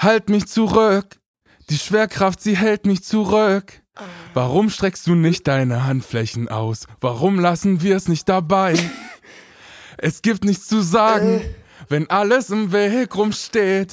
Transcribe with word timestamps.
Halt 0.00 0.30
mich 0.30 0.46
zurück. 0.46 1.20
Die 1.68 1.76
Schwerkraft, 1.76 2.40
sie 2.40 2.56
hält 2.56 2.86
mich 2.86 3.04
zurück. 3.04 3.82
Warum 4.32 4.70
streckst 4.70 5.06
du 5.06 5.14
nicht 5.14 5.46
deine 5.46 5.84
Handflächen 5.84 6.48
aus? 6.48 6.86
Warum 7.02 7.38
lassen 7.38 7.82
wir 7.82 7.96
es 7.96 8.08
nicht 8.08 8.28
dabei? 8.28 8.74
Es 10.02 10.22
gibt 10.22 10.44
nichts 10.44 10.66
zu 10.66 10.80
sagen, 10.80 11.42
wenn 11.90 12.08
alles 12.08 12.48
im 12.48 12.72
Weg 12.72 13.14
rumsteht. 13.14 13.92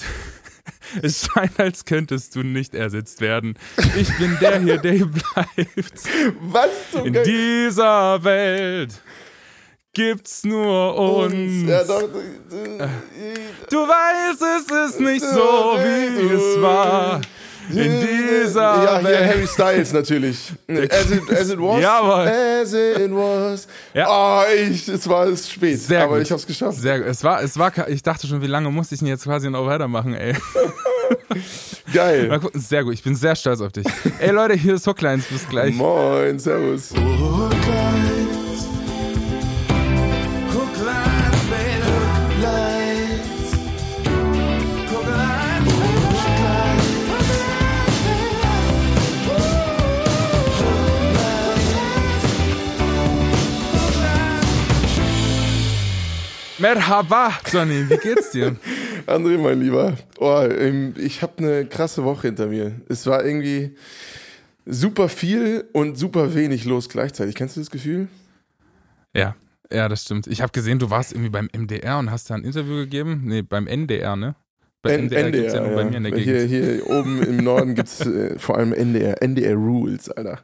Es 1.01 1.27
scheint, 1.27 1.59
als 1.59 1.83
könntest 1.83 2.33
du 2.37 2.43
nicht 2.43 2.73
ersetzt 2.73 3.19
werden. 3.19 3.57
Ich 3.97 4.17
bin 4.17 4.37
der 4.39 4.61
hier, 4.61 4.77
der 4.77 4.93
hier 4.93 5.07
bleibt. 5.07 6.07
Was 6.39 6.69
zum 6.91 7.07
In 7.07 7.23
dieser 7.25 8.23
Welt 8.23 9.01
gibt's 9.97 10.43
nur 10.43 10.95
uns. 10.95 11.67
Ja, 11.67 11.83
doch. 11.83 12.03
Du 13.69 13.77
weißt, 13.77 14.43
es 14.59 14.91
ist 14.91 14.99
nicht 14.99 15.25
so, 15.25 15.75
wie 15.79 16.35
es 16.35 16.61
war. 16.61 17.19
In 17.69 17.99
dieser 17.99 18.61
ja, 18.61 18.99
hier 18.99 19.09
Welt. 19.09 19.27
Harry 19.27 19.47
Styles 19.47 19.91
natürlich. 19.91 20.53
As 20.69 21.11
it, 21.11 21.29
as 21.29 21.49
it 21.49 21.59
was. 21.59 21.81
Jawohl. 21.81 22.27
As 22.27 22.73
it 22.73 23.11
was. 23.11 23.67
Ja. 23.93 24.07
Oh, 24.07 24.43
ich, 24.55 24.87
es 24.87 25.09
war 25.09 25.25
es 25.25 25.51
spät, 25.51 25.77
Sehr 25.77 26.03
aber 26.03 26.17
gut. 26.17 26.27
ich 26.27 26.31
hab's 26.31 26.47
geschafft. 26.47 26.79
Sehr 26.79 26.99
gut. 26.99 27.09
Es 27.09 27.23
war, 27.25 27.41
es 27.41 27.57
war, 27.57 27.89
ich 27.89 28.01
dachte 28.01 28.25
schon, 28.25 28.41
wie 28.41 28.47
lange 28.47 28.69
muss 28.69 28.91
ich 28.93 28.99
denn 28.99 29.09
jetzt 29.09 29.25
quasi 29.25 29.49
noch 29.49 29.65
weitermachen, 29.65 30.13
ey. 30.13 30.33
Mal 31.29 31.41
Geil. 31.93 32.39
gucken. 32.39 32.61
Sehr 32.61 32.83
gut, 32.83 32.93
ich 32.93 33.03
bin 33.03 33.15
sehr 33.15 33.35
stolz 33.35 33.59
auf 33.59 33.71
dich. 33.71 33.85
Ey 34.19 34.31
Leute, 34.31 34.53
hier 34.53 34.75
ist 34.75 34.87
Hooklines, 34.87 35.25
bis 35.25 35.47
gleich. 35.49 35.73
Moin, 35.75 36.39
servus. 36.39 36.93
Merhaba, 56.59 57.33
Johnny, 57.51 57.87
wie 57.87 57.97
geht's 57.97 58.31
dir? 58.31 58.55
André, 59.05 59.37
mein 59.37 59.61
Lieber. 59.61 59.95
Oh, 60.17 60.41
ähm, 60.41 60.95
ich 60.97 61.21
habe 61.21 61.37
eine 61.37 61.65
krasse 61.67 62.03
Woche 62.03 62.27
hinter 62.27 62.47
mir. 62.47 62.81
Es 62.89 63.05
war 63.05 63.23
irgendwie 63.23 63.75
super 64.65 65.07
viel 65.07 65.65
und 65.73 65.97
super 65.97 66.33
wenig 66.33 66.65
los 66.65 66.89
gleichzeitig. 66.89 67.35
Kennst 67.35 67.57
du 67.57 67.61
das 67.61 67.69
Gefühl? 67.69 68.07
Ja, 69.15 69.35
ja, 69.71 69.87
das 69.87 70.03
stimmt. 70.03 70.25
Ich 70.25 70.41
habe 70.41 70.51
gesehen, 70.51 70.79
du 70.79 70.89
warst 70.89 71.11
irgendwie 71.11 71.29
beim 71.29 71.47
MDR 71.55 71.99
und 71.99 72.09
hast 72.09 72.29
da 72.31 72.35
ein 72.35 72.43
Interview 72.43 72.75
gegeben. 72.77 73.21
Nee, 73.25 73.43
beim 73.43 73.67
NDR, 73.67 74.15
ne? 74.15 74.35
Bei 74.83 74.93
N- 74.93 75.11
NDR, 75.11 75.31
gibt's 75.31 75.53
ja 75.53 75.61
nur 75.65 75.75
bei 75.75 75.85
mir 75.85 75.97
in 75.97 76.03
der 76.03 76.15
Hier, 76.15 76.47
Gegend. 76.47 76.49
hier 76.49 76.87
oben 76.89 77.23
im 77.23 77.37
Norden 77.37 77.73
gibt 77.73 77.87
es 77.89 78.01
äh, 78.01 78.37
vor 78.37 78.57
allem 78.57 78.73
NDR, 78.73 79.21
NDR 79.23 79.55
Rules, 79.55 80.09
Alter. 80.11 80.39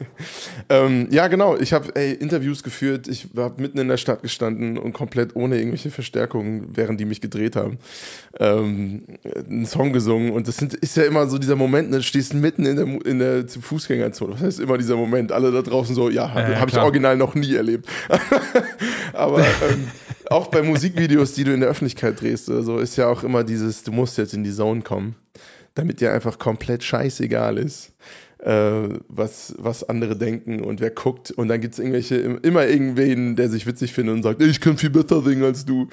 ähm, 0.70 1.06
ja, 1.10 1.28
genau. 1.28 1.56
Ich 1.56 1.74
habe 1.74 1.90
Interviews 2.00 2.62
geführt. 2.62 3.08
Ich 3.08 3.28
habe 3.36 3.60
mitten 3.60 3.78
in 3.78 3.88
der 3.88 3.98
Stadt 3.98 4.22
gestanden 4.22 4.78
und 4.78 4.94
komplett 4.94 5.36
ohne 5.36 5.58
irgendwelche 5.58 5.90
Verstärkungen, 5.90 6.68
während 6.74 6.98
die 6.98 7.04
mich 7.04 7.20
gedreht 7.20 7.56
haben, 7.56 7.78
ähm, 8.40 9.02
einen 9.48 9.66
Song 9.66 9.92
gesungen. 9.92 10.32
Und 10.32 10.48
das 10.48 10.56
sind, 10.56 10.72
ist 10.74 10.96
ja 10.96 11.04
immer 11.04 11.26
so 11.26 11.36
dieser 11.36 11.56
Moment, 11.56 11.90
ne, 11.90 11.98
du 11.98 12.02
stehst 12.02 12.32
mitten 12.32 12.64
in 12.64 12.76
der, 12.76 13.06
in 13.06 13.18
der 13.18 13.44
Fußgängerzone. 13.48 14.32
Das 14.32 14.40
heißt 14.42 14.60
immer 14.60 14.78
dieser 14.78 14.96
Moment. 14.96 15.30
Alle 15.30 15.52
da 15.52 15.60
draußen 15.60 15.94
so, 15.94 16.08
ja, 16.08 16.32
habe 16.32 16.52
ja, 16.52 16.60
hab 16.60 16.70
ich 16.70 16.78
original 16.78 17.18
noch 17.18 17.34
nie 17.34 17.54
erlebt. 17.54 17.86
Aber 19.12 19.40
ähm, 19.40 19.88
auch 20.30 20.48
bei 20.48 20.62
Musikvideos, 20.62 21.32
die 21.32 21.44
du 21.44 21.52
in 21.54 21.60
der 21.60 21.68
Öffentlichkeit 21.70 22.20
drehst 22.20 22.48
oder 22.48 22.62
so, 22.62 22.78
ist 22.78 22.96
ja 22.96 23.08
auch 23.08 23.22
immer 23.24 23.44
dieses, 23.44 23.82
du 23.82 23.92
musst 23.92 24.18
jetzt 24.18 24.34
in 24.34 24.44
die 24.44 24.52
Zone 24.52 24.82
kommen, 24.82 25.14
damit 25.74 26.00
dir 26.00 26.12
einfach 26.12 26.38
komplett 26.38 26.84
scheißegal 26.84 27.58
ist, 27.58 27.92
äh, 28.38 28.88
was, 29.08 29.54
was 29.58 29.88
andere 29.88 30.16
denken 30.16 30.60
und 30.60 30.80
wer 30.80 30.90
guckt. 30.90 31.30
Und 31.30 31.48
dann 31.48 31.60
gibt 31.60 31.74
es 31.74 31.78
irgendwelche, 31.78 32.16
immer 32.16 32.66
irgendwen, 32.66 33.36
der 33.36 33.48
sich 33.48 33.66
witzig 33.66 33.92
findet 33.92 34.16
und 34.16 34.22
sagt, 34.22 34.42
ich 34.42 34.60
kann 34.60 34.76
viel 34.76 34.90
besser 34.90 35.22
singen 35.22 35.44
als 35.44 35.64
du. 35.64 35.88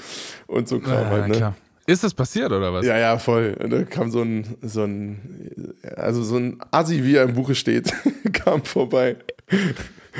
Und 0.47 0.67
so 0.67 0.79
Kram 0.79 0.93
Ja, 0.93 1.09
halt, 1.09 1.27
ne? 1.27 1.35
klar. 1.35 1.55
Ist 1.87 2.03
das 2.03 2.15
passiert 2.15 2.51
oder 2.51 2.73
was? 2.73 2.83
Ja, 2.83 2.97
ja, 2.97 3.19
voll. 3.19 3.55
Und 3.61 3.69
da 3.69 3.83
kam 3.83 4.09
so 4.09 4.21
ein, 4.23 4.55
so 4.63 4.83
ein, 4.83 5.75
also 5.95 6.23
so 6.23 6.37
ein 6.37 6.57
Assi, 6.71 7.03
wie 7.03 7.15
er 7.15 7.23
im 7.23 7.35
Buche 7.35 7.53
steht, 7.53 7.93
kam 8.33 8.63
vorbei. 8.63 9.17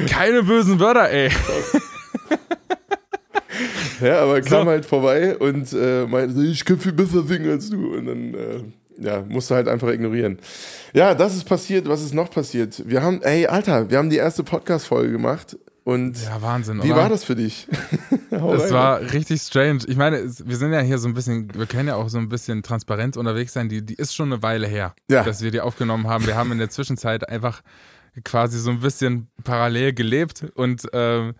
Keine 0.07 0.43
bösen 0.43 0.79
Wörter, 0.79 1.09
ey. 1.09 1.31
Ja, 4.01 4.19
aber 4.21 4.41
kam 4.41 4.63
So. 4.65 4.69
halt 4.69 4.85
vorbei 4.85 5.37
und 5.37 5.71
äh, 5.73 6.05
meinte, 6.05 6.41
ich 6.43 6.63
kann 6.65 6.79
viel 6.79 6.93
besser 6.93 7.23
singen 7.23 7.49
als 7.51 7.69
du. 7.69 7.95
Und 7.95 8.05
dann, 8.05 8.33
äh, 8.33 8.63
ja, 8.99 9.21
musste 9.27 9.55
halt 9.55 9.67
einfach 9.67 9.89
ignorieren. 9.89 10.39
Ja, 10.93 11.13
das 11.15 11.35
ist 11.35 11.43
passiert. 11.45 11.87
Was 11.87 12.01
ist 12.01 12.13
noch 12.13 12.29
passiert? 12.31 12.81
Wir 12.87 13.01
haben, 13.01 13.21
ey, 13.21 13.47
Alter, 13.47 13.89
wir 13.89 13.97
haben 13.97 14.09
die 14.09 14.17
erste 14.17 14.43
Podcast-Folge 14.43 15.11
gemacht. 15.11 15.57
Und 15.83 16.17
Ja, 16.23 16.41
Wahnsinn, 16.41 16.81
wie 16.81 16.87
oder? 16.91 17.01
war 17.01 17.09
das 17.09 17.23
für 17.23 17.35
dich? 17.35 17.67
Es 18.31 18.71
war 18.71 18.99
richtig 19.13 19.41
strange. 19.41 19.79
Ich 19.87 19.95
meine, 19.95 20.17
wir 20.23 20.57
sind 20.57 20.73
ja 20.73 20.81
hier 20.81 20.97
so 20.97 21.07
ein 21.07 21.13
bisschen, 21.13 21.47
wir 21.55 21.67
können 21.67 21.87
ja 21.87 21.95
auch 21.95 22.09
so 22.09 22.17
ein 22.17 22.27
bisschen 22.27 22.63
transparent 22.63 23.15
unterwegs 23.15 23.53
sein. 23.53 23.69
Die, 23.69 23.85
die 23.85 23.93
ist 23.93 24.13
schon 24.13 24.33
eine 24.33 24.43
Weile 24.43 24.67
her, 24.67 24.93
Ja. 25.09 25.23
dass 25.23 25.41
wir 25.41 25.51
die 25.51 25.61
aufgenommen 25.61 26.07
haben. 26.07 26.25
Wir 26.25 26.35
haben 26.35 26.51
in 26.51 26.57
der 26.57 26.69
Zwischenzeit 26.69 27.29
einfach 27.29 27.61
quasi 28.25 28.59
so 28.59 28.71
ein 28.71 28.79
bisschen 28.81 29.27
parallel 29.45 29.93
gelebt 29.93 30.45
und 30.55 30.85
ähm, 30.91 31.33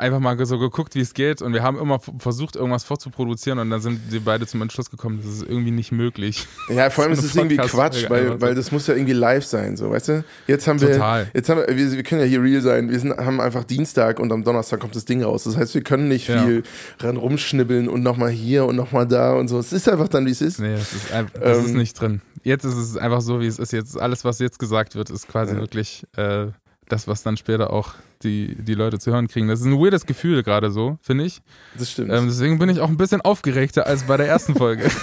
einfach 0.00 0.18
mal 0.18 0.44
so 0.46 0.58
geguckt, 0.58 0.94
wie 0.94 1.00
es 1.00 1.14
geht. 1.14 1.42
Und 1.42 1.52
wir 1.52 1.62
haben 1.62 1.78
immer 1.78 2.00
versucht, 2.18 2.56
irgendwas 2.56 2.84
vorzuproduzieren 2.84 3.58
und 3.58 3.70
dann 3.70 3.80
sind 3.80 4.00
wir 4.10 4.20
beide 4.20 4.46
zum 4.46 4.60
Entschluss 4.62 4.90
gekommen, 4.90 5.20
das 5.22 5.32
ist 5.32 5.42
irgendwie 5.42 5.70
nicht 5.70 5.92
möglich. 5.92 6.46
Ja, 6.68 6.90
vor 6.90 7.04
allem 7.04 7.12
ist 7.14 7.22
es 7.24 7.36
irgendwie 7.36 7.56
Quatsch, 7.56 8.08
weil, 8.08 8.40
weil 8.40 8.54
das 8.54 8.72
muss 8.72 8.86
ja 8.86 8.94
irgendwie 8.94 9.12
live 9.12 9.44
sein, 9.44 9.76
so, 9.76 9.90
weißt 9.90 10.08
du? 10.08 10.24
Jetzt 10.46 10.66
haben 10.66 10.80
wir, 10.80 10.92
Total. 10.92 11.30
jetzt 11.34 11.48
haben 11.48 11.60
wir, 11.66 11.76
wir, 11.76 11.92
wir 11.92 12.02
können 12.02 12.20
ja 12.22 12.26
hier 12.26 12.42
real 12.42 12.60
sein. 12.62 12.90
Wir 12.90 12.98
sind, 12.98 13.16
haben 13.16 13.40
einfach 13.40 13.64
Dienstag 13.64 14.18
und 14.18 14.32
am 14.32 14.42
Donnerstag 14.44 14.80
kommt 14.80 14.96
das 14.96 15.04
Ding 15.04 15.22
raus. 15.22 15.44
Das 15.44 15.56
heißt, 15.56 15.74
wir 15.74 15.82
können 15.82 16.08
nicht 16.08 16.28
Ja. 16.28 16.42
viel 16.44 16.62
ran 17.00 17.16
rumschnibbeln 17.16 17.88
und 17.88 18.02
nochmal 18.02 18.30
hier 18.30 18.64
und 18.66 18.76
nochmal 18.76 19.06
da 19.06 19.34
und 19.34 19.48
so. 19.48 19.58
Es 19.58 19.72
ist 19.72 19.88
einfach 19.88 20.08
dann, 20.08 20.26
wie 20.26 20.30
es 20.30 20.40
ist. 20.40 20.60
Nee, 20.60 20.74
das 20.74 20.92
ist, 20.92 21.06
das 21.40 21.58
ist 21.58 21.70
Ähm, 21.70 21.76
nicht 21.76 22.00
drin. 22.00 22.20
Jetzt 22.42 22.64
ist 22.64 22.74
es 22.76 22.96
einfach 22.96 23.20
so, 23.20 23.40
wie 23.40 23.46
es 23.46 23.58
ist. 23.58 23.72
Jetzt 23.72 24.00
alles, 24.00 24.24
was 24.24 24.38
jetzt 24.38 24.58
gesagt 24.58 24.94
wird, 24.94 25.10
ist 25.10 25.28
quasi 25.28 25.56
wirklich 25.56 26.04
äh, 26.16 26.46
das, 26.92 27.08
was 27.08 27.22
dann 27.22 27.36
später 27.36 27.72
auch 27.72 27.94
die, 28.22 28.54
die 28.56 28.74
Leute 28.74 28.98
zu 28.98 29.12
hören 29.12 29.28
kriegen. 29.28 29.48
Das 29.48 29.60
ist 29.60 29.66
ein 29.66 29.78
weirdes 29.78 30.06
Gefühl 30.06 30.42
gerade 30.42 30.70
so, 30.70 30.98
finde 31.00 31.24
ich. 31.24 31.40
Das 31.78 31.90
stimmt. 31.90 32.12
Ähm, 32.12 32.26
deswegen 32.26 32.58
bin 32.58 32.68
ich 32.68 32.80
auch 32.80 32.88
ein 32.88 32.96
bisschen 32.96 33.20
aufgeregter 33.20 33.86
als 33.86 34.04
bei 34.04 34.16
der 34.16 34.26
ersten 34.26 34.54
Folge. 34.54 34.90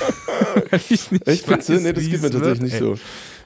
Ich 0.89 1.11
nicht 1.11 1.27
Echt, 1.27 1.49
weiß, 1.49 1.69
Nee, 1.69 1.93
das 1.93 2.03
geht 2.05 2.21
mir 2.21 2.31
tatsächlich 2.31 2.61
nicht 2.61 2.79
so. 2.79 2.97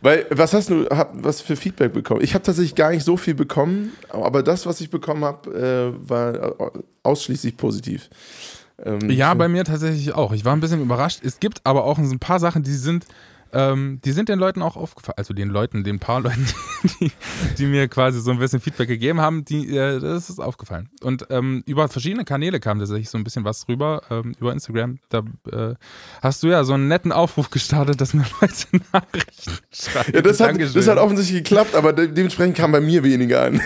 Weil, 0.01 0.25
was 0.29 0.53
hast 0.53 0.69
du, 0.69 0.85
hab, 0.89 1.11
was 1.23 1.41
für 1.41 1.55
Feedback 1.55 1.93
bekommen? 1.93 2.21
Ich 2.21 2.33
habe 2.33 2.43
tatsächlich 2.43 2.73
gar 2.73 2.91
nicht 2.91 3.03
so 3.03 3.17
viel 3.17 3.35
bekommen, 3.35 3.91
aber 4.09 4.41
das, 4.43 4.65
was 4.65 4.81
ich 4.81 4.89
bekommen 4.89 5.23
habe, 5.25 5.93
äh, 5.99 6.09
war 6.09 6.55
ausschließlich 7.03 7.57
positiv. 7.57 8.09
Ähm, 8.83 9.09
Ja, 9.09 9.33
bei 9.33 9.47
mir 9.47 9.63
tatsächlich 9.63 10.13
auch. 10.13 10.31
Ich 10.31 10.45
war 10.45 10.55
ein 10.55 10.59
bisschen 10.59 10.81
überrascht. 10.81 11.19
Es 11.23 11.39
gibt 11.39 11.61
aber 11.65 11.83
auch 11.83 11.97
ein 11.97 12.19
paar 12.19 12.39
Sachen, 12.39 12.63
die 12.63 12.73
sind, 12.73 13.05
ähm, 13.53 13.99
die 14.03 14.11
sind 14.11 14.29
den 14.29 14.39
Leuten 14.39 14.61
auch 14.61 14.75
aufgefallen. 14.75 15.15
Also 15.17 15.33
den 15.33 15.49
Leuten, 15.49 15.83
den 15.83 15.99
paar 15.99 16.21
Leuten, 16.21 16.47
die, 16.99 17.11
die 17.57 17.65
mir 17.65 17.87
quasi 17.87 18.19
so 18.19 18.31
ein 18.31 18.39
bisschen 18.39 18.61
Feedback 18.61 18.87
gegeben 18.87 19.21
haben, 19.21 19.45
die, 19.45 19.75
äh, 19.75 19.99
das 19.99 20.29
ist 20.29 20.39
aufgefallen. 20.39 20.89
Und 21.03 21.27
ähm, 21.29 21.63
über 21.65 21.87
verschiedene 21.87 22.25
Kanäle 22.25 22.59
kam 22.59 22.79
tatsächlich 22.79 23.09
so 23.09 23.17
ein 23.17 23.23
bisschen 23.23 23.43
was 23.43 23.67
rüber, 23.67 24.01
ähm, 24.09 24.33
über 24.39 24.51
Instagram. 24.53 24.99
Da 25.09 25.23
äh, 25.51 25.75
hast 26.21 26.43
du 26.43 26.47
ja 26.47 26.63
so 26.63 26.73
einen 26.73 26.87
netten 26.87 27.11
Aufruf 27.11 27.49
gestartet, 27.49 28.01
dass 28.01 28.13
mir 28.13 28.25
Leute 28.41 28.53
Nachrichten 28.93 29.57
schreiben. 29.71 30.11
Ja, 30.13 30.21
das 30.21 30.39
hat, 30.39 30.49
Dankeschön. 30.49 30.75
das 30.75 30.87
hat 30.87 30.97
offensichtlich 30.97 31.43
geklappt, 31.43 31.75
aber 31.75 31.93
de 31.93 32.07
dementsprechend 32.07 32.57
kam 32.57 32.71
bei 32.71 32.81
mir 32.81 33.03
weniger 33.03 33.43
an. 33.43 33.61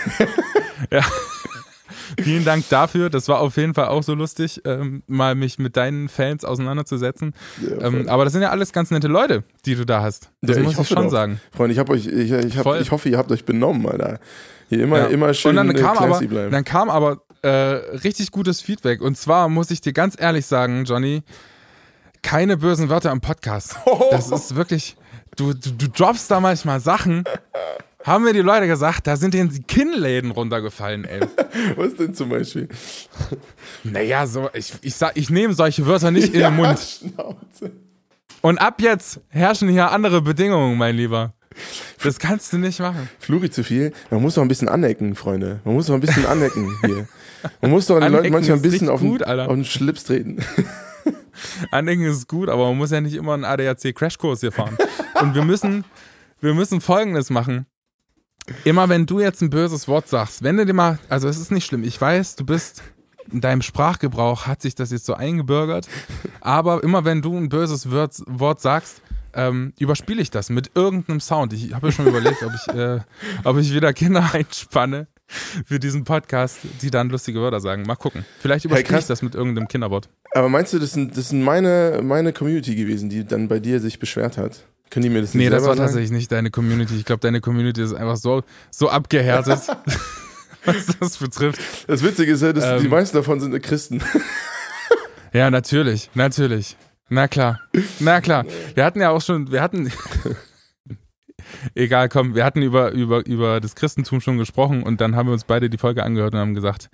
Vielen 2.20 2.44
Dank 2.44 2.68
dafür. 2.68 3.10
Das 3.10 3.28
war 3.28 3.40
auf 3.40 3.56
jeden 3.56 3.74
Fall 3.74 3.88
auch 3.88 4.02
so 4.02 4.14
lustig, 4.14 4.62
ähm, 4.64 5.02
mal 5.06 5.34
mich 5.34 5.58
mit 5.58 5.76
deinen 5.76 6.08
Fans 6.08 6.44
auseinanderzusetzen. 6.44 7.34
Ja, 7.60 7.86
ähm, 7.86 8.08
aber 8.08 8.24
das 8.24 8.32
sind 8.32 8.42
ja 8.42 8.50
alles 8.50 8.72
ganz 8.72 8.90
nette 8.90 9.08
Leute, 9.08 9.44
die 9.64 9.74
du 9.74 9.84
da 9.84 10.02
hast. 10.02 10.30
Das 10.42 10.56
Ja, 10.56 10.62
muss 10.62 10.72
ich, 10.72 10.78
hoffe 10.78 10.94
schon 10.94 11.04
doch. 11.04 11.10
sagen. 11.10 11.40
Freunde, 11.54 11.72
ich, 11.74 11.78
hab 11.78 11.90
euch, 11.90 12.06
ich, 12.06 12.30
ich, 12.32 12.58
hab, 12.58 12.80
ich 12.80 12.90
hoffe, 12.90 13.08
ihr 13.08 13.18
habt 13.18 13.30
euch 13.32 13.44
benommen, 13.44 13.86
Alter. 13.88 14.18
Hier 14.68 14.82
immer, 14.82 14.98
Ja. 14.98 15.06
immer 15.06 15.32
schön 15.34 15.56
und 15.58 15.66
dann 15.68 15.76
kam, 15.76 15.96
aber, 15.98 16.18
bleiben. 16.20 16.50
dann 16.50 16.64
kam 16.64 16.90
aber 16.90 17.22
äh, 17.42 17.48
richtig 17.48 18.30
gutes 18.32 18.60
Feedback. 18.60 19.00
Und 19.00 19.16
zwar 19.16 19.48
muss 19.48 19.70
ich 19.70 19.80
dir 19.80 19.92
ganz 19.92 20.16
ehrlich 20.18 20.46
sagen, 20.46 20.84
Johnny, 20.84 21.22
keine 22.22 22.56
bösen 22.56 22.88
Wörter 22.88 23.12
im 23.12 23.20
Podcast. 23.20 23.76
Das 24.10 24.30
ist 24.30 24.56
wirklich, 24.56 24.96
du, 25.36 25.52
du, 25.52 25.70
du 25.70 25.88
droppst 25.88 26.30
da 26.30 26.40
manchmal 26.40 26.80
Sachen. 26.80 27.24
Haben 28.06 28.22
mir 28.22 28.32
die 28.32 28.40
Leute 28.40 28.68
gesagt, 28.68 29.08
da 29.08 29.16
sind 29.16 29.34
denen 29.34 29.50
die 29.50 29.62
Kinnläden 29.64 30.30
runtergefallen, 30.30 31.04
ey. 31.04 31.20
Was 31.76 31.96
denn 31.96 32.14
zum 32.14 32.28
Beispiel? 32.28 32.68
Naja, 33.82 34.28
so, 34.28 34.48
ich, 34.54 34.72
ich, 34.80 34.94
sag, 34.94 35.16
ich 35.16 35.28
nehme 35.28 35.54
solche 35.54 35.84
Wörter 35.86 36.12
nicht 36.12 36.32
in 36.32 36.38
den 36.40 36.54
Mund. 36.56 36.78
Schnauze. 36.78 37.72
Und 38.42 38.58
ab 38.58 38.80
jetzt 38.80 39.20
herrschen 39.28 39.68
hier 39.68 39.90
andere 39.90 40.22
Bedingungen, 40.22 40.78
mein 40.78 40.94
Lieber. 40.94 41.34
Das 42.04 42.20
kannst 42.20 42.52
du 42.52 42.58
nicht 42.58 42.78
machen. 42.78 43.08
Fluri 43.18 43.50
zu 43.50 43.64
viel. 43.64 43.92
Man 44.10 44.22
muss 44.22 44.34
doch 44.34 44.42
ein 44.42 44.48
bisschen 44.48 44.68
anecken, 44.68 45.16
Freunde. 45.16 45.60
Man 45.64 45.74
muss 45.74 45.86
doch 45.86 45.94
ein 45.94 46.00
bisschen 46.00 46.26
anecken 46.26 46.70
hier. 46.84 47.08
Man 47.60 47.72
muss 47.72 47.86
doch 47.86 47.96
den 47.96 48.04
Anecken 48.04 48.22
Leuten 48.22 48.32
manchmal 48.34 48.58
ein 48.58 48.62
bisschen 48.62 48.88
auf 48.88 49.00
den, 49.00 49.10
gut, 49.10 49.22
Alter. 49.24 49.48
auf 49.48 49.54
den 49.54 49.64
Schlips 49.64 50.04
treten. 50.04 50.44
Andenken 51.72 52.04
ist 52.06 52.28
gut, 52.28 52.48
aber 52.48 52.66
man 52.68 52.78
muss 52.78 52.92
ja 52.92 53.00
nicht 53.00 53.14
immer 53.14 53.34
einen 53.34 53.44
ADAC-Crashkurs 53.44 54.40
hier 54.40 54.52
fahren. 54.52 54.76
Und 55.20 55.34
wir 55.34 55.44
müssen, 55.44 55.84
wir 56.40 56.54
müssen 56.54 56.80
Folgendes 56.80 57.30
machen. 57.30 57.66
Immer 58.64 58.88
wenn 58.88 59.06
du 59.06 59.20
jetzt 59.20 59.42
ein 59.42 59.50
böses 59.50 59.88
Wort 59.88 60.08
sagst, 60.08 60.42
wenn 60.42 60.56
du 60.56 60.66
dir 60.66 60.72
mal, 60.72 60.98
also 61.08 61.28
es 61.28 61.38
ist 61.38 61.50
nicht 61.50 61.66
schlimm, 61.66 61.82
ich 61.82 62.00
weiß, 62.00 62.36
du 62.36 62.44
bist 62.44 62.82
in 63.32 63.40
deinem 63.40 63.62
Sprachgebrauch 63.62 64.46
hat 64.46 64.62
sich 64.62 64.74
das 64.74 64.90
jetzt 64.92 65.06
so 65.06 65.14
eingebürgert, 65.14 65.88
aber 66.40 66.82
immer 66.84 67.04
wenn 67.04 67.22
du 67.22 67.36
ein 67.36 67.48
böses 67.48 67.90
Wort 67.90 68.60
sagst, 68.60 69.02
ähm, 69.34 69.72
überspiele 69.78 70.22
ich 70.22 70.30
das 70.30 70.48
mit 70.48 70.70
irgendeinem 70.74 71.20
Sound. 71.20 71.52
Ich 71.52 71.74
habe 71.74 71.88
ja 71.88 71.92
schon 71.92 72.06
überlegt, 72.06 72.42
ob 72.42 72.52
ich, 72.54 72.74
äh, 72.74 73.00
ob 73.44 73.58
ich 73.58 73.74
wieder 73.74 73.92
Kinder 73.92 74.30
einspanne 74.32 75.08
für 75.66 75.78
diesen 75.78 76.04
Podcast, 76.04 76.60
die 76.80 76.90
dann 76.90 77.10
lustige 77.10 77.40
Wörter 77.40 77.60
sagen. 77.60 77.82
Mal 77.82 77.96
gucken. 77.96 78.24
Vielleicht 78.38 78.64
überspiele 78.64 78.94
hey, 78.94 79.00
ich 79.00 79.06
das 79.06 79.22
mit 79.22 79.34
irgendeinem 79.34 79.68
Kinderwort. 79.68 80.08
Aber 80.34 80.48
meinst 80.48 80.72
du, 80.72 80.78
das 80.78 80.92
sind, 80.92 81.16
das 81.16 81.30
sind 81.30 81.42
meine, 81.42 82.00
meine 82.02 82.32
Community 82.32 82.74
gewesen, 82.74 83.10
die 83.10 83.24
dann 83.24 83.48
bei 83.48 83.58
dir 83.58 83.80
sich 83.80 83.98
beschwert 83.98 84.38
hat? 84.38 84.64
Können 84.90 85.04
die 85.04 85.10
mir 85.10 85.20
das 85.20 85.34
nicht 85.34 85.44
Nee, 85.44 85.50
das 85.50 85.62
war 85.62 85.70
sagen? 85.74 85.80
tatsächlich 85.80 86.10
nicht 86.12 86.30
deine 86.30 86.50
Community. 86.50 86.94
Ich 86.96 87.04
glaube, 87.04 87.20
deine 87.20 87.40
Community 87.40 87.82
ist 87.82 87.92
einfach 87.92 88.16
so, 88.16 88.42
so 88.70 88.88
abgehärtet, 88.88 89.60
was 90.64 90.86
das 91.00 91.16
betrifft. 91.18 91.60
Das 91.88 92.02
Witzige 92.02 92.32
ist 92.32 92.42
ja, 92.42 92.52
dass 92.52 92.64
ähm, 92.64 92.82
die 92.82 92.88
meisten 92.88 93.16
davon 93.16 93.40
sind 93.40 93.60
Christen. 93.62 94.00
ja, 95.32 95.50
natürlich, 95.50 96.10
natürlich. 96.14 96.76
Na 97.08 97.28
klar, 97.28 97.60
na 98.00 98.20
klar. 98.20 98.44
Wir 98.74 98.84
hatten 98.84 99.00
ja 99.00 99.10
auch 99.10 99.22
schon, 99.22 99.52
wir 99.52 99.62
hatten, 99.62 99.92
egal, 101.74 102.08
komm, 102.08 102.34
wir 102.34 102.44
hatten 102.44 102.62
über, 102.62 102.90
über, 102.90 103.24
über 103.26 103.60
das 103.60 103.76
Christentum 103.76 104.20
schon 104.20 104.38
gesprochen 104.38 104.82
und 104.82 105.00
dann 105.00 105.14
haben 105.14 105.28
wir 105.28 105.32
uns 105.32 105.44
beide 105.44 105.70
die 105.70 105.78
Folge 105.78 106.02
angehört 106.02 106.34
und 106.34 106.40
haben 106.40 106.54
gesagt, 106.54 106.90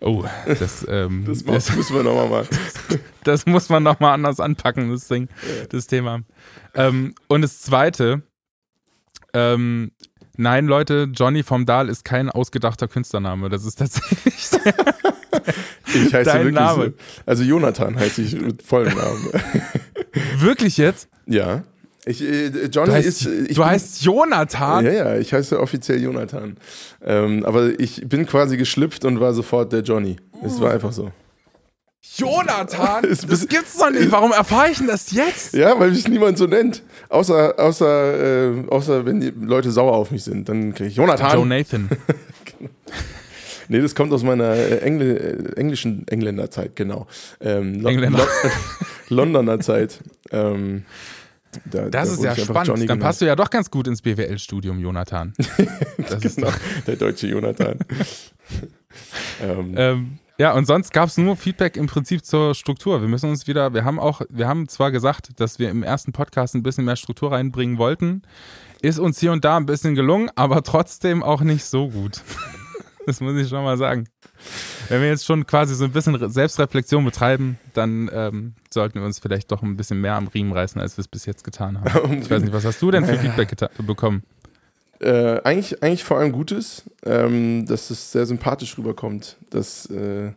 oh, 0.00 0.24
das, 0.46 0.86
ähm, 0.88 1.24
das, 1.26 1.44
das 1.44 1.76
müssen 1.76 1.96
wir 1.96 2.02
nochmal 2.02 2.28
machen. 2.28 2.48
Das, 3.22 3.44
muss 3.44 3.68
man 3.68 3.82
nochmal 3.82 4.14
anders 4.14 4.40
anpacken, 4.40 4.90
das 4.90 5.06
Ding, 5.06 5.28
das 5.68 5.86
Thema. 5.86 6.22
Ähm, 6.74 7.14
und 7.28 7.42
das 7.42 7.60
zweite, 7.60 8.22
ähm, 9.34 9.92
nein, 10.38 10.66
Leute, 10.66 11.10
Johnny 11.12 11.42
vom 11.42 11.66
Dahl 11.66 11.90
ist 11.90 12.02
kein 12.04 12.30
ausgedachter 12.30 12.88
Künstlername. 12.88 13.50
Das 13.50 13.66
ist 13.66 13.76
tatsächlich 13.76 14.34
ich 15.94 16.14
heiße 16.14 16.24
Dein 16.24 16.44
wirklich 16.44 16.54
Name. 16.54 16.84
So. 16.86 16.92
Also 17.26 17.42
Jonathan 17.42 17.98
heiße 17.98 18.22
ich 18.22 18.40
mit 18.40 18.62
vollem 18.62 18.96
Namen. 18.96 19.28
Wirklich 20.38 20.78
jetzt? 20.78 21.08
Ja. 21.26 21.62
Ich, 22.10 22.22
äh, 22.22 22.66
Johnny 22.66 22.90
du 22.90 22.92
heißt, 22.92 23.06
ist. 23.06 23.24
du 23.24 23.46
bin, 23.46 23.64
heißt 23.64 24.02
Jonathan? 24.02 24.84
Ja, 24.84 24.92
ja, 24.92 25.16
ich 25.16 25.32
heiße 25.32 25.58
offiziell 25.60 26.02
Jonathan. 26.02 26.56
Ähm, 27.04 27.44
aber 27.44 27.78
ich 27.78 28.02
bin 28.08 28.26
quasi 28.26 28.56
geschlüpft 28.56 29.04
und 29.04 29.20
war 29.20 29.32
sofort 29.32 29.72
der 29.72 29.80
Johnny. 29.80 30.16
Es 30.44 30.60
war 30.60 30.72
einfach 30.72 30.92
so. 30.92 31.10
Jonathan? 32.16 33.02
das 33.08 33.46
gibt's 33.48 33.78
doch 33.78 33.90
nicht. 33.90 34.10
Warum 34.10 34.32
erfahre 34.32 34.70
ich 34.70 34.78
denn 34.78 34.86
das 34.86 35.12
jetzt? 35.12 35.54
Ja, 35.54 35.78
weil 35.78 35.90
mich 35.90 36.08
niemand 36.08 36.38
so 36.38 36.46
nennt. 36.46 36.82
Außer, 37.08 37.58
außer, 37.58 38.48
äh, 38.50 38.68
außer 38.68 39.04
wenn 39.06 39.20
die 39.20 39.32
Leute 39.40 39.70
sauer 39.70 39.92
auf 39.92 40.10
mich 40.10 40.24
sind. 40.24 40.48
Dann 40.48 40.74
kriege 40.74 40.88
ich 40.88 40.96
Jonathan. 40.96 41.32
Joe 41.32 41.46
Nathan. 41.46 41.88
genau. 42.58 42.70
Nee, 43.68 43.80
das 43.80 43.94
kommt 43.94 44.12
aus 44.12 44.24
meiner 44.24 44.52
äh, 44.54 44.78
Engl 44.78 45.52
äh, 45.54 45.60
englischen 45.60 46.06
Engländerzeit, 46.08 46.74
genau. 46.74 47.06
Ähm, 47.40 47.86
Engländer. 47.86 48.26
Londoner 49.08 49.60
Zeit. 49.60 50.00
Ähm, 50.32 50.84
da, 51.70 51.90
das 51.90 52.08
da 52.08 52.14
ist 52.14 52.38
ja 52.38 52.44
spannend. 52.44 52.68
Johnny 52.68 52.86
Dann 52.86 52.98
passt 52.98 53.20
du 53.20 53.26
ja 53.26 53.36
doch 53.36 53.50
ganz 53.50 53.70
gut 53.70 53.86
ins 53.86 54.02
BWL-Studium, 54.02 54.78
Jonathan. 54.78 55.32
Das 56.08 56.24
ist 56.24 56.40
noch 56.40 56.54
der 56.86 56.96
deutsche 56.96 57.26
Jonathan. 57.26 57.78
ähm. 59.42 59.74
Ähm, 59.76 60.18
ja, 60.38 60.54
und 60.54 60.66
sonst 60.66 60.94
gab 60.94 61.08
es 61.08 61.18
nur 61.18 61.36
Feedback 61.36 61.76
im 61.76 61.86
Prinzip 61.86 62.24
zur 62.24 62.54
Struktur. 62.54 63.02
Wir 63.02 63.08
müssen 63.08 63.28
uns 63.28 63.46
wieder, 63.46 63.74
wir 63.74 63.84
haben 63.84 63.98
auch, 63.98 64.22
wir 64.30 64.48
haben 64.48 64.68
zwar 64.68 64.90
gesagt, 64.90 65.38
dass 65.38 65.58
wir 65.58 65.68
im 65.68 65.82
ersten 65.82 66.12
Podcast 66.12 66.54
ein 66.54 66.62
bisschen 66.62 66.86
mehr 66.86 66.96
Struktur 66.96 67.32
reinbringen 67.32 67.76
wollten, 67.76 68.22
ist 68.80 68.98
uns 68.98 69.20
hier 69.20 69.32
und 69.32 69.44
da 69.44 69.58
ein 69.58 69.66
bisschen 69.66 69.94
gelungen, 69.94 70.30
aber 70.36 70.62
trotzdem 70.62 71.22
auch 71.22 71.42
nicht 71.42 71.64
so 71.64 71.88
gut. 71.90 72.22
Das 73.06 73.20
muss 73.20 73.34
ich 73.34 73.48
schon 73.48 73.64
mal 73.64 73.78
sagen. 73.78 74.08
Wenn 74.90 75.02
wir 75.02 75.08
jetzt 75.08 75.24
schon 75.24 75.46
quasi 75.46 75.76
so 75.76 75.84
ein 75.84 75.92
bisschen 75.92 76.30
Selbstreflexion 76.30 77.04
betreiben, 77.04 77.60
dann 77.74 78.10
ähm, 78.12 78.54
sollten 78.70 78.98
wir 78.98 79.06
uns 79.06 79.20
vielleicht 79.20 79.52
doch 79.52 79.62
ein 79.62 79.76
bisschen 79.76 80.00
mehr 80.00 80.16
am 80.16 80.26
Riemen 80.26 80.52
reißen, 80.52 80.80
als 80.80 80.96
wir 80.96 81.02
es 81.02 81.08
bis 81.08 81.26
jetzt 81.26 81.44
getan 81.44 81.80
haben. 81.80 82.20
Ich 82.20 82.28
weiß 82.28 82.42
nicht, 82.42 82.52
was 82.52 82.64
hast 82.64 82.82
du 82.82 82.90
denn 82.90 83.04
für 83.04 83.16
Feedback 83.18 83.54
bekommen? 83.86 84.24
Äh, 84.98 85.40
eigentlich, 85.44 85.80
eigentlich 85.80 86.02
vor 86.02 86.18
allem 86.18 86.32
Gutes, 86.32 86.82
ähm, 87.06 87.66
dass 87.66 87.90
es 87.90 88.10
sehr 88.10 88.26
sympathisch 88.26 88.76
rüberkommt, 88.76 89.36
dass 89.50 89.86
äh, 89.86 90.32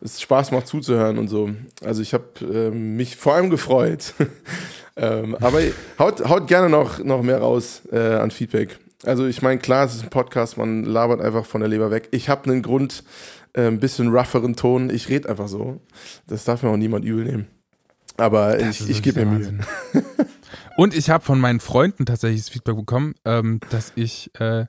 es 0.00 0.20
Spaß 0.20 0.52
macht 0.52 0.68
zuzuhören 0.68 1.18
und 1.18 1.26
so. 1.26 1.50
Also 1.84 2.00
ich 2.00 2.14
habe 2.14 2.24
äh, 2.40 2.70
mich 2.70 3.16
vor 3.16 3.34
allem 3.34 3.50
gefreut. 3.50 4.14
ähm, 4.96 5.34
aber 5.40 5.60
haut, 5.98 6.24
haut 6.24 6.46
gerne 6.46 6.68
noch, 6.68 7.02
noch 7.02 7.22
mehr 7.22 7.38
raus 7.38 7.82
äh, 7.90 7.98
an 7.98 8.30
Feedback. 8.30 8.78
Also 9.04 9.26
ich 9.26 9.42
meine, 9.42 9.60
klar, 9.60 9.86
es 9.86 9.94
ist 9.94 10.04
ein 10.04 10.10
Podcast, 10.10 10.56
man 10.56 10.84
labert 10.84 11.20
einfach 11.20 11.44
von 11.44 11.60
der 11.60 11.68
Leber 11.68 11.90
weg. 11.90 12.08
Ich 12.10 12.28
habe 12.28 12.50
einen 12.50 12.62
Grund, 12.62 13.04
ein 13.66 13.80
bisschen 13.80 14.08
rougheren 14.08 14.54
Ton. 14.56 14.90
Ich 14.90 15.08
rede 15.08 15.28
einfach 15.28 15.48
so. 15.48 15.80
Das 16.26 16.44
darf 16.44 16.62
mir 16.62 16.70
auch 16.70 16.76
niemand 16.76 17.04
übel 17.04 17.24
nehmen. 17.24 17.46
Aber 18.16 18.56
das 18.56 18.80
ich, 18.80 18.90
ich 18.90 19.02
gebe 19.02 19.24
mir 19.24 19.38
Mühe. 19.38 19.58
Und 20.76 20.94
ich 20.94 21.10
habe 21.10 21.24
von 21.24 21.40
meinen 21.40 21.60
Freunden 21.60 22.06
tatsächlich 22.06 22.42
das 22.42 22.48
Feedback 22.50 22.76
bekommen, 22.76 23.14
ähm, 23.24 23.60
dass 23.70 23.92
ich 23.96 24.30
äh, 24.40 24.66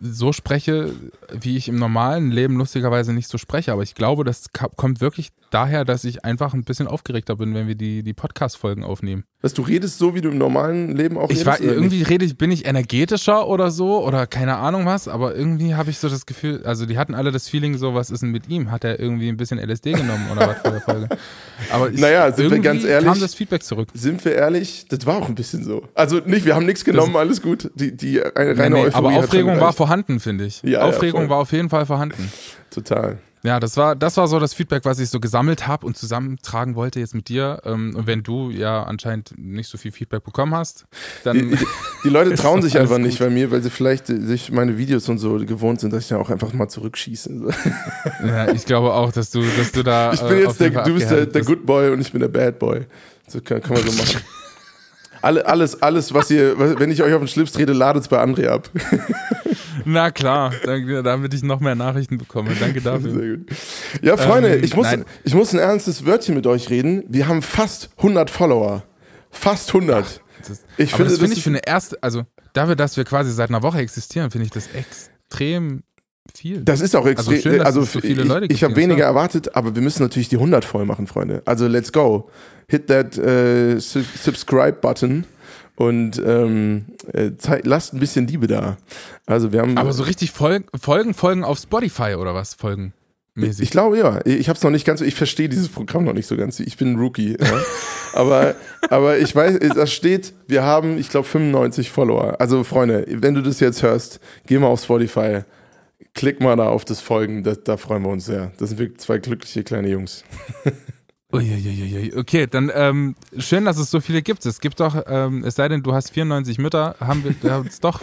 so 0.00 0.32
spreche, 0.32 0.92
wie 1.32 1.56
ich 1.56 1.68
im 1.68 1.76
normalen 1.76 2.30
Leben 2.30 2.56
lustigerweise 2.56 3.12
nicht 3.12 3.28
so 3.28 3.38
spreche. 3.38 3.72
Aber 3.72 3.82
ich 3.82 3.94
glaube, 3.94 4.24
das 4.24 4.46
kommt 4.52 5.00
wirklich 5.00 5.30
daher, 5.50 5.84
dass 5.84 6.04
ich 6.04 6.24
einfach 6.24 6.54
ein 6.54 6.64
bisschen 6.64 6.86
aufgeregter 6.86 7.36
bin, 7.36 7.54
wenn 7.54 7.66
wir 7.66 7.74
die, 7.74 8.02
die 8.02 8.12
Podcast-Folgen 8.12 8.84
aufnehmen. 8.84 9.24
Was, 9.40 9.54
du 9.54 9.62
redest 9.62 9.98
so, 9.98 10.14
wie 10.14 10.20
du 10.20 10.30
im 10.30 10.38
normalen 10.38 10.96
Leben 10.96 11.16
auch 11.16 11.30
ich 11.30 11.40
redest? 11.40 11.46
War, 11.46 11.60
irgendwie 11.60 12.02
rede 12.02 12.24
ich, 12.24 12.36
bin 12.36 12.50
ich 12.50 12.66
energetischer 12.66 13.46
oder 13.46 13.70
so 13.70 14.04
oder 14.04 14.26
keine 14.26 14.56
Ahnung 14.56 14.84
was, 14.84 15.06
aber 15.06 15.34
irgendwie 15.36 15.74
habe 15.74 15.90
ich 15.90 15.98
so 15.98 16.08
das 16.08 16.26
Gefühl, 16.26 16.62
also 16.64 16.86
die 16.86 16.98
hatten 16.98 17.14
alle 17.14 17.30
das 17.30 17.48
Feeling 17.48 17.78
so, 17.78 17.94
was 17.94 18.10
ist 18.10 18.22
denn 18.22 18.30
mit 18.30 18.48
ihm? 18.48 18.70
Hat 18.70 18.84
er 18.84 18.98
irgendwie 18.98 19.28
ein 19.28 19.36
bisschen 19.36 19.58
LSD 19.58 19.92
genommen 19.92 20.26
oder 20.32 20.48
was 20.48 20.58
vor 20.58 20.70
der 20.72 20.80
Folge? 20.80 21.08
Aber 21.70 21.90
ich, 21.90 22.00
naja, 22.00 22.32
sind 22.32 22.50
wir 22.50 22.58
ganz 22.58 22.84
ehrlich, 22.84 23.08
kam 23.08 23.20
das 23.20 23.34
Feedback 23.34 23.62
zurück. 23.62 23.88
Sind 23.94 24.24
wir 24.24 24.34
ehrlich, 24.34 24.86
das 24.88 25.06
war 25.06 25.16
auch 25.18 25.28
ein 25.28 25.34
bisschen 25.34 25.64
so. 25.64 25.82
Also 25.94 26.20
nicht, 26.24 26.44
wir 26.44 26.54
haben 26.54 26.66
nichts 26.66 26.84
genommen, 26.84 27.12
das, 27.12 27.20
alles 27.20 27.42
gut. 27.42 27.70
Die, 27.74 27.96
die 27.96 28.18
reine 28.18 28.54
nee, 28.54 28.84
nee, 28.86 28.90
Aber 28.92 29.10
Aufregung 29.10 29.60
war 29.60 29.72
vorhanden, 29.72 29.87
finde 30.20 30.44
ich. 30.46 30.62
Ja, 30.62 30.82
Aufregung 30.82 31.22
ja, 31.22 31.30
war 31.30 31.38
auf 31.38 31.52
jeden 31.52 31.68
Fall 31.68 31.86
vorhanden. 31.86 32.30
Total. 32.70 33.18
Ja, 33.44 33.60
das 33.60 33.76
war, 33.76 33.94
das 33.94 34.16
war 34.16 34.26
so 34.26 34.40
das 34.40 34.52
Feedback, 34.52 34.84
was 34.84 34.98
ich 34.98 35.10
so 35.10 35.20
gesammelt 35.20 35.66
habe 35.66 35.86
und 35.86 35.96
zusammentragen 35.96 36.74
wollte 36.74 36.98
jetzt 36.98 37.14
mit 37.14 37.28
dir. 37.28 37.60
Ähm, 37.64 37.94
und 37.96 38.06
wenn 38.06 38.22
du 38.22 38.50
ja 38.50 38.82
anscheinend 38.82 39.32
nicht 39.38 39.68
so 39.68 39.78
viel 39.78 39.92
Feedback 39.92 40.24
bekommen 40.24 40.54
hast, 40.54 40.86
dann. 41.24 41.36
Die, 41.36 41.58
die 42.04 42.08
Leute 42.08 42.34
trauen 42.34 42.62
sich 42.62 42.78
einfach 42.78 42.96
gut. 42.96 43.06
nicht 43.06 43.20
bei 43.20 43.30
mir, 43.30 43.50
weil 43.50 43.62
sie 43.62 43.70
vielleicht 43.70 44.08
sich 44.08 44.50
meine 44.50 44.76
Videos 44.76 45.08
und 45.08 45.18
so 45.18 45.36
gewohnt 45.36 45.80
sind, 45.80 45.92
dass 45.92 46.04
ich 46.04 46.10
ja 46.10 46.18
auch 46.18 46.30
einfach 46.30 46.52
mal 46.52 46.68
zurückschieße. 46.68 47.28
Ja, 48.24 48.50
ich 48.50 48.64
glaube 48.64 48.92
auch, 48.92 49.12
dass 49.12 49.30
du, 49.30 49.42
dass 49.56 49.70
du 49.72 49.82
da. 49.82 50.12
Ich 50.12 50.20
bin 50.20 50.38
äh, 50.38 50.42
jetzt 50.42 50.60
der, 50.60 50.70
du 50.70 50.94
bist 50.94 51.10
der, 51.10 51.26
der 51.26 51.42
Good 51.42 51.64
Boy 51.64 51.90
und 51.90 52.00
ich 52.00 52.10
bin 52.10 52.20
der 52.20 52.28
Bad 52.28 52.58
Boy. 52.58 52.86
So 53.28 53.40
kann, 53.40 53.60
kann 53.60 53.74
man 53.74 53.82
so 53.86 53.92
machen. 53.92 54.20
Alle, 55.20 55.46
alles, 55.46 55.80
alles, 55.82 56.12
was 56.14 56.30
ihr, 56.30 56.58
wenn 56.58 56.90
ich 56.90 57.02
euch 57.02 57.12
auf 57.12 57.20
den 57.20 57.28
Schlips 57.28 57.52
trete, 57.52 57.72
ladet 57.72 58.02
es 58.02 58.08
bei 58.08 58.22
André 58.22 58.48
ab. 58.48 58.68
Na 59.90 60.10
klar, 60.10 60.52
damit 61.02 61.32
ich 61.32 61.42
noch 61.42 61.60
mehr 61.60 61.74
Nachrichten 61.74 62.18
bekomme. 62.18 62.50
Danke 62.60 62.82
dafür. 62.82 63.10
Sehr 63.10 63.36
gut. 63.36 63.48
Ja, 64.02 64.18
Freunde, 64.18 64.56
ähm, 64.56 64.62
ich, 64.62 64.76
muss, 64.76 64.86
ich 65.24 65.34
muss 65.34 65.54
ein 65.54 65.58
ernstes 65.58 66.04
Wörtchen 66.04 66.34
mit 66.34 66.46
euch 66.46 66.68
reden. 66.68 67.04
Wir 67.08 67.26
haben 67.26 67.40
fast 67.40 67.88
100 67.96 68.28
Follower. 68.28 68.82
Fast 69.30 69.68
100. 69.68 70.04
Ach, 70.04 70.46
das, 70.46 70.62
ich 70.76 70.90
finde, 70.90 71.10
das 71.10 71.18
finde 71.18 71.34
ich 71.36 71.42
für 71.42 71.48
eine 71.48 71.66
erste, 71.66 71.96
also 72.02 72.24
dafür, 72.52 72.76
dass 72.76 72.98
wir 72.98 73.04
quasi 73.04 73.32
seit 73.32 73.48
einer 73.48 73.62
Woche 73.62 73.78
existieren, 73.78 74.30
finde 74.30 74.44
ich 74.44 74.50
das 74.50 74.68
extrem 74.74 75.84
viel. 76.34 76.60
Das 76.64 76.82
ist 76.82 76.94
auch 76.94 77.06
also 77.06 77.10
extrem. 77.10 77.34
Also, 77.34 77.48
schön, 77.48 77.60
also 77.62 77.80
so 77.80 78.00
viele 78.02 78.22
ich, 78.22 78.28
Leute 78.28 78.44
ich, 78.44 78.52
ich 78.52 78.64
habe 78.64 78.76
weniger 78.76 79.06
erwartet, 79.06 79.56
aber 79.56 79.74
wir 79.74 79.80
müssen 79.80 80.02
natürlich 80.02 80.28
die 80.28 80.36
100 80.36 80.66
voll 80.66 80.84
machen, 80.84 81.06
Freunde. 81.06 81.40
Also 81.46 81.66
let's 81.66 81.92
go. 81.92 82.28
Hit 82.68 82.88
that 82.88 83.16
uh, 83.16 83.80
subscribe 83.80 84.82
button 84.82 85.24
und 85.78 86.20
ähm, 86.26 86.86
äh, 87.12 87.30
lasst 87.62 87.94
ein 87.94 88.00
bisschen 88.00 88.26
Liebe 88.26 88.48
da. 88.48 88.78
Also 89.26 89.52
wir 89.52 89.60
haben. 89.60 89.78
Aber 89.78 89.92
so 89.92 90.02
richtig 90.02 90.32
Folgen, 90.32 90.66
Folgen, 90.78 91.14
Folgen 91.14 91.44
auf 91.44 91.58
Spotify 91.58 92.16
oder 92.16 92.34
was? 92.34 92.54
Folgen? 92.54 92.92
Mäßig. 93.36 93.62
Ich 93.62 93.70
glaube 93.70 93.96
ja. 93.96 94.18
Ich 94.24 94.48
habe 94.48 94.56
es 94.56 94.64
noch 94.64 94.72
nicht 94.72 94.84
ganz. 94.84 95.00
Ich 95.02 95.14
verstehe 95.14 95.48
dieses 95.48 95.68
Programm 95.68 96.02
noch 96.02 96.14
nicht 96.14 96.26
so 96.26 96.36
ganz. 96.36 96.58
Ich 96.58 96.76
bin 96.76 96.94
ein 96.94 96.98
Rookie. 96.98 97.36
Ja. 97.40 97.62
aber, 98.14 98.56
aber 98.90 99.18
ich 99.18 99.36
weiß, 99.36 99.60
da 99.76 99.86
steht, 99.86 100.32
wir 100.48 100.64
haben, 100.64 100.98
ich 100.98 101.10
glaube, 101.10 101.28
95 101.28 101.90
Follower. 101.90 102.40
Also 102.40 102.64
Freunde, 102.64 103.04
wenn 103.08 103.34
du 103.34 103.40
das 103.40 103.60
jetzt 103.60 103.84
hörst, 103.84 104.18
geh 104.46 104.58
mal 104.58 104.66
auf 104.66 104.82
Spotify, 104.82 105.42
klick 106.12 106.40
mal 106.40 106.56
da 106.56 106.68
auf 106.68 106.84
das 106.84 107.00
Folgen. 107.00 107.44
Da, 107.44 107.54
da 107.54 107.76
freuen 107.76 108.02
wir 108.02 108.10
uns 108.10 108.24
sehr. 108.24 108.50
Das 108.58 108.70
sind 108.70 108.80
wirklich 108.80 108.98
zwei 108.98 109.18
glückliche 109.18 109.62
kleine 109.62 109.88
Jungs. 109.88 110.24
Uiuiui. 111.30 112.14
Okay, 112.16 112.46
dann 112.46 112.70
ähm, 112.74 113.14
schön, 113.36 113.66
dass 113.66 113.76
es 113.76 113.90
so 113.90 114.00
viele 114.00 114.22
gibt. 114.22 114.46
Es 114.46 114.60
gibt 114.60 114.80
doch, 114.80 115.02
ähm, 115.06 115.44
es 115.44 115.56
sei 115.56 115.68
denn, 115.68 115.82
du 115.82 115.92
hast 115.92 116.10
94 116.10 116.58
Mütter, 116.58 116.96
haben 117.00 117.22
wir 117.22 117.50
haben 117.50 117.66
es 117.66 117.80
doch 117.80 118.02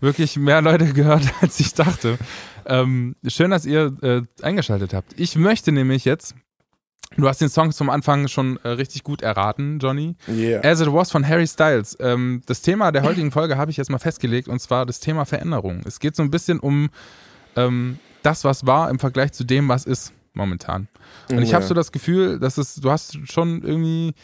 wirklich 0.00 0.36
mehr 0.36 0.60
Leute 0.60 0.92
gehört, 0.92 1.22
als 1.40 1.58
ich 1.58 1.72
dachte. 1.72 2.18
Ähm, 2.66 3.16
schön, 3.26 3.50
dass 3.50 3.64
ihr 3.64 3.96
äh, 4.02 4.22
eingeschaltet 4.44 4.92
habt. 4.92 5.18
Ich 5.18 5.36
möchte 5.36 5.72
nämlich 5.72 6.04
jetzt 6.04 6.34
Du 7.16 7.26
hast 7.26 7.40
den 7.40 7.48
Song 7.48 7.72
zum 7.72 7.90
Anfang 7.90 8.28
schon 8.28 8.58
äh, 8.62 8.68
richtig 8.68 9.02
gut 9.02 9.20
erraten, 9.20 9.80
Johnny. 9.80 10.14
Yeah. 10.28 10.64
As 10.64 10.80
It 10.80 10.92
Was 10.92 11.10
von 11.10 11.26
Harry 11.26 11.46
Styles. 11.46 11.96
Ähm, 11.98 12.42
das 12.46 12.62
Thema 12.62 12.92
der 12.92 13.02
heutigen 13.02 13.32
Folge 13.32 13.56
habe 13.58 13.72
ich 13.72 13.76
jetzt 13.76 13.90
mal 13.90 13.98
festgelegt 13.98 14.46
und 14.46 14.60
zwar 14.60 14.86
das 14.86 15.00
Thema 15.00 15.24
Veränderung. 15.24 15.80
Es 15.84 15.98
geht 15.98 16.14
so 16.14 16.22
ein 16.22 16.30
bisschen 16.30 16.60
um 16.60 16.88
ähm, 17.56 17.98
das, 18.22 18.44
was 18.44 18.64
war 18.64 18.90
im 18.90 19.00
Vergleich 19.00 19.32
zu 19.32 19.42
dem, 19.42 19.68
was 19.68 19.86
ist 19.86 20.12
momentan. 20.34 20.88
Und 21.30 21.42
ich 21.42 21.50
Oh, 21.50 21.54
habe 21.54 21.62
ja. 21.64 21.68
so 21.68 21.74
das 21.74 21.92
Gefühl, 21.92 22.38
dass 22.38 22.58
es, 22.58 22.76
du 22.76 22.90
hast 22.90 23.18
schon 23.30 23.62
irgendwie, 23.62 24.14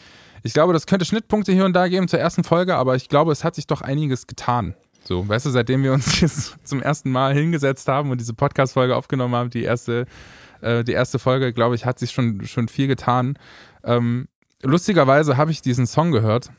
ich 0.43 0.53
glaube, 0.53 0.73
das 0.73 0.85
könnte 0.87 1.05
Schnittpunkte 1.05 1.51
hier 1.51 1.65
und 1.65 1.73
da 1.73 1.87
geben 1.87 2.07
zur 2.07 2.19
ersten 2.19 2.43
Folge, 2.43 2.75
aber 2.75 2.95
ich 2.95 3.09
glaube, 3.09 3.31
es 3.31 3.43
hat 3.43 3.55
sich 3.55 3.67
doch 3.67 3.81
einiges 3.81 4.27
getan. 4.27 4.75
So, 5.03 5.27
weißt 5.27 5.45
du, 5.45 5.49
seitdem 5.51 5.83
wir 5.83 5.93
uns 5.93 6.19
jetzt 6.21 6.55
zum 6.67 6.81
ersten 6.81 7.11
Mal 7.11 7.33
hingesetzt 7.33 7.87
haben 7.87 8.11
und 8.11 8.19
diese 8.19 8.33
Podcast-Folge 8.33 8.95
aufgenommen 8.95 9.35
haben, 9.35 9.49
die 9.49 9.63
erste, 9.63 10.05
äh, 10.61 10.83
die 10.83 10.91
erste 10.93 11.19
Folge, 11.19 11.53
glaube 11.53 11.75
ich, 11.75 11.85
hat 11.85 11.99
sich 11.99 12.11
schon, 12.11 12.45
schon 12.45 12.67
viel 12.67 12.87
getan. 12.87 13.37
Ähm, 13.83 14.27
lustigerweise 14.63 15.37
habe 15.37 15.51
ich 15.51 15.61
diesen 15.61 15.87
Song 15.87 16.11
gehört 16.11 16.51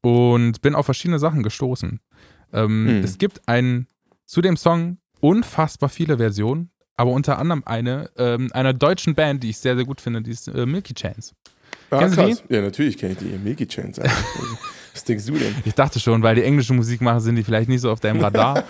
und 0.00 0.60
bin 0.62 0.74
auf 0.74 0.84
verschiedene 0.86 1.18
Sachen 1.18 1.42
gestoßen. 1.42 2.00
Ähm, 2.52 2.86
Hm. 2.88 3.02
Es 3.04 3.18
gibt 3.18 3.40
ein, 3.48 3.86
zu 4.26 4.40
dem 4.40 4.56
Song 4.56 4.98
unfassbar 5.20 5.88
viele 5.88 6.18
Versionen, 6.18 6.70
aber 6.96 7.10
unter 7.10 7.38
anderem 7.38 7.62
eine 7.66 8.10
ähm, 8.16 8.50
einer 8.52 8.72
deutschen 8.72 9.14
Band, 9.14 9.42
die 9.42 9.50
ich 9.50 9.58
sehr, 9.58 9.76
sehr 9.76 9.84
gut 9.84 10.00
finde, 10.00 10.22
die 10.22 10.30
ist 10.30 10.48
äh, 10.48 10.66
Milky 10.66 10.94
Chance. 10.94 11.34
Ah, 11.90 11.98
Kennst 11.98 12.16
du 12.16 12.22
krass. 12.22 12.44
Ja, 12.48 12.62
natürlich 12.62 12.96
kenne 12.96 13.12
ich 13.12 13.18
die. 13.18 13.38
Milky 13.38 13.66
Chance. 13.66 14.02
Was 14.92 15.04
denkst 15.04 15.26
du 15.26 15.32
denn? 15.32 15.54
Ich 15.64 15.74
dachte 15.74 16.00
schon, 16.00 16.22
weil 16.22 16.34
die 16.34 16.42
englische 16.42 16.74
Musik 16.74 17.00
machen, 17.00 17.20
sind 17.20 17.36
die 17.36 17.42
vielleicht 17.42 17.68
nicht 17.68 17.80
so 17.80 17.90
auf 17.90 18.00
deinem 18.00 18.20
Radar. 18.20 18.64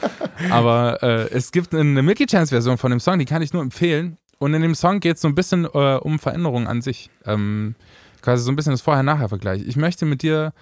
aber 0.50 1.02
äh, 1.02 1.28
es 1.32 1.50
gibt 1.50 1.74
eine 1.74 2.02
Milky 2.02 2.26
Chance-Version 2.26 2.78
von 2.78 2.90
dem 2.90 3.00
Song, 3.00 3.18
die 3.18 3.24
kann 3.24 3.42
ich 3.42 3.52
nur 3.52 3.62
empfehlen. 3.62 4.18
Und 4.38 4.54
in 4.54 4.62
dem 4.62 4.74
Song 4.74 5.00
geht 5.00 5.16
es 5.16 5.22
so 5.22 5.28
ein 5.28 5.34
bisschen 5.34 5.64
äh, 5.64 5.96
um 5.96 6.18
Veränderungen 6.18 6.66
an 6.66 6.82
sich. 6.82 7.10
Ähm, 7.24 7.74
quasi 8.22 8.44
so 8.44 8.50
ein 8.52 8.56
bisschen 8.56 8.72
das 8.72 8.82
Vorher-Nachher-Vergleich. 8.82 9.62
Ich 9.66 9.76
möchte 9.76 10.04
mit 10.04 10.22
dir 10.22 10.52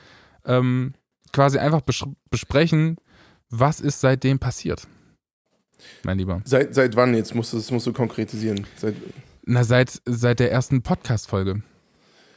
ähm, 0.46 0.94
quasi 1.32 1.58
einfach 1.58 1.82
besch 1.82 2.04
besprechen, 2.30 2.96
was 3.50 3.80
ist 3.80 4.00
seitdem 4.00 4.38
passiert. 4.38 4.86
Mein 6.02 6.18
Lieber. 6.18 6.42
Seit, 6.44 6.74
seit 6.74 6.96
wann 6.96 7.14
jetzt? 7.14 7.34
Musst 7.34 7.52
du, 7.52 7.56
das 7.56 7.70
musst 7.70 7.86
du 7.86 7.92
konkretisieren. 7.92 8.66
Seit, 8.76 8.94
Na, 9.44 9.64
seit, 9.64 10.00
seit 10.04 10.40
der 10.40 10.50
ersten 10.52 10.82
Podcast-Folge. 10.82 11.62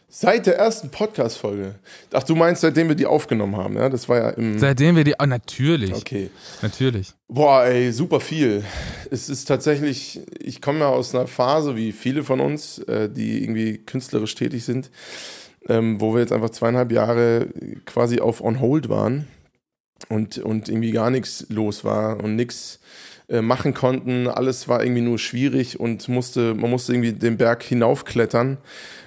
seit 0.10 0.46
der 0.46 0.58
ersten 0.58 0.90
Podcast-Folge. 0.90 1.76
Ach, 2.12 2.24
du 2.24 2.36
meinst, 2.36 2.62
seitdem 2.62 2.88
wir 2.88 2.96
die 2.96 3.06
aufgenommen 3.08 3.58
haben, 3.58 3.76
ja? 3.78 3.90
Das 3.90 4.08
war 4.08 4.18
ja 4.18 4.30
im. 4.32 4.60
Seitdem 4.60 4.96
wir 4.96 5.04
die. 5.04 5.16
Oh, 5.20 5.26
natürlich. 5.26 5.94
okay. 5.94 6.30
Natürlich. 6.62 7.14
Boah, 7.28 7.66
ey, 7.66 7.92
super 7.92 8.20
viel. 8.20 8.64
Es 9.10 9.28
ist 9.30 9.46
tatsächlich, 9.46 10.22
ich 10.40 10.62
komme 10.62 10.80
ja 10.82 10.90
aus 10.90 11.16
einer 11.16 11.28
Phase, 11.28 11.76
wie 11.76 11.92
viele 11.92 12.24
von 12.24 12.40
uns, 12.40 12.78
äh, 12.80 13.10
die 13.10 13.44
irgendwie 13.44 13.80
künstlerisch 13.80 14.36
tätig 14.36 14.66
sind, 14.66 14.92
ähm, 15.68 16.00
wo 16.00 16.14
wir 16.14 16.22
jetzt 16.22 16.32
einfach 16.34 16.52
zweieinhalb 16.52 16.92
Jahre 16.92 17.48
quasi 17.86 18.20
auf 18.20 18.42
On 18.44 18.60
Hold 18.60 18.90
waren 18.90 19.28
und, 20.10 20.38
und 20.38 20.70
irgendwie 20.70 20.92
gar 20.92 21.10
nichts 21.10 21.46
los 21.50 21.84
war 21.84 22.24
und 22.24 22.36
nichts 22.36 22.80
äh, 23.30 23.42
machen 23.42 23.74
konnten. 23.74 24.28
Alles 24.28 24.68
war 24.68 24.84
irgendwie 24.84 25.02
nur 25.02 25.20
schwierig 25.20 25.80
und 25.80 26.08
musste, 26.10 26.54
man 26.54 26.70
musste 26.70 26.94
irgendwie 26.94 27.14
den 27.14 27.38
Berg 27.38 27.64
hinaufklettern. 27.64 28.58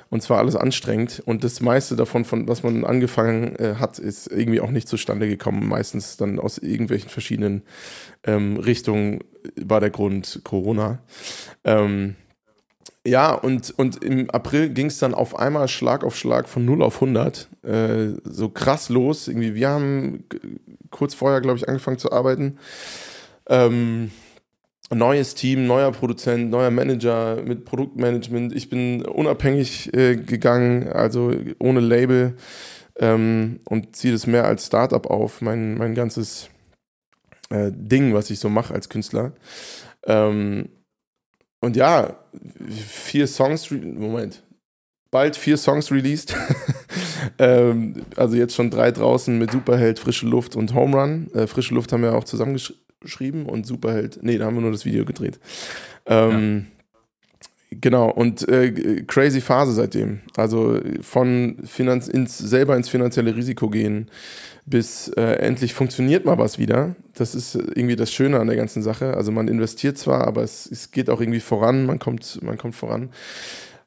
Und 0.09 0.23
zwar 0.23 0.39
alles 0.39 0.55
anstrengend. 0.55 1.21
Und 1.27 1.43
das 1.43 1.61
meiste 1.61 1.97
davon, 1.97 2.25
von 2.25 2.47
was 2.47 2.63
man 2.63 2.85
angefangen 2.85 3.57
äh, 3.57 3.75
hat, 3.81 3.99
ist 3.99 4.29
irgendwie 4.29 4.61
auch 4.61 4.71
nicht 4.71 4.87
zustande 4.89 5.29
gekommen. 5.29 5.67
Meistens 5.69 6.17
dann 6.17 6.39
aus 6.39 6.59
irgendwelchen 6.59 7.11
verschiedenen 7.11 7.63
ähm, 8.25 8.57
Richtungen 8.57 9.21
war 9.57 9.81
der 9.81 9.91
Grund 9.91 10.41
Corona. 10.45 11.01
Ähm, 11.65 12.15
ja, 13.07 13.33
und, 13.33 13.73
und 13.79 14.03
im 14.05 14.31
April 14.31 14.71
ging 14.71 14.87
es 14.87 14.99
dann 14.99 15.15
auf 15.15 15.39
einmal 15.39 15.69
Schlag 15.69 16.03
auf 16.05 16.17
Schlag 16.17 16.49
von 16.49 16.65
0 16.65 16.83
auf 16.83 16.97
100. 17.01 17.49
Äh, 17.63 18.15
so 18.25 18.49
krass 18.49 18.89
los. 18.89 19.29
Irgendwie, 19.29 19.55
wir 19.55 19.69
haben 19.69 20.25
g- 20.29 20.39
kurz 20.91 21.15
vorher, 21.15 21.41
glaube 21.41 21.59
ich, 21.59 21.69
angefangen 21.69 21.99
zu 21.99 22.11
arbeiten. 22.13 22.59
Ähm, 23.49 24.11
neues 24.95 25.35
Team, 25.35 25.67
neuer 25.67 25.93
Produzent, 25.93 26.51
neuer 26.51 26.71
Manager 26.71 27.43
mit 27.43 27.65
Produktmanagement. 27.65 28.55
Ich 28.55 28.69
bin 28.69 29.05
unabhängig 29.05 29.93
äh, 29.95 30.17
gegangen, 30.17 30.89
also 30.89 31.33
ohne 31.59 31.81
Label 31.81 32.37
ähm, 32.99 33.61
und 33.65 33.97
ziehe 33.97 34.13
das 34.13 34.27
mehr 34.27 34.45
als 34.45 34.67
Startup 34.67 35.05
auf, 35.07 35.41
mein, 35.41 35.77
mein 35.77 35.95
ganzes 35.95 36.49
äh, 37.51 37.71
Ding, 37.73 38.15
was 38.15 38.31
ich 38.31 38.39
so 38.39 38.49
mache 38.49 38.75
als 38.75 38.89
Künstler. 38.89 39.33
Ähm, 40.05 40.69
und 41.61 41.77
ja, 41.77 42.17
vier 42.69 43.27
Songs, 43.27 43.71
Moment, 43.71 44.43
bald 45.11 45.37
vier 45.37 45.57
Songs 45.57 45.91
released. 45.91 46.37
ähm, 47.39 48.05
also 48.17 48.37
jetzt 48.37 48.55
schon 48.55 48.71
drei 48.71 48.91
draußen 48.91 49.37
mit 49.39 49.51
Superheld, 49.51 49.99
Frische 49.99 50.27
Luft 50.27 50.57
und 50.57 50.75
Home 50.75 50.97
Run. 50.97 51.31
Äh, 51.35 51.47
Frische 51.47 51.75
Luft 51.75 51.93
haben 51.93 52.03
wir 52.03 52.15
auch 52.15 52.25
zusammengeschrieben 52.25 53.47
und 53.47 53.67
Superheld, 53.67 54.19
nee, 54.23 54.39
da 54.39 54.47
haben 54.47 54.57
wir 54.57 54.63
nur 54.63 54.73
das 54.73 54.85
Video 54.85 55.05
gedreht. 55.05 55.39
Ähm, 56.07 56.67
Genau, 57.71 58.11
und 58.11 58.49
äh, 58.49 59.03
crazy 59.07 59.41
Phase 59.41 59.73
seitdem. 59.73 60.21
Also 60.37 60.81
von 61.01 61.57
Finanz 61.65 62.07
ins, 62.07 62.39
selber 62.39 62.77
ins 62.77 62.89
finanzielle 62.89 63.35
Risiko 63.35 63.69
gehen, 63.69 64.09
bis 64.67 65.09
äh, 65.09 65.23
endlich 65.39 65.75
funktioniert 65.75 66.25
mal 66.25 66.39
was 66.39 66.59
wieder. 66.59 66.95
Das 67.15 67.35
ist 67.35 67.57
irgendwie 67.57 67.97
das 67.97 68.13
Schöne 68.13 68.39
an 68.39 68.47
der 68.47 68.57
ganzen 68.57 68.83
Sache. 68.83 69.15
Also 69.15 69.33
man 69.33 69.49
investiert 69.49 69.99
zwar, 69.99 70.27
aber 70.29 70.43
es, 70.43 70.67
es 70.71 70.93
geht 70.93 71.11
auch 71.11 71.21
irgendwie 71.21 71.41
voran, 71.41 71.87
man 71.87 71.99
kommt, 71.99 72.41
man 72.43 72.57
kommt 72.57 72.77
voran. 72.77 73.11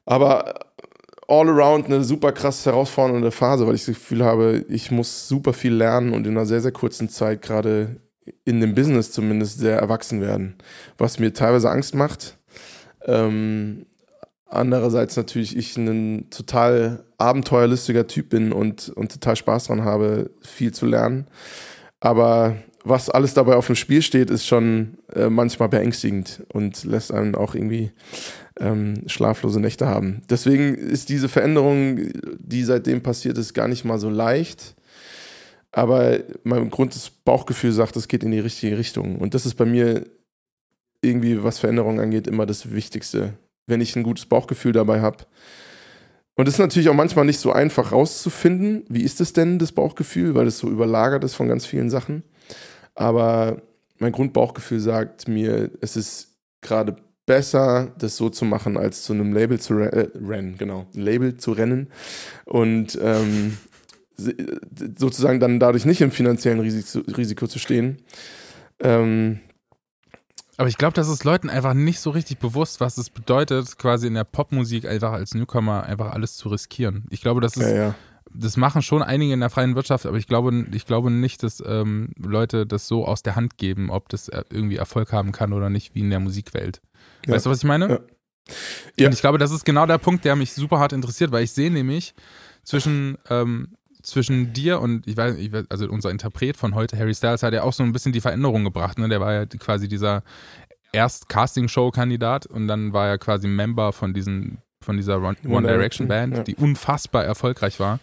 Aber 0.04 0.54
all 1.30 1.48
around 1.48 1.86
eine 1.86 2.02
super 2.02 2.32
krass 2.32 2.66
herausfordernde 2.66 3.30
Phase, 3.30 3.66
weil 3.66 3.76
ich 3.76 3.86
das 3.86 3.94
Gefühl 3.94 4.24
habe, 4.24 4.64
ich 4.68 4.90
muss 4.90 5.28
super 5.28 5.52
viel 5.52 5.72
lernen 5.72 6.12
und 6.12 6.26
in 6.26 6.36
einer 6.36 6.44
sehr, 6.44 6.60
sehr 6.60 6.72
kurzen 6.72 7.08
Zeit 7.08 7.40
gerade 7.40 8.00
in 8.44 8.60
dem 8.60 8.74
Business 8.74 9.12
zumindest 9.12 9.58
sehr 9.58 9.78
erwachsen 9.78 10.20
werden. 10.20 10.56
Was 10.98 11.20
mir 11.20 11.32
teilweise 11.32 11.70
Angst 11.70 11.94
macht. 11.94 12.36
Ähm, 13.06 13.86
andererseits 14.46 15.16
natürlich 15.16 15.56
ich 15.56 15.76
ein 15.76 16.30
total 16.30 17.04
abenteuerlustiger 17.18 18.08
Typ 18.08 18.30
bin 18.30 18.52
und, 18.52 18.88
und 18.88 19.12
total 19.12 19.36
Spaß 19.36 19.68
dran 19.68 19.84
habe, 19.84 20.30
viel 20.42 20.72
zu 20.72 20.86
lernen. 20.86 21.28
Aber 22.00 22.56
was 22.82 23.10
alles 23.10 23.34
dabei 23.34 23.56
auf 23.56 23.66
dem 23.66 23.76
Spiel 23.76 24.02
steht, 24.02 24.30
ist 24.30 24.46
schon 24.46 24.98
äh, 25.14 25.28
manchmal 25.28 25.68
beängstigend 25.68 26.42
und 26.52 26.84
lässt 26.84 27.12
einen 27.12 27.34
auch 27.34 27.54
irgendwie 27.54 27.92
ähm, 28.58 29.02
schlaflose 29.06 29.60
Nächte 29.60 29.86
haben. 29.86 30.22
Deswegen 30.30 30.74
ist 30.74 31.08
diese 31.08 31.28
Veränderung, 31.28 31.98
die 32.38 32.64
seitdem 32.64 33.02
passiert 33.02 33.38
ist, 33.38 33.54
gar 33.54 33.68
nicht 33.68 33.84
mal 33.84 33.98
so 33.98 34.08
leicht. 34.08 34.74
Aber 35.72 36.18
mein 36.42 36.70
Grund 36.70 36.94
des 36.94 37.10
Bauchgefühl 37.10 37.72
sagt, 37.72 37.96
es 37.96 38.08
geht 38.08 38.24
in 38.24 38.32
die 38.32 38.40
richtige 38.40 38.76
Richtung. 38.76 39.18
Und 39.18 39.34
das 39.34 39.46
ist 39.46 39.54
bei 39.54 39.64
mir 39.64 40.04
irgendwie, 41.02 41.42
was 41.44 41.58
Veränderungen 41.58 42.00
angeht, 42.00 42.26
immer 42.26 42.46
das 42.46 42.72
Wichtigste. 42.72 43.34
Wenn 43.66 43.80
ich 43.80 43.94
ein 43.94 44.02
gutes 44.02 44.26
Bauchgefühl 44.26 44.72
dabei 44.72 45.00
habe. 45.00 45.26
Und 46.34 46.48
es 46.48 46.54
ist 46.54 46.60
natürlich 46.60 46.88
auch 46.88 46.94
manchmal 46.94 47.24
nicht 47.24 47.38
so 47.38 47.52
einfach 47.52 47.92
rauszufinden, 47.92 48.84
wie 48.88 49.02
ist 49.02 49.20
es 49.20 49.32
denn, 49.32 49.58
das 49.58 49.72
Bauchgefühl, 49.72 50.34
weil 50.34 50.46
es 50.46 50.58
so 50.58 50.68
überlagert 50.68 51.22
ist 51.22 51.34
von 51.34 51.48
ganz 51.48 51.66
vielen 51.66 51.90
Sachen. 51.90 52.24
Aber 53.00 53.62
mein 53.98 54.12
Grundbauchgefühl 54.12 54.78
sagt 54.78 55.26
mir, 55.26 55.70
es 55.80 55.96
ist 55.96 56.36
gerade 56.60 56.96
besser, 57.24 57.94
das 57.96 58.18
so 58.18 58.28
zu 58.28 58.44
machen, 58.44 58.76
als 58.76 59.04
zu 59.04 59.14
einem 59.14 59.32
Label 59.32 59.58
zu 59.58 59.72
re 59.72 59.90
äh, 59.90 60.08
rennen, 60.22 60.58
genau, 60.58 60.84
Label 60.92 61.38
zu 61.38 61.52
rennen 61.52 61.88
und 62.44 62.98
ähm, 63.00 63.56
sozusagen 64.98 65.40
dann 65.40 65.58
dadurch 65.58 65.86
nicht 65.86 66.02
im 66.02 66.10
finanziellen 66.10 66.60
Risiko, 66.60 66.98
Risiko 67.16 67.46
zu 67.46 67.58
stehen. 67.58 68.02
Ähm, 68.80 69.40
Aber 70.58 70.68
ich 70.68 70.76
glaube, 70.76 70.92
das 70.92 71.08
ist 71.08 71.24
Leuten 71.24 71.48
einfach 71.48 71.72
nicht 71.72 72.00
so 72.00 72.10
richtig 72.10 72.38
bewusst, 72.38 72.80
was 72.80 72.98
es 72.98 73.08
bedeutet, 73.08 73.78
quasi 73.78 74.08
in 74.08 74.14
der 74.14 74.24
Popmusik 74.24 74.84
einfach 74.84 75.12
als 75.12 75.32
Newcomer 75.32 75.84
einfach 75.84 76.12
alles 76.12 76.36
zu 76.36 76.50
riskieren. 76.50 77.06
Ich 77.08 77.22
glaube, 77.22 77.40
das 77.40 77.56
ist, 77.56 77.62
ja, 77.62 77.74
ja. 77.74 77.94
Das 78.32 78.56
machen 78.56 78.82
schon 78.82 79.02
einige 79.02 79.32
in 79.32 79.40
der 79.40 79.50
freien 79.50 79.74
Wirtschaft, 79.74 80.06
aber 80.06 80.16
ich 80.16 80.26
glaube, 80.26 80.66
ich 80.72 80.86
glaube 80.86 81.10
nicht, 81.10 81.42
dass 81.42 81.62
ähm, 81.66 82.10
Leute 82.16 82.66
das 82.66 82.86
so 82.86 83.04
aus 83.04 83.22
der 83.22 83.36
Hand 83.36 83.58
geben, 83.58 83.90
ob 83.90 84.08
das 84.08 84.28
äh, 84.28 84.44
irgendwie 84.50 84.76
Erfolg 84.76 85.12
haben 85.12 85.32
kann 85.32 85.52
oder 85.52 85.70
nicht, 85.70 85.94
wie 85.94 86.00
in 86.00 86.10
der 86.10 86.20
Musikwelt. 86.20 86.80
Ja. 87.26 87.34
Weißt 87.34 87.46
du, 87.46 87.50
was 87.50 87.58
ich 87.58 87.64
meine? 87.64 87.88
Ja. 87.88 88.00
Ja. 88.96 89.06
Und 89.06 89.12
ich 89.12 89.20
glaube, 89.20 89.38
das 89.38 89.50
ist 89.50 89.64
genau 89.64 89.86
der 89.86 89.98
Punkt, 89.98 90.24
der 90.24 90.36
mich 90.36 90.52
super 90.52 90.78
hart 90.78 90.92
interessiert, 90.92 91.32
weil 91.32 91.44
ich 91.44 91.52
sehe 91.52 91.70
nämlich 91.70 92.14
zwischen, 92.62 93.18
ähm, 93.28 93.76
zwischen 94.02 94.52
dir 94.52 94.80
und 94.80 95.06
ich 95.06 95.16
weiß, 95.16 95.36
ich 95.36 95.52
weiß, 95.52 95.66
also 95.68 95.88
unser 95.88 96.10
Interpret 96.10 96.56
von 96.56 96.74
heute, 96.74 96.98
Harry 96.98 97.14
Styles, 97.14 97.42
hat 97.42 97.54
ja 97.54 97.62
auch 97.62 97.72
so 97.72 97.82
ein 97.82 97.92
bisschen 97.92 98.12
die 98.12 98.20
Veränderung 98.20 98.64
gebracht. 98.64 98.98
Ne? 98.98 99.08
Der 99.08 99.20
war 99.20 99.32
ja 99.32 99.46
quasi 99.46 99.88
dieser 99.88 100.22
erst 100.92 101.28
Casting-Show-Kandidat 101.28 102.46
und 102.46 102.66
dann 102.66 102.92
war 102.92 103.08
er 103.08 103.18
quasi 103.18 103.46
Member 103.46 103.92
von 103.92 104.14
diesen, 104.14 104.58
von 104.82 104.96
dieser 104.96 105.22
One, 105.22 105.36
One 105.46 105.66
Direction 105.66 106.08
Band, 106.08 106.36
ja. 106.36 106.42
die 106.42 106.56
unfassbar 106.56 107.24
erfolgreich 107.24 107.78
war. 107.80 108.00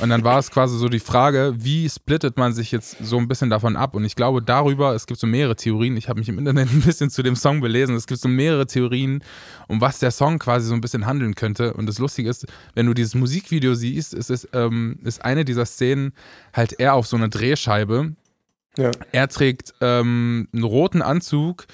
Und 0.00 0.08
dann 0.08 0.24
war 0.24 0.38
es 0.38 0.50
quasi 0.50 0.78
so 0.78 0.88
die 0.88 0.98
Frage, 0.98 1.54
wie 1.58 1.88
splittet 1.88 2.38
man 2.38 2.54
sich 2.54 2.72
jetzt 2.72 2.96
so 3.02 3.18
ein 3.18 3.28
bisschen 3.28 3.50
davon 3.50 3.76
ab? 3.76 3.94
Und 3.94 4.04
ich 4.04 4.16
glaube 4.16 4.40
darüber, 4.40 4.94
es 4.94 5.06
gibt 5.06 5.20
so 5.20 5.26
mehrere 5.26 5.56
Theorien, 5.56 5.96
ich 5.96 6.08
habe 6.08 6.18
mich 6.18 6.28
im 6.28 6.38
Internet 6.38 6.68
ein 6.72 6.80
bisschen 6.80 7.10
zu 7.10 7.22
dem 7.22 7.36
Song 7.36 7.60
belesen, 7.60 7.94
es 7.94 8.06
gibt 8.06 8.20
so 8.20 8.28
mehrere 8.28 8.66
Theorien, 8.66 9.22
um 9.68 9.80
was 9.80 9.98
der 9.98 10.10
Song 10.10 10.38
quasi 10.38 10.68
so 10.68 10.74
ein 10.74 10.80
bisschen 10.80 11.06
handeln 11.06 11.34
könnte. 11.34 11.74
Und 11.74 11.86
das 11.86 11.98
Lustige 11.98 12.30
ist, 12.30 12.46
wenn 12.74 12.86
du 12.86 12.94
dieses 12.94 13.14
Musikvideo 13.14 13.74
siehst, 13.74 14.14
ist, 14.14 14.30
es, 14.30 14.48
ähm, 14.52 14.98
ist 15.04 15.24
eine 15.24 15.44
dieser 15.44 15.66
Szenen 15.66 16.12
halt 16.54 16.80
eher 16.80 16.94
auf 16.94 17.06
so 17.06 17.16
einer 17.16 17.28
Drehscheibe. 17.28 18.12
Ja. 18.78 18.90
Er 19.12 19.28
trägt 19.28 19.74
ähm, 19.82 20.48
einen 20.52 20.64
roten 20.64 21.02
Anzug, 21.02 21.66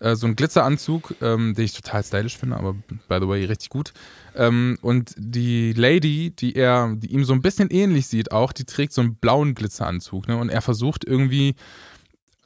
äh, 0.00 0.16
so 0.16 0.26
einen 0.26 0.36
Glitzeranzug, 0.36 1.14
ähm, 1.20 1.54
den 1.54 1.64
ich 1.64 1.74
total 1.74 2.02
stylisch 2.02 2.36
finde, 2.36 2.56
aber 2.56 2.74
by 3.08 3.18
the 3.20 3.28
way 3.28 3.44
richtig 3.44 3.68
gut. 3.68 3.92
Ähm, 4.34 4.78
und 4.80 5.14
die 5.16 5.72
Lady, 5.72 6.30
die 6.30 6.56
er, 6.56 6.94
die 6.96 7.12
ihm 7.12 7.24
so 7.24 7.32
ein 7.32 7.42
bisschen 7.42 7.70
ähnlich 7.70 8.06
sieht, 8.06 8.32
auch, 8.32 8.52
die 8.52 8.64
trägt 8.64 8.92
so 8.92 9.02
einen 9.02 9.16
blauen 9.16 9.54
Glitzeranzug. 9.54 10.28
Ne? 10.28 10.36
Und 10.36 10.48
er 10.48 10.62
versucht 10.62 11.04
irgendwie, 11.04 11.54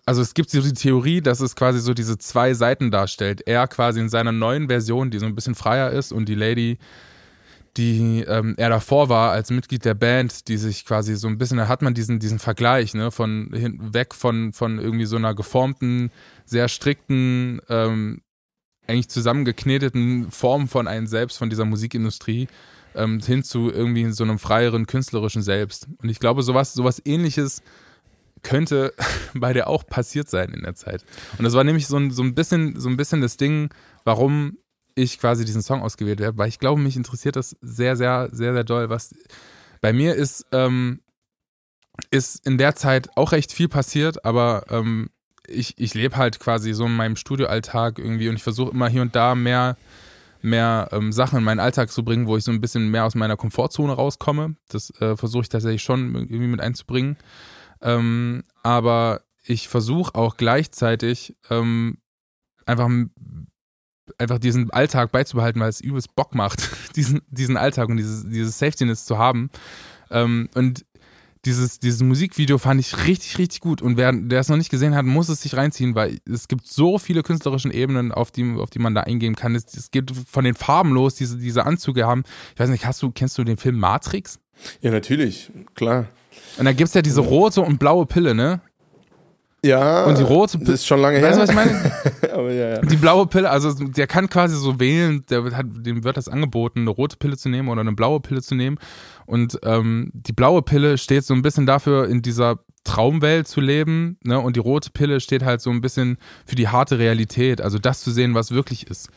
also 0.07 0.21
es 0.21 0.35
gibt 0.35 0.51
so 0.51 0.61
die 0.61 0.73
Theorie, 0.73 1.21
dass 1.21 1.41
es 1.41 1.57
quasi 1.57 1.81
so 1.81 1.95
diese 1.95 2.19
zwei 2.19 2.55
Seiten 2.55 2.91
darstellt. 2.91 3.43
Er 3.47 3.67
quasi 3.69 4.01
in 4.01 4.09
seiner 4.09 4.33
neuen 4.33 4.69
Version, 4.69 5.11
die 5.11 5.19
so 5.19 5.27
ein 5.27 5.35
bisschen 5.35 5.55
freier 5.55 5.91
ist, 5.91 6.13
und 6.13 6.29
die 6.29 6.35
Lady, 6.35 6.79
die 7.77 8.21
ähm, 8.23 8.55
er 8.57 8.69
davor 8.69 9.09
war 9.09 9.33
als 9.33 9.51
Mitglied 9.51 9.85
der 9.85 9.95
Band, 9.95 10.49
die 10.49 10.57
sich 10.57 10.85
quasi 10.85 11.17
so 11.17 11.27
ein 11.27 11.39
bisschen, 11.39 11.57
da 11.57 11.69
hat 11.69 11.83
man 11.83 11.95
diesen, 11.95 12.21
diesen 12.21 12.39
Vergleich, 12.39 12.95
ne, 12.95 13.11
von 13.11 13.51
hin, 13.53 13.93
weg 13.93 14.15
von, 14.15 14.53
von 14.53 14.79
irgendwie 14.79 15.07
so 15.07 15.17
einer 15.17 15.35
geformten, 15.35 16.11
sehr 16.45 16.69
strikten, 16.69 17.61
ähm, 17.69 18.21
eigentlich 18.87 19.09
zusammengekneteten 19.09 20.31
Form 20.31 20.69
von 20.69 20.87
einem 20.87 21.07
selbst, 21.07 21.39
von 21.39 21.51
dieser 21.51 21.65
Musikindustrie, 21.65 22.49
ähm, 22.95 23.21
hin 23.21 23.43
zu 23.43 23.71
irgendwie 23.71 24.11
so 24.13 24.25
einem 24.25 24.39
freieren, 24.39 24.87
künstlerischen 24.87 25.43
Selbst. 25.43 25.89
Und 26.01 26.09
ich 26.09 26.21
glaube, 26.21 26.43
sowas, 26.43 26.75
sowas 26.75 27.03
ähnliches 27.05 27.63
könnte 28.43 28.93
bei 29.35 29.53
der 29.53 29.69
auch 29.69 29.85
passiert 29.85 30.29
sein 30.29 30.51
in 30.51 30.63
der 30.63 30.77
Zeit. 30.77 31.05
Und 31.39 31.45
das 31.45 31.55
war 31.55 31.65
nämlich 31.65 31.89
so 31.89 31.97
ein, 31.97 32.13
so 32.13 32.23
ein 32.23 32.35
bisschen, 32.35 32.79
so 32.79 32.89
ein 32.89 32.97
bisschen 32.97 33.21
das 33.21 33.37
Ding, 33.37 33.71
warum 34.05 34.59
ich 34.95 35.19
quasi 35.19 35.45
diesen 35.45 35.63
Song 35.63 35.83
ausgewählt 35.83 36.21
habe, 36.21 36.39
weil 36.39 36.49
ich 36.49 36.59
glaube, 36.59 36.81
mich 36.81 36.97
interessiert 36.97 37.37
das 37.37 37.57
sehr, 37.61 37.97
sehr, 37.97 38.29
sehr, 38.33 38.53
sehr 38.53 38.65
doll. 38.65 38.91
Was 38.91 39.15
bei 39.81 39.93
mir 39.93 40.15
ist, 40.15 40.47
ähm, 40.53 41.01
ist 42.11 42.47
in 42.47 42.59
der 42.59 42.75
Zeit 42.75 43.09
auch 43.17 43.33
recht 43.33 43.53
viel 43.53 43.69
passiert, 43.69 44.25
aber 44.25 44.65
ähm, 44.71 45.11
ich, 45.47 45.75
ich 45.79 45.95
lebe 45.95 46.17
halt 46.17 46.41
quasi 46.41 46.73
so 46.73 46.87
in 46.87 46.97
meinem 46.97 47.17
Studioalltag 47.17 47.99
irgendwie 47.99 48.29
und 48.29 48.37
ich 48.37 48.43
versuche 48.43 48.71
immer 48.71 48.89
hier 48.89 49.03
und 49.03 49.15
da 49.15 49.35
mehr, 49.35 49.77
mehr 50.41 50.89
ähm, 50.93 51.13
Sachen 51.13 51.39
in 51.39 51.45
meinen 51.45 51.61
Alltag 51.61 51.91
zu 51.91 52.05
bringen, 52.05 52.27
wo 52.27 52.37
ich 52.37 52.45
so 52.45 52.51
ein 52.51 52.61
bisschen 52.61 52.91
mehr 52.91 53.05
aus 53.05 53.15
meiner 53.15 53.37
Komfortzone 53.37 53.93
rauskomme. 53.93 54.57
Das 54.69 54.91
äh, 55.01 55.17
versuche 55.17 55.43
ich 55.43 55.49
tatsächlich 55.49 55.83
schon 55.83 56.15
irgendwie 56.15 56.47
mit 56.47 56.61
einzubringen. 56.61 57.17
Ähm, 57.83 58.45
aber 58.63 59.23
ich 59.43 59.69
versuche 59.69 60.15
auch 60.15 60.37
gleichzeitig 60.37 61.37
ähm, 61.51 61.99
einfach 62.65 62.89
einfach 64.19 64.39
diesen 64.39 64.71
Alltag 64.71 65.13
beizubehalten, 65.13 65.61
weil 65.61 65.69
es 65.69 65.81
übelst 65.81 66.15
Bock 66.15 66.35
macht, 66.35 66.69
diesen, 66.97 67.23
diesen 67.29 67.57
Alltag 67.57 67.89
und 67.89 67.97
dieses, 67.97 68.29
dieses 68.29 68.59
Safety-Ness 68.59 69.05
zu 69.05 69.19
haben. 69.19 69.51
Ähm, 70.11 70.49
und 70.55 70.85
dieses, 71.45 71.79
dieses 71.79 72.03
Musikvideo 72.03 72.59
fand 72.59 72.81
ich 72.81 73.07
richtig, 73.07 73.39
richtig 73.39 73.61
gut. 73.61 73.83
Und 73.83 73.97
wer, 73.97 74.13
der 74.13 74.41
es 74.41 74.49
noch 74.49 74.57
nicht 74.57 74.71
gesehen 74.71 74.95
hat, 74.95 75.05
muss 75.05 75.29
es 75.29 75.43
sich 75.43 75.57
reinziehen, 75.57 75.95
weil 75.95 76.19
es 76.25 76.49
gibt 76.49 76.67
so 76.67 76.99
viele 76.99 77.23
künstlerische 77.23 77.73
Ebenen, 77.73 78.13
auf 78.13 78.31
die, 78.31 78.55
auf 78.57 78.71
die 78.71 78.79
man 78.79 78.95
da 78.95 79.03
eingehen 79.03 79.37
kann. 79.37 79.55
Es, 79.55 79.67
es 79.75 79.91
geht 79.91 80.11
von 80.11 80.45
den 80.45 80.55
Farben 80.55 80.93
los, 80.93 81.17
diese, 81.17 81.37
diese 81.37 81.67
Anzüge 81.67 82.07
haben. 82.07 82.25
Ich 82.55 82.61
weiß 82.61 82.71
nicht, 82.71 82.87
hast 82.87 83.03
du, 83.03 83.11
kennst 83.11 83.37
du 83.37 83.45
den 83.45 83.57
Film 83.57 83.79
Matrix? 83.79 84.39
Ja, 84.81 84.91
natürlich, 84.91 85.51
klar. 85.75 86.07
Und 86.57 86.65
da 86.65 86.73
gibt 86.73 86.89
es 86.89 86.95
ja 86.95 87.03
diese 87.03 87.21
rote 87.21 87.61
und 87.61 87.79
blaue 87.79 88.07
Pille, 88.07 88.35
ne? 88.35 88.61
Ja, 89.65 90.05
und 90.05 90.19
die 90.19 90.23
rote 90.23 90.59
Pille. 90.59 90.75
Ist 90.75 90.87
schon 90.87 91.01
lange 91.01 91.19
her. 91.19 91.29
Weißt 91.29 91.39
du, 91.39 91.43
was 91.43 91.49
ich 91.49 91.57
meine? 91.57 91.93
Aber 92.35 92.53
ja, 92.53 92.69
ja. 92.71 92.81
Die 92.83 92.97
blaue 92.97 93.27
Pille, 93.27 93.49
also 93.49 93.73
der 93.73 94.07
kann 94.07 94.29
quasi 94.29 94.57
so 94.57 94.79
wählen, 94.79 95.25
der 95.31 95.43
hat, 95.57 95.67
dem 95.71 96.05
wird 96.05 96.19
das 96.19 96.29
angeboten, 96.29 96.81
eine 96.81 96.91
rote 96.91 97.17
Pille 97.17 97.39
zu 97.39 97.49
nehmen 97.49 97.69
oder 97.69 97.81
eine 97.81 97.93
blaue 97.93 98.21
Pille 98.21 98.43
zu 98.43 98.55
nehmen. 98.55 98.79
Und 99.25 99.59
ähm, 99.63 100.11
die 100.13 100.35
blaue 100.35 100.61
Pille 100.61 100.99
steht 100.99 101.25
so 101.25 101.33
ein 101.33 101.41
bisschen 101.41 101.65
dafür, 101.65 102.09
in 102.09 102.21
dieser 102.21 102.59
Traumwelt 102.85 103.49
zu 103.49 103.63
leben, 103.63 104.19
ne? 104.23 104.39
Und 104.39 104.57
die 104.57 104.61
rote 104.61 104.91
Pille 104.91 105.21
steht 105.21 105.43
halt 105.43 105.63
so 105.63 105.71
ein 105.71 105.81
bisschen 105.81 106.19
für 106.45 106.57
die 106.57 106.69
harte 106.69 106.99
Realität, 106.99 107.63
also 107.63 107.79
das 107.79 108.03
zu 108.03 108.11
sehen, 108.11 108.35
was 108.35 108.51
wirklich 108.51 108.89
ist. 108.89 109.09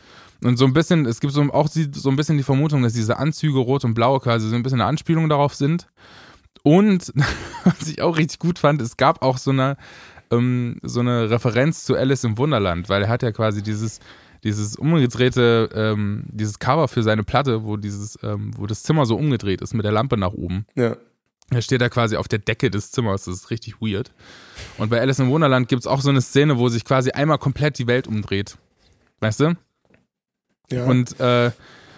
Und 0.42 0.56
so 0.56 0.64
ein 0.64 0.72
bisschen, 0.72 1.06
es 1.06 1.20
gibt 1.20 1.34
so 1.34 1.42
auch 1.52 1.68
so 1.68 2.10
ein 2.10 2.16
bisschen 2.16 2.38
die 2.38 2.44
Vermutung, 2.44 2.84
dass 2.84 2.94
diese 2.94 3.18
Anzüge 3.18 3.60
rot 3.60 3.84
und 3.84 3.96
blau 3.96 4.20
quasi 4.20 4.48
so 4.48 4.56
ein 4.56 4.64
bisschen 4.64 4.80
eine 4.80 4.88
Anspielung 4.88 5.28
darauf 5.28 5.56
sind. 5.56 5.88
Und 6.64 7.12
was 7.66 7.90
ich 7.90 8.02
auch 8.02 8.16
richtig 8.18 8.40
gut 8.40 8.60
fand, 8.60 8.82
es 8.82 8.96
gab 8.96 9.22
auch 9.22 9.38
so 9.38 9.52
eine 9.52 9.76
ähm, 10.32 10.80
so 10.84 11.00
eine 11.00 11.30
Referenz 11.30 11.86
zu 11.86 11.96
Alice 11.96 12.24
im 12.24 12.38
Wunderland, 12.38 12.90
weil 12.90 13.04
er 13.04 13.10
hat 13.10 13.24
ja 13.24 13.32
quasi 13.32 13.64
dieses, 13.64 14.00
dieses 14.44 14.76
umgedrehte, 14.76 15.70
ähm, 15.74 16.26
dieses 16.28 16.60
Cover 16.60 16.88
für 16.88 17.04
seine 17.04 17.24
Platte, 17.24 17.64
wo 17.64 17.78
dieses, 17.78 18.18
ähm, 18.24 18.52
wo 18.58 18.66
das 18.68 18.84
Zimmer 18.84 19.06
so 19.06 19.16
umgedreht 19.16 19.62
ist 19.62 19.74
mit 19.74 19.86
der 19.86 19.92
Lampe 19.92 20.18
nach 20.18 20.34
oben. 20.34 20.66
Ja. 20.76 20.98
Er 21.50 21.62
steht 21.62 21.80
da 21.80 21.88
quasi 21.88 22.18
auf 22.18 22.28
der 22.28 22.40
Decke 22.40 22.70
des 22.70 22.92
Zimmers, 22.92 23.24
das 23.24 23.36
ist 23.36 23.50
richtig 23.52 23.82
weird. 23.82 24.12
Und 24.78 24.90
bei 24.90 25.00
Alice 25.00 25.20
im 25.20 25.30
Wunderland 25.30 25.70
gibt 25.70 25.82
es 25.82 25.88
auch 25.88 26.02
so 26.02 26.10
eine 26.10 26.22
Szene, 26.22 26.58
wo 26.58 26.68
sich 26.68 26.84
quasi 26.84 27.12
einmal 27.12 27.38
komplett 27.38 27.80
die 27.80 27.88
Welt 27.88 28.08
umdreht. 28.08 28.58
Weißt 29.22 29.40
du? 29.40 29.56
Ja. 30.70 30.86
Und 30.86 31.18
äh, 31.22 31.52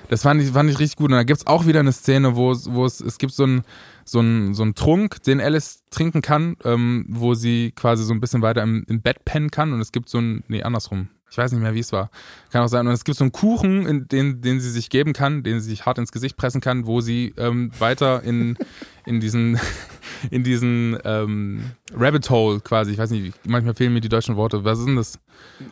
das 0.09 0.23
fand 0.23 0.41
ich, 0.41 0.51
fand 0.51 0.69
ich 0.69 0.79
richtig 0.79 0.97
gut. 0.97 1.07
Und 1.09 1.17
da 1.17 1.23
gibt 1.23 1.39
es 1.39 1.47
auch 1.47 1.65
wieder 1.65 1.79
eine 1.79 1.91
Szene, 1.91 2.35
wo, 2.35 2.55
wo 2.65 2.85
es, 2.85 2.99
es 2.99 3.17
gibt 3.17 3.33
so 3.33 3.45
ein, 3.45 3.63
so 4.11 4.19
einen 4.19 4.53
so 4.53 4.69
Trunk, 4.71 5.23
den 5.23 5.41
Alice 5.41 5.83
trinken 5.89 6.21
kann, 6.21 6.57
ähm, 6.63 7.05
wo 7.09 7.33
sie 7.33 7.71
quasi 7.71 8.03
so 8.03 8.13
ein 8.13 8.21
bisschen 8.21 8.41
weiter 8.41 8.63
im, 8.63 8.85
im 8.87 9.01
Bett 9.01 9.25
pennen 9.25 9.51
kann. 9.51 9.73
Und 9.73 9.81
es 9.81 9.91
gibt 9.91 10.09
so 10.09 10.19
ein, 10.19 10.43
nee, 10.47 10.63
andersrum. 10.63 11.09
Ich 11.31 11.37
weiß 11.37 11.51
nicht 11.51 11.61
mehr, 11.61 11.75
wie 11.75 11.79
es 11.79 11.91
war. 11.91 12.09
Kann 12.51 12.63
auch 12.63 12.69
sein. 12.69 12.87
Und 12.87 12.93
es 12.93 13.03
gibt 13.03 13.17
so 13.17 13.23
einen 13.23 13.31
Kuchen, 13.31 13.85
in 13.85 14.07
den, 14.07 14.41
den 14.41 14.59
sie 14.59 14.71
sich 14.71 14.89
geben 14.89 15.13
kann, 15.13 15.43
den 15.43 15.59
sie 15.59 15.69
sich 15.69 15.85
hart 15.85 15.99
ins 15.99 16.11
Gesicht 16.11 16.37
pressen 16.37 16.59
kann, 16.59 16.87
wo 16.87 17.01
sie 17.01 17.33
ähm, 17.37 17.71
weiter 17.77 18.23
in, 18.23 18.57
in 19.09 19.19
diesen, 19.19 19.59
in 20.31 20.43
diesen 20.43 20.97
ähm, 21.03 21.71
Rabbit 21.95 22.29
Hole 22.29 22.59
quasi, 22.61 22.91
ich 22.91 22.97
weiß 22.97 23.09
nicht, 23.09 23.33
manchmal 23.45 23.73
fehlen 23.73 23.93
mir 23.93 24.01
die 24.01 24.09
deutschen 24.09 24.35
Worte. 24.35 24.63
Was 24.63 24.79
ist 24.79 24.85
denn 24.85 24.95
das? 24.95 25.19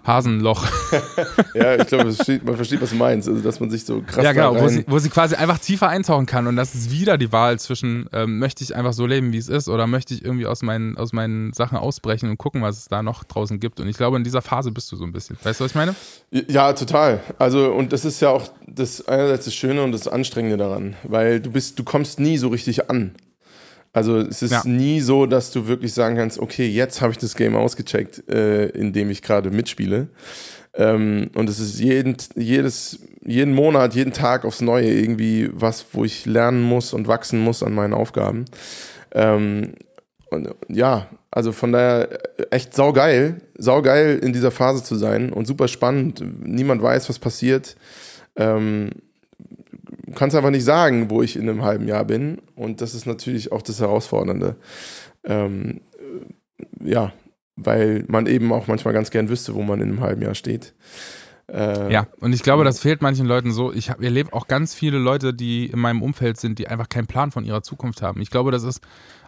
Hasenloch. 0.05 0.65
ja, 1.53 1.75
ich 1.75 1.87
glaube, 1.87 2.05
man 2.05 2.55
versteht, 2.55 2.81
was 2.81 2.89
du 2.89 2.95
meinst. 2.95 3.27
Also, 3.27 3.41
dass 3.41 3.59
man 3.59 3.69
sich 3.69 3.85
so 3.85 4.01
krass. 4.01 4.23
Ja, 4.23 4.31
genau, 4.31 4.59
wo 4.59 4.67
sie, 4.67 4.85
wo 4.87 4.97
sie 4.97 5.09
quasi 5.09 5.35
einfach 5.35 5.59
tiefer 5.59 5.89
eintauchen 5.89 6.25
kann. 6.25 6.47
Und 6.47 6.55
das 6.55 6.73
ist 6.73 6.91
wieder 6.91 7.17
die 7.17 7.31
Wahl 7.31 7.59
zwischen, 7.59 8.09
ähm, 8.13 8.39
möchte 8.39 8.63
ich 8.63 8.75
einfach 8.75 8.93
so 8.93 9.05
leben, 9.05 9.33
wie 9.33 9.37
es 9.37 9.49
ist, 9.49 9.69
oder 9.69 9.85
möchte 9.85 10.13
ich 10.13 10.23
irgendwie 10.23 10.45
aus 10.45 10.63
meinen, 10.63 10.97
aus 10.97 11.13
meinen 11.13 11.53
Sachen 11.53 11.77
ausbrechen 11.77 12.29
und 12.29 12.37
gucken, 12.37 12.61
was 12.61 12.77
es 12.77 12.85
da 12.85 13.03
noch 13.03 13.23
draußen 13.23 13.59
gibt. 13.59 13.79
Und 13.79 13.87
ich 13.87 13.97
glaube, 13.97 14.17
in 14.17 14.23
dieser 14.23 14.41
Phase 14.41 14.71
bist 14.71 14.91
du 14.91 14.95
so 14.95 15.03
ein 15.03 15.11
bisschen. 15.11 15.37
Weißt 15.43 15.59
du, 15.59 15.65
was 15.65 15.71
ich 15.71 15.75
meine? 15.75 15.95
Ja, 16.31 16.73
total. 16.73 17.21
Also, 17.37 17.71
und 17.71 17.93
das 17.93 18.05
ist 18.05 18.21
ja 18.21 18.29
auch 18.29 18.47
das 18.65 19.07
einerseits 19.07 19.45
das 19.45 19.53
Schöne 19.53 19.83
und 19.83 19.91
das 19.91 20.07
Anstrengende 20.07 20.57
daran, 20.57 20.95
weil 21.03 21.39
du 21.39 21.51
bist, 21.51 21.77
du 21.77 21.83
kommst 21.83 22.19
nie 22.19 22.37
so 22.37 22.47
richtig 22.47 22.89
an. 22.89 23.11
Also 23.93 24.19
es 24.19 24.41
ist 24.41 24.51
ja. 24.51 24.61
nie 24.65 25.01
so, 25.01 25.25
dass 25.25 25.51
du 25.51 25.67
wirklich 25.67 25.93
sagen 25.93 26.15
kannst, 26.15 26.39
okay, 26.39 26.67
jetzt 26.67 27.01
habe 27.01 27.11
ich 27.11 27.17
das 27.17 27.35
Game 27.35 27.55
ausgecheckt, 27.55 28.29
äh, 28.29 28.67
in 28.67 28.93
dem 28.93 29.09
ich 29.09 29.21
gerade 29.21 29.49
mitspiele. 29.49 30.09
Ähm, 30.75 31.31
und 31.33 31.49
es 31.49 31.59
ist 31.59 31.79
jeden, 31.79 32.15
jedes, 32.35 32.99
jeden 33.25 33.53
Monat, 33.53 33.95
jeden 33.95 34.13
Tag 34.13 34.45
aufs 34.45 34.61
Neue 34.61 34.91
irgendwie 34.91 35.49
was, 35.51 35.85
wo 35.93 36.05
ich 36.05 36.25
lernen 36.25 36.61
muss 36.61 36.93
und 36.93 37.07
wachsen 37.07 37.39
muss 37.39 37.63
an 37.63 37.73
meinen 37.73 37.93
Aufgaben. 37.93 38.45
Ähm, 39.11 39.73
und 40.29 40.53
ja, 40.69 41.07
also 41.31 41.51
von 41.51 41.71
daher 41.71 42.11
äh, 42.39 42.43
echt 42.51 42.75
saugeil, 42.75 43.41
saugeil 43.57 44.19
in 44.19 44.33
dieser 44.33 44.51
Phase 44.51 44.83
zu 44.83 44.95
sein 44.95 45.33
und 45.33 45.47
super 45.47 45.67
spannend. 45.67 46.23
Niemand 46.43 46.81
weiß, 46.81 47.09
was 47.09 47.17
passiert. 47.17 47.75
Ähm, 48.35 48.91
kannst 50.15 50.35
einfach 50.35 50.51
nicht 50.51 50.63
sagen, 50.63 51.09
wo 51.09 51.21
ich 51.21 51.35
in 51.35 51.49
einem 51.49 51.63
halben 51.63 51.87
Jahr 51.87 52.05
bin. 52.05 52.41
Und 52.55 52.81
das 52.81 52.93
ist 52.93 53.05
natürlich 53.05 53.51
auch 53.51 53.61
das 53.61 53.79
Herausfordernde. 53.79 54.55
Ähm, 55.23 55.81
ja, 56.81 57.11
weil 57.55 58.05
man 58.07 58.27
eben 58.27 58.53
auch 58.53 58.67
manchmal 58.67 58.93
ganz 58.93 59.11
gern 59.11 59.29
wüsste, 59.29 59.55
wo 59.55 59.63
man 59.63 59.81
in 59.81 59.89
einem 59.89 60.01
halben 60.01 60.21
Jahr 60.21 60.35
steht. 60.35 60.73
Äh, 61.49 61.91
ja, 61.91 62.07
und 62.19 62.33
ich 62.33 62.43
glaube, 62.43 62.65
das 62.65 62.79
fehlt 62.79 63.01
manchen 63.01 63.25
Leuten 63.25 63.51
so. 63.51 63.71
Ich 63.71 63.89
erlebe 63.89 64.33
auch 64.33 64.47
ganz 64.47 64.73
viele 64.73 64.97
Leute, 64.97 65.33
die 65.33 65.67
in 65.67 65.79
meinem 65.79 66.01
Umfeld 66.01 66.37
sind, 66.37 66.59
die 66.59 66.67
einfach 66.67 66.89
keinen 66.89 67.07
Plan 67.07 67.31
von 67.31 67.45
ihrer 67.45 67.63
Zukunft 67.63 68.01
haben. 68.01 68.21
Ich 68.21 68.29
glaube, 68.29 68.51
das 68.51 68.63
ist 68.63 68.81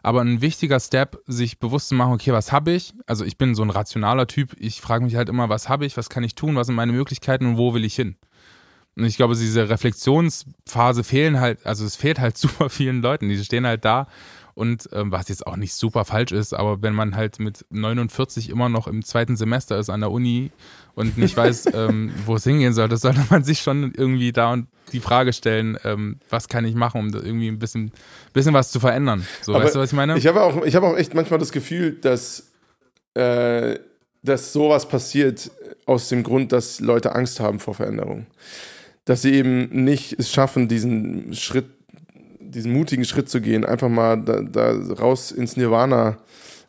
aber 0.04 0.22
ein 0.22 0.42
wichtiger 0.42 0.80
Step, 0.80 1.22
sich 1.28 1.60
bewusst 1.60 1.90
zu 1.90 1.96
machen, 1.96 2.14
okay, 2.14 2.34
was 2.34 2.52
habe 2.52 2.72
ich? 2.72 2.94
Also 3.06 3.24
ich 3.24 3.38
bin 3.38 3.56
so 3.56 3.64
ein 3.64 3.70
rationaler 3.70 4.28
Typ. 4.28 4.54
Ich 4.60 4.82
frage 4.82 5.04
mich 5.04 5.16
halt 5.16 5.30
immer, 5.30 5.48
was 5.50 5.70
habe 5.70 5.86
ich, 5.86 5.96
was 5.96 6.10
kann 6.10 6.24
ich 6.24 6.36
tun, 6.36 6.56
was 6.56 6.68
sind 6.68 6.76
meine 6.76 6.92
Möglichkeiten 6.92 7.46
und 7.46 7.58
wo 7.58 7.74
will 7.74 7.86
ich 7.86 7.96
hin? 7.96 8.16
Und 9.00 9.06
ich 9.06 9.16
glaube, 9.16 9.34
diese 9.34 9.70
Reflexionsphase 9.70 11.04
fehlen 11.04 11.40
halt, 11.40 11.66
also 11.66 11.86
es 11.86 11.96
fehlt 11.96 12.20
halt 12.20 12.38
super 12.38 12.70
vielen 12.70 13.02
Leuten. 13.02 13.30
Die 13.30 13.38
stehen 13.44 13.66
halt 13.66 13.86
da 13.86 14.08
Und 14.56 14.90
ähm, 14.92 15.10
was 15.10 15.30
jetzt 15.30 15.48
auch 15.48 15.56
nicht 15.56 15.74
super 15.74 16.04
falsch 16.04 16.34
ist, 16.34 16.54
aber 16.54 16.82
wenn 16.82 16.94
man 16.94 17.16
halt 17.16 17.40
mit 17.40 17.66
49 17.70 18.50
immer 18.50 18.68
noch 18.68 18.88
im 18.88 19.06
zweiten 19.06 19.38
Semester 19.38 19.80
ist 19.80 19.90
an 19.90 20.02
der 20.02 20.12
Uni 20.12 20.52
und 20.96 21.18
nicht 21.18 21.38
weiß, 21.38 21.68
ähm, 21.74 22.12
wo 22.26 22.36
es 22.36 22.44
hingehen 22.44 22.74
soll, 22.74 22.90
das 22.90 23.02
sollte 23.02 23.22
man 23.30 23.46
sich 23.46 23.60
schon 23.60 23.94
irgendwie 23.96 24.34
da 24.34 24.52
und 24.52 24.68
die 24.92 25.00
Frage 25.00 25.32
stellen, 25.32 25.78
ähm, 25.86 26.20
was 26.30 26.50
kann 26.50 26.66
ich 26.66 26.76
machen, 26.76 27.00
um 27.00 27.14
irgendwie 27.14 27.48
ein 27.48 27.58
bisschen, 27.58 27.94
bisschen 28.34 28.54
was 28.54 28.70
zu 28.72 28.82
verändern. 28.82 29.26
So, 29.42 29.56
Aber 29.56 29.64
weißt 29.64 29.76
du, 29.76 29.80
was 29.80 29.92
ich 29.92 29.96
meine? 29.96 30.18
Ich 30.18 30.28
habe 30.28 30.42
auch, 30.42 30.66
ich 30.66 30.76
hab 30.76 30.84
auch 30.84 30.98
echt 30.98 31.14
manchmal 31.14 31.40
das 31.40 31.54
Gefühl, 31.54 31.94
dass, 31.94 32.52
äh, 33.14 33.80
dass 34.24 34.52
sowas 34.52 34.90
passiert 34.90 35.52
aus 35.86 36.10
dem 36.10 36.22
Grund, 36.22 36.52
dass 36.52 36.82
Leute 36.82 37.16
Angst 37.16 37.40
haben 37.40 37.60
vor 37.60 37.76
Veränderung. 37.76 38.26
Dass 39.10 39.24
sie 39.24 39.34
eben 39.34 39.86
nicht 39.86 40.20
es 40.20 40.32
schaffen, 40.32 40.68
diesen 40.68 41.34
Schritt, 41.34 41.66
diesen 42.40 42.72
mutigen 42.72 43.06
Schritt 43.06 43.28
zu 43.28 43.42
gehen, 43.42 43.66
einfach 43.66 43.90
mal 43.90 44.22
da, 44.22 44.44
da 44.44 44.72
raus 45.00 45.32
ins 45.32 45.58
Nirvana 45.58 46.20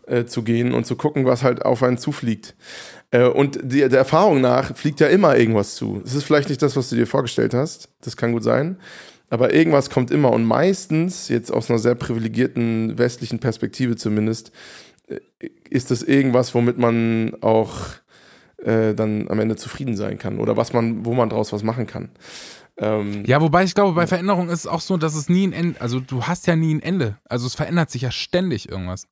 äh, 0.06 0.24
zu 0.24 0.42
gehen 0.42 0.72
und 0.72 0.86
zu 0.86 0.96
gucken, 0.96 1.26
was 1.26 1.42
halt 1.42 1.66
auf 1.66 1.82
einen 1.82 1.98
zufliegt. 1.98 2.54
Äh, 3.10 3.26
und 3.26 3.58
die, 3.62 3.80
der 3.80 3.98
Erfahrung 3.98 4.40
nach 4.40 4.74
fliegt 4.74 5.00
ja 5.00 5.08
immer 5.08 5.36
irgendwas 5.36 5.74
zu. 5.74 6.00
Es 6.02 6.14
ist 6.14 6.24
vielleicht 6.24 6.48
nicht 6.48 6.62
das, 6.62 6.76
was 6.76 6.88
du 6.88 6.96
dir 6.96 7.06
vorgestellt 7.06 7.52
hast. 7.52 7.90
Das 8.00 8.16
kann 8.16 8.32
gut 8.32 8.42
sein. 8.42 8.78
Aber 9.28 9.52
irgendwas 9.52 9.90
kommt 9.90 10.10
immer. 10.10 10.32
Und 10.32 10.46
meistens, 10.46 11.28
jetzt 11.28 11.52
aus 11.52 11.68
einer 11.68 11.78
sehr 11.78 11.94
privilegierten 11.94 12.96
westlichen 12.96 13.38
Perspektive 13.38 13.96
zumindest, 13.96 14.50
äh, 15.08 15.18
ist 15.68 15.90
das 15.90 16.02
irgendwas, 16.02 16.54
womit 16.54 16.78
man 16.78 17.36
auch 17.42 17.76
äh, 18.64 18.94
dann 18.94 19.28
am 19.28 19.40
Ende 19.40 19.56
zufrieden 19.56 19.96
sein 19.96 20.18
kann. 20.18 20.38
Oder 20.38 20.56
was 20.56 20.72
man, 20.72 21.04
wo 21.04 21.14
man 21.14 21.28
draus 21.28 21.52
was 21.52 21.62
machen 21.62 21.86
kann. 21.86 22.10
Ähm, 22.76 23.24
ja, 23.26 23.40
wobei 23.40 23.64
ich 23.64 23.74
glaube, 23.74 23.94
bei 23.94 24.06
Veränderung 24.06 24.48
ist 24.48 24.60
es 24.60 24.66
auch 24.66 24.80
so, 24.80 24.96
dass 24.96 25.14
es 25.14 25.28
nie 25.28 25.46
ein 25.46 25.52
Ende, 25.52 25.80
also 25.80 26.00
du 26.00 26.24
hast 26.24 26.46
ja 26.46 26.56
nie 26.56 26.74
ein 26.74 26.82
Ende. 26.82 27.18
Also 27.28 27.46
es 27.46 27.54
verändert 27.54 27.90
sich 27.90 28.02
ja 28.02 28.10
ständig 28.10 28.68
irgendwas. 28.68 29.06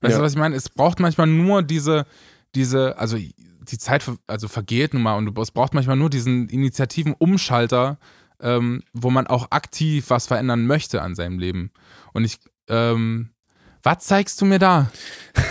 Weißt 0.00 0.12
ja. 0.12 0.18
du, 0.18 0.24
was 0.24 0.32
ich 0.32 0.38
meine? 0.38 0.56
Es 0.56 0.68
braucht 0.68 0.98
manchmal 0.98 1.26
nur 1.26 1.62
diese, 1.62 2.06
diese, 2.54 2.98
also 2.98 3.16
die 3.18 3.78
Zeit 3.78 4.04
also 4.26 4.48
vergeht 4.48 4.94
nun 4.94 5.02
mal 5.02 5.16
und 5.16 5.38
es 5.38 5.50
braucht 5.50 5.74
manchmal 5.74 5.96
nur 5.96 6.10
diesen 6.10 6.48
Initiativen-Umschalter, 6.48 7.98
ähm, 8.40 8.82
wo 8.92 9.10
man 9.10 9.26
auch 9.26 9.48
aktiv 9.50 10.06
was 10.08 10.26
verändern 10.26 10.66
möchte 10.66 11.02
an 11.02 11.14
seinem 11.14 11.38
Leben. 11.38 11.70
Und 12.12 12.24
ich, 12.24 12.38
ähm, 12.68 13.30
was 13.82 13.98
zeigst 14.00 14.40
du 14.40 14.44
mir 14.44 14.58
da? 14.58 14.90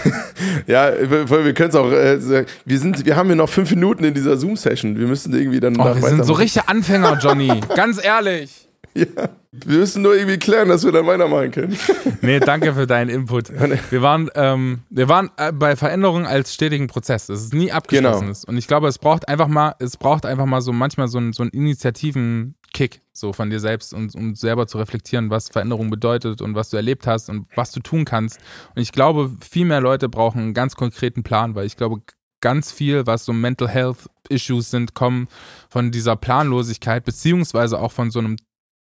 ja, 0.67 0.91
wir 0.97 1.53
können 1.53 1.69
es 1.69 1.75
auch. 1.75 1.91
Äh, 1.91 2.45
wir, 2.65 2.79
sind, 2.79 3.05
wir 3.05 3.15
haben 3.15 3.27
hier 3.27 3.35
noch 3.35 3.49
fünf 3.49 3.69
Minuten 3.71 4.03
in 4.03 4.13
dieser 4.13 4.37
Zoom-Session. 4.37 4.97
Wir 4.97 5.07
müssen 5.07 5.33
irgendwie 5.33 5.59
dann. 5.59 5.79
Oh, 5.79 5.95
wir 5.95 6.01
sind 6.01 6.25
so 6.25 6.33
richtige 6.33 6.67
Anfänger, 6.67 7.17
Johnny. 7.19 7.61
Ganz 7.75 8.03
ehrlich. 8.03 8.69
Ja, 8.93 9.05
wir 9.51 9.77
müssen 9.79 10.01
nur 10.01 10.15
irgendwie 10.15 10.37
klären, 10.37 10.69
dass 10.69 10.83
wir 10.83 10.91
dann 10.91 11.07
weitermachen 11.07 11.51
können. 11.51 11.77
nee, 12.21 12.39
danke 12.39 12.73
für 12.73 12.87
deinen 12.87 13.09
Input. 13.09 13.49
Wir 13.89 14.01
waren, 14.01 14.29
ähm, 14.35 14.79
wir 14.89 15.07
waren 15.07 15.29
äh, 15.37 15.51
bei 15.53 15.75
Veränderungen 15.75 16.25
als 16.25 16.53
stetigen 16.53 16.87
Prozess. 16.87 17.27
Das 17.27 17.41
ist 17.41 17.53
nie 17.53 17.71
abgeschlossen 17.71 18.27
genau. 18.27 18.39
Und 18.47 18.57
ich 18.57 18.67
glaube, 18.67 18.87
es 18.87 18.99
braucht 18.99 19.27
einfach 19.29 19.47
mal, 19.47 19.75
es 19.79 19.95
braucht 19.97 20.25
einfach 20.25 20.45
mal 20.45 20.61
so 20.61 20.73
manchmal 20.73 21.07
so 21.07 21.17
einen, 21.19 21.31
so 21.31 21.43
einen 21.43 21.51
Initiativen-Kick 22.71 23.01
so 23.13 23.33
von 23.33 23.49
dir 23.49 23.59
selbst 23.59 23.93
und 23.93 24.15
um 24.15 24.35
selber 24.35 24.67
zu 24.67 24.77
reflektieren, 24.77 25.29
was 25.29 25.49
Veränderung 25.49 25.89
bedeutet 25.89 26.41
und 26.41 26.55
was 26.55 26.69
du 26.69 26.77
erlebt 26.77 27.07
hast 27.07 27.29
und 27.29 27.47
was 27.55 27.71
du 27.71 27.79
tun 27.79 28.05
kannst. 28.05 28.39
Und 28.75 28.81
ich 28.81 28.91
glaube, 28.91 29.35
viel 29.41 29.65
mehr 29.65 29.81
Leute 29.81 30.09
brauchen 30.09 30.39
einen 30.39 30.53
ganz 30.53 30.75
konkreten 30.75 31.23
Plan, 31.23 31.55
weil 31.55 31.65
ich 31.65 31.77
glaube, 31.77 32.01
ganz 32.41 32.71
viel, 32.71 33.05
was 33.05 33.25
so 33.25 33.33
Mental 33.33 33.69
Health 33.69 34.09
Issues 34.29 34.71
sind, 34.71 34.95
kommen 34.95 35.27
von 35.69 35.91
dieser 35.91 36.15
Planlosigkeit, 36.15 37.05
beziehungsweise 37.05 37.79
auch 37.79 37.91
von 37.91 38.09
so 38.11 38.19
einem 38.19 38.37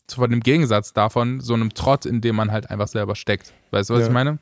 von 0.09 0.29
dem 0.29 0.39
Gegensatz 0.39 0.93
davon, 0.93 1.41
so 1.41 1.53
einem 1.53 1.73
Trott, 1.73 2.05
in 2.05 2.21
dem 2.21 2.37
man 2.37 2.49
halt 2.49 2.69
einfach 2.69 2.87
selber 2.87 3.13
steckt. 3.15 3.53
Weißt 3.71 3.89
du, 3.89 3.95
was 3.95 4.01
ja. 4.01 4.07
ich 4.07 4.13
meine? 4.13 4.31
Und 4.31 4.39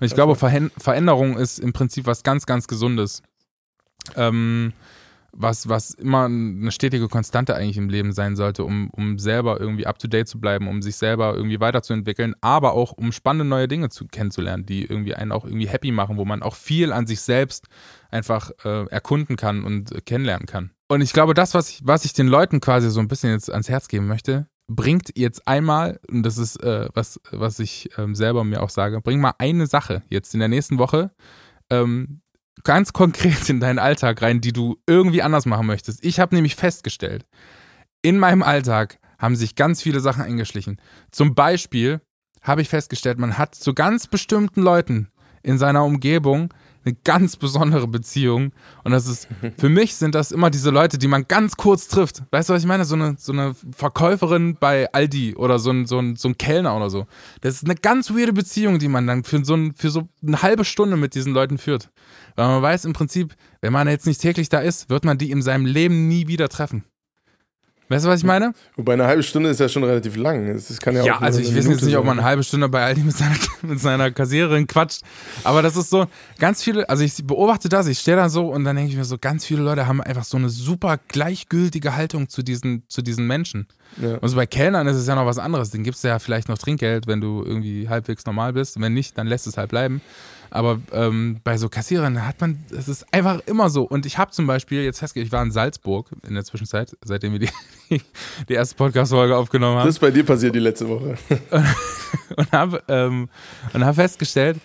ich 0.00 0.10
also. 0.10 0.14
glaube, 0.16 0.34
Ver 0.34 0.70
Veränderung 0.76 1.36
ist 1.38 1.60
im 1.60 1.72
Prinzip 1.72 2.06
was 2.06 2.24
ganz, 2.24 2.46
ganz 2.46 2.66
Gesundes. 2.66 3.22
Ähm, 4.16 4.72
was, 5.36 5.68
was 5.68 5.90
immer 5.90 6.24
eine 6.24 6.70
stetige 6.70 7.08
Konstante 7.08 7.54
eigentlich 7.54 7.76
im 7.76 7.88
Leben 7.88 8.12
sein 8.12 8.36
sollte, 8.36 8.64
um, 8.64 8.90
um 8.90 9.18
selber 9.18 9.60
irgendwie 9.60 9.86
up 9.86 9.98
to 9.98 10.08
date 10.08 10.28
zu 10.28 10.40
bleiben, 10.40 10.68
um 10.68 10.82
sich 10.82 10.96
selber 10.96 11.34
irgendwie 11.34 11.60
weiterzuentwickeln, 11.60 12.34
aber 12.40 12.72
auch 12.72 12.92
um 12.92 13.12
spannende 13.12 13.44
neue 13.44 13.68
Dinge 13.68 13.88
zu, 13.88 14.06
kennenzulernen, 14.06 14.66
die 14.66 14.84
irgendwie 14.84 15.14
einen 15.14 15.32
auch 15.32 15.44
irgendwie 15.44 15.68
happy 15.68 15.90
machen, 15.90 16.16
wo 16.16 16.24
man 16.24 16.42
auch 16.42 16.54
viel 16.54 16.92
an 16.92 17.06
sich 17.06 17.20
selbst 17.20 17.66
einfach 18.10 18.50
äh, 18.64 18.86
erkunden 18.86 19.36
kann 19.36 19.64
und 19.64 19.92
äh, 19.92 20.00
kennenlernen 20.00 20.46
kann. 20.46 20.70
Und 20.88 21.00
ich 21.00 21.12
glaube, 21.12 21.34
das, 21.34 21.54
was 21.54 21.70
ich, 21.70 21.80
was 21.84 22.04
ich 22.04 22.12
den 22.12 22.28
Leuten 22.28 22.60
quasi 22.60 22.90
so 22.90 23.00
ein 23.00 23.08
bisschen 23.08 23.30
jetzt 23.30 23.50
ans 23.50 23.68
Herz 23.68 23.88
geben 23.88 24.06
möchte, 24.06 24.46
bringt 24.66 25.10
jetzt 25.16 25.46
einmal, 25.46 26.00
und 26.08 26.22
das 26.22 26.38
ist 26.38 26.62
äh, 26.62 26.88
was, 26.94 27.20
was 27.30 27.58
ich 27.58 27.90
ähm, 27.98 28.14
selber 28.14 28.44
mir 28.44 28.62
auch 28.62 28.70
sage, 28.70 29.00
bring 29.00 29.20
mal 29.20 29.34
eine 29.38 29.66
Sache 29.66 30.02
jetzt 30.08 30.34
in 30.34 30.40
der 30.40 30.48
nächsten 30.48 30.78
Woche 30.78 31.10
ähm, 31.70 32.20
ganz 32.62 32.92
konkret 32.92 33.48
in 33.48 33.60
deinen 33.60 33.78
Alltag 33.78 34.22
rein, 34.22 34.40
die 34.40 34.52
du 34.52 34.76
irgendwie 34.86 35.22
anders 35.22 35.46
machen 35.46 35.66
möchtest. 35.66 36.04
Ich 36.04 36.20
habe 36.20 36.34
nämlich 36.34 36.54
festgestellt, 36.54 37.26
in 38.02 38.18
meinem 38.18 38.42
Alltag 38.42 38.98
haben 39.18 39.36
sich 39.36 39.56
ganz 39.56 39.82
viele 39.82 40.00
Sachen 40.00 40.22
eingeschlichen. 40.22 40.80
Zum 41.10 41.34
Beispiel 41.34 42.00
habe 42.42 42.62
ich 42.62 42.68
festgestellt, 42.68 43.18
man 43.18 43.38
hat 43.38 43.54
zu 43.54 43.74
ganz 43.74 44.06
bestimmten 44.06 44.62
Leuten 44.62 45.08
in 45.42 45.58
seiner 45.58 45.84
Umgebung 45.84 46.52
eine 46.84 46.94
ganz 47.04 47.36
besondere 47.36 47.88
Beziehung. 47.88 48.52
Und 48.82 48.92
das 48.92 49.06
ist, 49.06 49.28
für 49.58 49.68
mich 49.68 49.94
sind 49.94 50.14
das 50.14 50.32
immer 50.32 50.50
diese 50.50 50.70
Leute, 50.70 50.98
die 50.98 51.08
man 51.08 51.26
ganz 51.26 51.56
kurz 51.56 51.88
trifft. 51.88 52.22
Weißt 52.30 52.48
du, 52.48 52.54
was 52.54 52.62
ich 52.62 52.68
meine? 52.68 52.84
So 52.84 52.94
eine, 52.94 53.16
so 53.18 53.32
eine 53.32 53.54
Verkäuferin 53.74 54.56
bei 54.58 54.92
Aldi 54.92 55.36
oder 55.36 55.58
so 55.58 55.70
ein, 55.70 55.86
so, 55.86 55.98
ein, 55.98 56.16
so 56.16 56.28
ein 56.28 56.38
Kellner 56.38 56.76
oder 56.76 56.90
so. 56.90 57.06
Das 57.40 57.54
ist 57.54 57.64
eine 57.64 57.74
ganz 57.74 58.10
weirde 58.10 58.32
Beziehung, 58.32 58.78
die 58.78 58.88
man 58.88 59.06
dann 59.06 59.24
für 59.24 59.44
so, 59.44 59.54
ein, 59.54 59.74
für 59.74 59.90
so 59.90 60.08
eine 60.26 60.42
halbe 60.42 60.64
Stunde 60.64 60.96
mit 60.96 61.14
diesen 61.14 61.32
Leuten 61.32 61.58
führt. 61.58 61.90
Weil 62.36 62.48
man 62.48 62.62
weiß 62.62 62.84
im 62.84 62.92
Prinzip, 62.92 63.34
wenn 63.60 63.72
man 63.72 63.88
jetzt 63.88 64.06
nicht 64.06 64.20
täglich 64.20 64.48
da 64.48 64.60
ist, 64.60 64.90
wird 64.90 65.04
man 65.04 65.18
die 65.18 65.30
in 65.30 65.42
seinem 65.42 65.66
Leben 65.66 66.08
nie 66.08 66.26
wieder 66.26 66.48
treffen. 66.48 66.84
Weißt 67.90 68.06
du, 68.06 68.08
was 68.08 68.20
ich 68.20 68.24
meine? 68.24 68.54
Wobei 68.76 68.94
eine 68.94 69.04
halbe 69.04 69.22
Stunde 69.22 69.50
ist 69.50 69.60
ja 69.60 69.68
schon 69.68 69.84
relativ 69.84 70.16
lang. 70.16 70.52
Das 70.54 70.80
kann 70.80 70.96
ja, 70.96 71.04
ja 71.04 71.18
also 71.18 71.40
ich 71.40 71.54
weiß 71.54 71.66
jetzt 71.66 71.84
nicht, 71.84 71.96
ob 71.98 72.06
man 72.06 72.18
eine 72.18 72.26
halbe 72.26 72.42
Stunde 72.42 72.68
bei 72.70 72.82
Aldi 72.82 73.02
mit 73.02 73.14
seiner, 73.14 73.36
mit 73.62 73.78
seiner 73.78 74.10
Kassiererin 74.10 74.66
quatscht. 74.66 75.02
Aber 75.44 75.60
das 75.60 75.76
ist 75.76 75.90
so, 75.90 76.06
ganz 76.38 76.62
viele, 76.62 76.88
also 76.88 77.04
ich 77.04 77.26
beobachte 77.26 77.68
das, 77.68 77.86
ich 77.86 77.98
stehe 77.98 78.16
da 78.16 78.30
so 78.30 78.48
und 78.48 78.64
dann 78.64 78.76
denke 78.76 78.90
ich 78.90 78.96
mir 78.96 79.04
so, 79.04 79.18
ganz 79.18 79.44
viele 79.44 79.62
Leute 79.62 79.86
haben 79.86 80.00
einfach 80.00 80.24
so 80.24 80.38
eine 80.38 80.48
super 80.48 80.98
gleichgültige 81.08 81.94
Haltung 81.94 82.30
zu 82.30 82.42
diesen, 82.42 82.84
zu 82.88 83.02
diesen 83.02 83.26
Menschen. 83.26 83.68
Ja. 84.00 84.16
Und 84.16 84.28
so 84.30 84.36
bei 84.36 84.46
Kellnern 84.46 84.86
ist 84.86 84.96
es 84.96 85.06
ja 85.06 85.14
noch 85.14 85.26
was 85.26 85.38
anderes. 85.38 85.70
Den 85.70 85.84
gibst 85.84 86.02
du 86.04 86.08
ja 86.08 86.18
vielleicht 86.18 86.48
noch 86.48 86.56
Trinkgeld, 86.56 87.06
wenn 87.06 87.20
du 87.20 87.44
irgendwie 87.44 87.90
halbwegs 87.90 88.24
normal 88.24 88.54
bist. 88.54 88.80
Wenn 88.80 88.94
nicht, 88.94 89.18
dann 89.18 89.26
lässt 89.26 89.46
es 89.46 89.58
halt 89.58 89.68
bleiben. 89.68 90.00
Aber 90.54 90.80
ähm, 90.92 91.40
bei 91.42 91.58
so 91.58 91.68
Kassierern 91.68 92.24
hat 92.24 92.40
man, 92.40 92.64
es 92.70 92.86
ist 92.86 93.12
einfach 93.12 93.40
immer 93.46 93.70
so. 93.70 93.82
Und 93.82 94.06
ich 94.06 94.18
habe 94.18 94.30
zum 94.30 94.46
Beispiel 94.46 94.84
jetzt 94.84 95.00
festgestellt, 95.00 95.26
ich 95.26 95.32
war 95.32 95.42
in 95.42 95.50
Salzburg 95.50 96.12
in 96.24 96.34
der 96.34 96.44
Zwischenzeit, 96.44 96.96
seitdem 97.04 97.32
wir 97.32 97.40
die, 97.40 97.50
die 98.48 98.52
erste 98.52 98.76
Podcast-Folge 98.76 99.36
aufgenommen 99.36 99.78
haben. 99.78 99.86
Das 99.86 99.96
ist 99.96 100.00
bei 100.00 100.12
dir 100.12 100.24
passiert 100.24 100.54
die 100.54 100.60
letzte 100.60 100.88
Woche. 100.88 101.16
und 102.36 102.52
habe 102.52 102.80
ähm, 102.86 103.28
hab 103.74 103.96
festgestellt, 103.96 104.58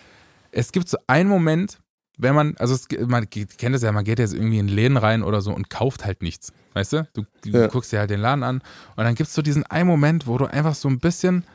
es 0.51 0.71
gibt 0.71 0.87
so 0.87 0.97
einen 1.07 1.27
Moment, 1.27 1.79
wenn 2.19 2.35
man, 2.35 2.55
also 2.59 2.75
es, 2.75 2.87
man 3.07 3.27
kennt 3.27 3.75
es 3.75 3.81
ja, 3.81 3.91
man 3.91 4.03
geht 4.03 4.19
jetzt 4.19 4.35
irgendwie 4.35 4.59
in 4.59 4.67
Läden 4.67 4.95
rein 4.95 5.23
oder 5.23 5.41
so 5.41 5.51
und 5.51 5.71
kauft 5.71 6.05
halt 6.05 6.21
nichts. 6.21 6.53
Weißt 6.75 6.93
du? 6.93 7.07
Du, 7.13 7.23
du 7.43 7.49
ja. 7.49 7.65
guckst 7.65 7.91
dir 7.91 7.97
halt 7.97 8.11
den 8.11 8.19
Laden 8.19 8.43
an 8.43 8.61
und 8.95 9.03
dann 9.05 9.15
gibt 9.15 9.29
es 9.29 9.33
so 9.33 9.41
diesen 9.41 9.65
einen 9.65 9.87
Moment, 9.87 10.27
wo 10.27 10.37
du 10.37 10.45
einfach 10.45 10.75
so 10.75 10.87
ein 10.87 10.99
bisschen 10.99 11.45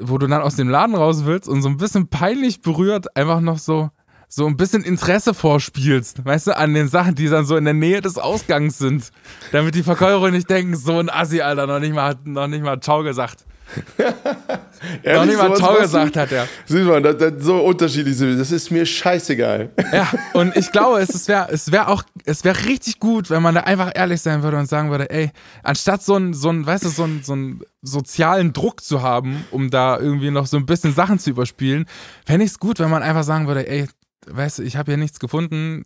wo 0.00 0.18
du 0.18 0.26
dann 0.26 0.42
aus 0.42 0.56
dem 0.56 0.68
Laden 0.68 0.94
raus 0.94 1.24
willst 1.24 1.48
und 1.48 1.62
so 1.62 1.68
ein 1.68 1.76
bisschen 1.76 2.08
peinlich 2.08 2.62
berührt 2.62 3.16
einfach 3.16 3.40
noch 3.40 3.58
so 3.58 3.90
so 4.32 4.46
ein 4.46 4.56
bisschen 4.56 4.84
Interesse 4.84 5.34
vorspielst, 5.34 6.24
weißt 6.24 6.46
du, 6.46 6.56
an 6.56 6.72
den 6.72 6.86
Sachen, 6.86 7.16
die 7.16 7.26
dann 7.26 7.44
so 7.44 7.56
in 7.56 7.64
der 7.64 7.74
Nähe 7.74 8.00
des 8.00 8.16
Ausgangs 8.16 8.78
sind, 8.78 9.10
damit 9.50 9.74
die 9.74 9.82
Verkäufer 9.82 10.30
nicht 10.30 10.48
denken, 10.48 10.76
so 10.76 11.00
ein 11.00 11.10
Assi, 11.10 11.40
Alter, 11.40 11.66
noch 11.66 11.80
nicht 11.80 11.92
mal, 11.92 12.14
noch 12.22 12.46
nicht 12.46 12.62
mal 12.62 12.78
Ciao 12.78 13.02
gesagt. 13.02 13.44
Noch 15.04 15.24
nicht 15.24 15.36
mal 15.36 15.54
Ciao 15.56 15.78
gesagt 15.78 16.16
hat 16.16 16.32
er. 16.32 16.46
Siehst 16.66 16.86
du, 16.86 17.00
das, 17.00 17.16
das 17.18 17.32
so 17.44 17.56
unterschiedlich 17.58 18.16
sind 18.16 18.38
Das 18.38 18.50
ist 18.50 18.70
mir 18.70 18.86
scheißegal. 18.86 19.70
Ja, 19.92 20.08
und 20.34 20.56
ich 20.56 20.70
glaube, 20.70 21.00
es 21.00 21.26
wäre 21.26 21.48
es 21.50 21.72
wär 21.72 21.88
auch, 21.88 22.04
es 22.24 22.44
wäre 22.44 22.64
richtig 22.66 23.00
gut, 23.00 23.28
wenn 23.28 23.42
man 23.42 23.56
da 23.56 23.62
einfach 23.62 23.90
ehrlich 23.94 24.20
sein 24.20 24.42
würde 24.42 24.56
und 24.56 24.66
sagen 24.66 24.90
würde, 24.90 25.10
ey, 25.10 25.30
anstatt 25.62 26.02
so 26.02 26.16
ein, 26.16 26.32
so 26.32 26.50
weißt 26.50 26.84
du, 26.84 26.88
so 26.88 27.04
ein, 27.04 27.22
so 27.24 27.34
ein 27.34 27.60
sozialen 27.82 28.52
Druck 28.52 28.82
zu 28.82 29.02
haben, 29.02 29.44
um 29.50 29.70
da 29.70 29.98
irgendwie 29.98 30.30
noch 30.30 30.46
so 30.46 30.56
ein 30.56 30.66
bisschen 30.66 30.94
Sachen 30.94 31.18
zu 31.18 31.30
überspielen, 31.30 31.86
fände 32.24 32.44
ich 32.44 32.52
es 32.52 32.58
gut, 32.58 32.78
wenn 32.78 32.90
man 32.90 33.02
einfach 33.02 33.24
sagen 33.24 33.48
würde, 33.48 33.68
ey, 33.68 33.88
weißt 34.26 34.58
du, 34.60 34.62
ich 34.62 34.76
habe 34.76 34.92
hier 34.92 34.98
nichts 34.98 35.18
gefunden, 35.18 35.84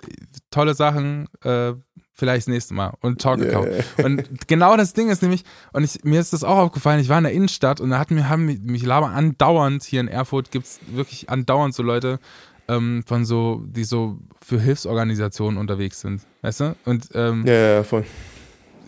tolle 0.51 0.75
Sachen, 0.75 1.29
äh, 1.43 1.73
vielleicht 2.15 2.47
das 2.47 2.53
nächste 2.53 2.75
Mal 2.75 2.95
und 3.01 3.21
Talk 3.21 3.41
gekauft. 3.41 3.69
Yeah. 3.69 4.07
Und 4.07 4.49
genau 4.49 4.77
das 4.77 4.93
Ding 4.93 5.11
ist 5.11 5.21
nämlich, 5.21 5.45
und 5.73 5.85
ich, 5.85 6.05
mir 6.05 6.21
ist 6.21 6.33
das 6.33 6.45
auch 6.45 6.59
aufgefallen, 6.59 7.01
ich 7.01 7.09
war 7.09 7.19
in 7.19 7.25
der 7.25 7.33
Innenstadt 7.33 7.81
und 7.81 7.91
da 7.91 7.99
hatten 7.99 8.17
wir, 8.17 8.29
haben 8.29 8.47
mich 8.47 8.85
labern 8.85 9.13
andauernd, 9.13 9.83
hier 9.83 10.01
in 10.01 10.09
Erfurt 10.09 10.51
gibt 10.51 10.67
es 10.67 10.81
wirklich 10.87 11.29
andauernd 11.29 11.75
so 11.75 11.83
Leute, 11.83 12.21
ähm, 12.69 13.03
von 13.07 13.25
so, 13.25 13.63
die 13.67 13.85
so 13.85 14.19
für 14.41 14.61
Hilfsorganisationen 14.61 15.59
unterwegs 15.59 16.01
sind, 16.01 16.23
weißt 16.43 16.61
du? 16.61 16.77
Und, 16.85 17.09
ähm, 17.15 17.45
ja, 17.47 17.55
ja, 17.55 17.83
voll. 17.83 18.05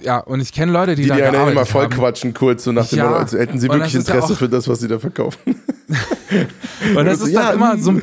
Ja, 0.02 0.18
und 0.18 0.40
ich 0.40 0.52
kenne 0.52 0.72
Leute, 0.72 0.94
die, 0.94 1.02
die 1.02 1.08
da 1.08 1.16
die 1.16 1.22
einen 1.22 1.48
immer 1.48 1.66
voll 1.66 1.84
haben. 1.84 1.94
quatschen 1.94 2.34
kurz, 2.34 2.64
so 2.64 2.72
nach 2.72 2.86
dem 2.86 2.98
ja, 2.98 3.04
Motto, 3.04 3.16
als 3.16 3.32
hätten 3.32 3.58
sie 3.58 3.68
wirklich 3.68 3.94
Interesse 3.94 4.36
für 4.36 4.48
das, 4.48 4.68
was 4.68 4.80
sie 4.80 4.88
da 4.88 4.98
verkaufen. 4.98 5.38
und 6.96 7.04
das 7.04 7.20
ist 7.22 7.34
dann 7.34 7.54
immer 7.54 7.78
so, 7.78 8.00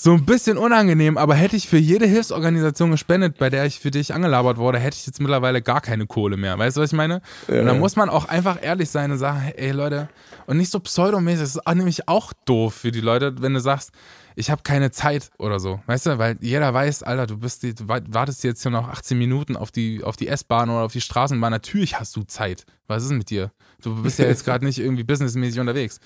so 0.00 0.12
ein 0.12 0.24
bisschen 0.24 0.58
unangenehm, 0.58 1.18
aber 1.18 1.34
hätte 1.34 1.56
ich 1.56 1.66
für 1.66 1.76
jede 1.76 2.06
Hilfsorganisation 2.06 2.92
gespendet, 2.92 3.36
bei 3.36 3.50
der 3.50 3.66
ich 3.66 3.80
für 3.80 3.90
dich 3.90 4.14
angelabert 4.14 4.56
wurde, 4.56 4.78
hätte 4.78 4.96
ich 4.96 5.04
jetzt 5.08 5.20
mittlerweile 5.20 5.60
gar 5.60 5.80
keine 5.80 6.06
Kohle 6.06 6.36
mehr. 6.36 6.56
Weißt 6.56 6.76
du, 6.76 6.82
was 6.82 6.92
ich 6.92 6.96
meine? 6.96 7.20
Ja. 7.48 7.58
Und 7.58 7.66
dann 7.66 7.80
muss 7.80 7.96
man 7.96 8.08
auch 8.08 8.26
einfach 8.26 8.62
ehrlich 8.62 8.90
sein 8.90 9.10
und 9.10 9.18
sagen, 9.18 9.52
ey 9.56 9.72
Leute, 9.72 10.08
und 10.46 10.56
nicht 10.56 10.70
so 10.70 10.78
pseudomäßig, 10.78 11.40
das 11.40 11.50
ist 11.56 11.66
auch 11.66 11.74
nämlich 11.74 12.06
auch 12.06 12.32
doof 12.44 12.74
für 12.74 12.92
die 12.92 13.00
Leute, 13.00 13.42
wenn 13.42 13.54
du 13.54 13.60
sagst, 13.60 13.90
ich 14.36 14.52
habe 14.52 14.62
keine 14.62 14.92
Zeit 14.92 15.30
oder 15.36 15.58
so. 15.58 15.80
Weißt 15.86 16.06
du, 16.06 16.16
weil 16.16 16.36
jeder 16.40 16.72
weiß, 16.72 17.02
Alter, 17.02 17.26
du 17.26 17.36
bist 17.36 17.64
die, 17.64 17.74
du 17.74 17.88
wartest 17.88 18.44
jetzt 18.44 18.62
hier 18.62 18.70
noch 18.70 18.88
18 18.88 19.18
Minuten 19.18 19.56
auf 19.56 19.72
die, 19.72 20.04
auf 20.04 20.14
die 20.16 20.28
S-Bahn 20.28 20.70
oder 20.70 20.82
auf 20.82 20.92
die 20.92 21.00
Straßenbahn. 21.00 21.50
Natürlich 21.50 21.98
hast 21.98 22.14
du 22.14 22.22
Zeit. 22.22 22.66
Was 22.86 23.02
ist 23.02 23.10
mit 23.10 23.30
dir? 23.30 23.50
Du 23.82 24.00
bist 24.00 24.20
ja 24.20 24.26
jetzt 24.26 24.44
gerade 24.44 24.64
nicht 24.64 24.78
irgendwie 24.78 25.02
businessmäßig 25.02 25.58
unterwegs. 25.58 25.98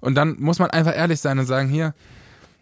Und 0.00 0.14
dann 0.14 0.36
muss 0.40 0.58
man 0.58 0.70
einfach 0.70 0.96
ehrlich 0.96 1.20
sein 1.20 1.38
und 1.38 1.44
sagen, 1.44 1.68
hier, 1.68 1.92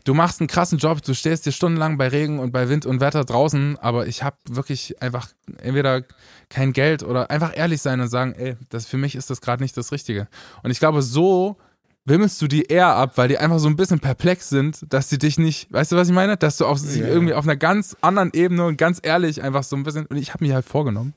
du 0.05 0.15
machst 0.15 0.41
einen 0.41 0.49
krassen 0.49 0.79
Job, 0.79 1.03
du 1.03 1.15
stehst 1.15 1.47
dir 1.47 1.53
stundenlang 1.53 1.99
bei 1.99 2.09
Regen 2.09 2.39
und 2.39 2.53
bei 2.53 2.69
Wind 2.69 2.87
und 2.87 3.01
Wetter 3.01 3.25
draußen, 3.25 3.79
aber 3.79 4.07
ich 4.07 4.23
habe 4.23 4.37
wirklich 4.49 5.01
einfach 5.03 5.29
entweder 5.59 6.03
kein 6.49 6.73
Geld 6.73 7.03
oder 7.03 7.31
einfach 7.31 7.57
ehrlich 7.57 7.83
sein 7.83 8.01
und 8.01 8.09
sagen, 8.09 8.35
ey, 8.35 8.57
das, 8.69 8.87
für 8.87 8.97
mich 8.97 9.15
ist 9.15 9.31
das 9.31 9.41
gerade 9.41 9.63
nicht 9.63 9.77
das 9.77 9.93
Richtige. 9.93 10.29
Und 10.63 10.71
ich 10.71 10.79
glaube, 10.79 11.03
so 11.03 11.57
wimmelst 12.05 12.43
du 12.43 12.49
die 12.49 12.65
eher 12.65 12.89
ab, 12.89 13.17
weil 13.17 13.29
die 13.29 13.39
einfach 13.39 13.59
so 13.59 13.69
ein 13.69 13.77
bisschen 13.77 14.01
perplex 14.01 14.49
sind, 14.49 14.85
dass 14.93 15.09
sie 15.09 15.19
dich 15.19 15.39
nicht, 15.39 15.73
weißt 15.73 15.93
du, 15.93 15.97
was 15.97 16.09
ich 16.09 16.15
meine? 16.15 16.37
Dass 16.37 16.57
du 16.57 16.67
auf 16.67 16.81
yeah. 16.83 17.09
irgendwie 17.09 17.35
auf 17.35 17.45
einer 17.45 17.57
ganz 17.57 17.97
anderen 18.01 18.31
Ebene 18.33 18.67
und 18.67 18.77
ganz 18.77 18.99
ehrlich 19.03 19.43
einfach 19.43 19.63
so 19.63 19.77
ein 19.77 19.85
bisschen, 19.85 20.07
und 20.07 20.17
ich 20.17 20.35
habe 20.35 20.45
mich 20.45 20.53
halt 20.53 20.67
vorgenommen, 20.67 21.15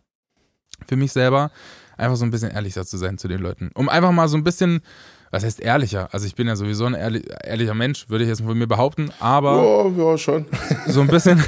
für 0.87 0.95
mich 0.95 1.11
selber, 1.11 1.51
einfach 1.97 2.17
so 2.17 2.25
ein 2.25 2.31
bisschen 2.31 2.51
ehrlicher 2.51 2.85
zu 2.85 2.97
sein 2.97 3.17
zu 3.17 3.27
den 3.27 3.41
Leuten. 3.41 3.71
Um 3.73 3.89
einfach 3.89 4.11
mal 4.11 4.27
so 4.27 4.37
ein 4.37 4.43
bisschen, 4.43 4.81
was 5.35 5.43
heißt 5.43 5.59
ehrlicher? 5.59 6.07
Also 6.13 6.25
ich 6.27 6.35
bin 6.35 6.47
ja 6.47 6.55
sowieso 6.55 6.85
ein 6.85 6.93
ehrlich, 6.93 7.25
ehrlicher 7.43 7.73
Mensch, 7.73 8.09
würde 8.09 8.23
ich 8.23 8.29
jetzt 8.29 8.41
von 8.41 8.57
mir 8.57 8.67
behaupten, 8.67 9.11
aber. 9.19 9.61
Oh, 9.61 9.93
ja, 9.97 10.17
schon. 10.17 10.45
So 10.87 11.01
ein 11.01 11.07
bisschen, 11.07 11.43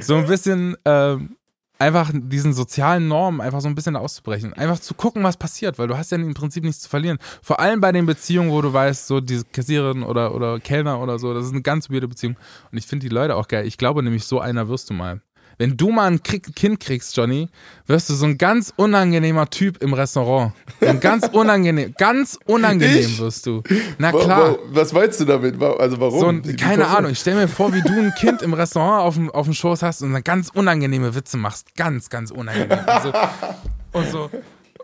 so 0.00 0.14
ein 0.14 0.26
bisschen, 0.26 0.76
ähm, 0.84 1.36
einfach 1.80 2.12
diesen 2.14 2.52
sozialen 2.52 3.08
Normen 3.08 3.40
einfach 3.40 3.60
so 3.60 3.68
ein 3.68 3.74
bisschen 3.74 3.96
auszubrechen. 3.96 4.52
Einfach 4.52 4.78
zu 4.78 4.94
gucken, 4.94 5.24
was 5.24 5.36
passiert, 5.36 5.78
weil 5.78 5.88
du 5.88 5.96
hast 5.96 6.12
ja 6.12 6.18
im 6.18 6.34
Prinzip 6.34 6.62
nichts 6.62 6.82
zu 6.82 6.88
verlieren. 6.88 7.18
Vor 7.42 7.58
allem 7.58 7.80
bei 7.80 7.90
den 7.90 8.06
Beziehungen, 8.06 8.50
wo 8.50 8.62
du 8.62 8.72
weißt, 8.72 9.08
so 9.08 9.20
diese 9.20 9.44
Kassiererin 9.44 10.02
oder, 10.04 10.34
oder 10.34 10.60
Kellner 10.60 11.00
oder 11.00 11.18
so, 11.18 11.34
das 11.34 11.46
ist 11.46 11.52
eine 11.52 11.62
ganz 11.62 11.90
weirde 11.90 12.06
Beziehung. 12.06 12.36
Und 12.70 12.78
ich 12.78 12.86
finde 12.86 13.08
die 13.08 13.14
Leute 13.14 13.34
auch 13.34 13.48
geil. 13.48 13.66
Ich 13.66 13.78
glaube 13.78 14.02
nämlich, 14.02 14.24
so 14.24 14.40
einer 14.40 14.68
wirst 14.68 14.90
du 14.90 14.94
mal. 14.94 15.20
Wenn 15.58 15.76
du 15.76 15.90
mal 15.90 16.06
ein 16.06 16.22
Kind 16.22 16.78
kriegst, 16.78 17.16
Johnny, 17.16 17.48
wirst 17.88 18.08
du 18.08 18.14
so 18.14 18.26
ein 18.26 18.38
ganz 18.38 18.72
unangenehmer 18.76 19.50
Typ 19.50 19.82
im 19.82 19.92
Restaurant. 19.92 20.52
Ein 20.80 21.00
ganz 21.00 21.26
unangenehm, 21.32 21.94
ganz 21.98 22.38
unangenehm 22.46 22.98
ich? 23.00 23.18
wirst 23.18 23.44
du. 23.46 23.64
Na 23.98 24.12
klar. 24.12 24.56
Was 24.68 24.92
meinst 24.92 25.18
du 25.18 25.24
damit? 25.24 25.60
Also 25.60 25.98
warum? 25.98 26.20
So 26.20 26.28
ein, 26.28 26.56
keine 26.56 26.86
Ahnung. 26.86 27.10
Ich 27.10 27.18
stelle 27.18 27.40
mir 27.40 27.48
vor, 27.48 27.74
wie 27.74 27.82
du 27.82 27.92
ein 27.92 28.14
Kind 28.18 28.40
im 28.42 28.54
Restaurant 28.54 29.02
auf 29.02 29.14
dem, 29.16 29.30
auf 29.32 29.46
dem 29.46 29.54
Schoß 29.54 29.82
hast 29.82 30.02
und 30.02 30.12
dann 30.12 30.22
ganz 30.22 30.48
unangenehme 30.54 31.16
Witze 31.16 31.36
machst. 31.36 31.74
Ganz, 31.76 32.08
ganz 32.08 32.30
unangenehm. 32.30 32.78
Also, 32.86 33.12
und, 33.92 34.10
so, 34.10 34.30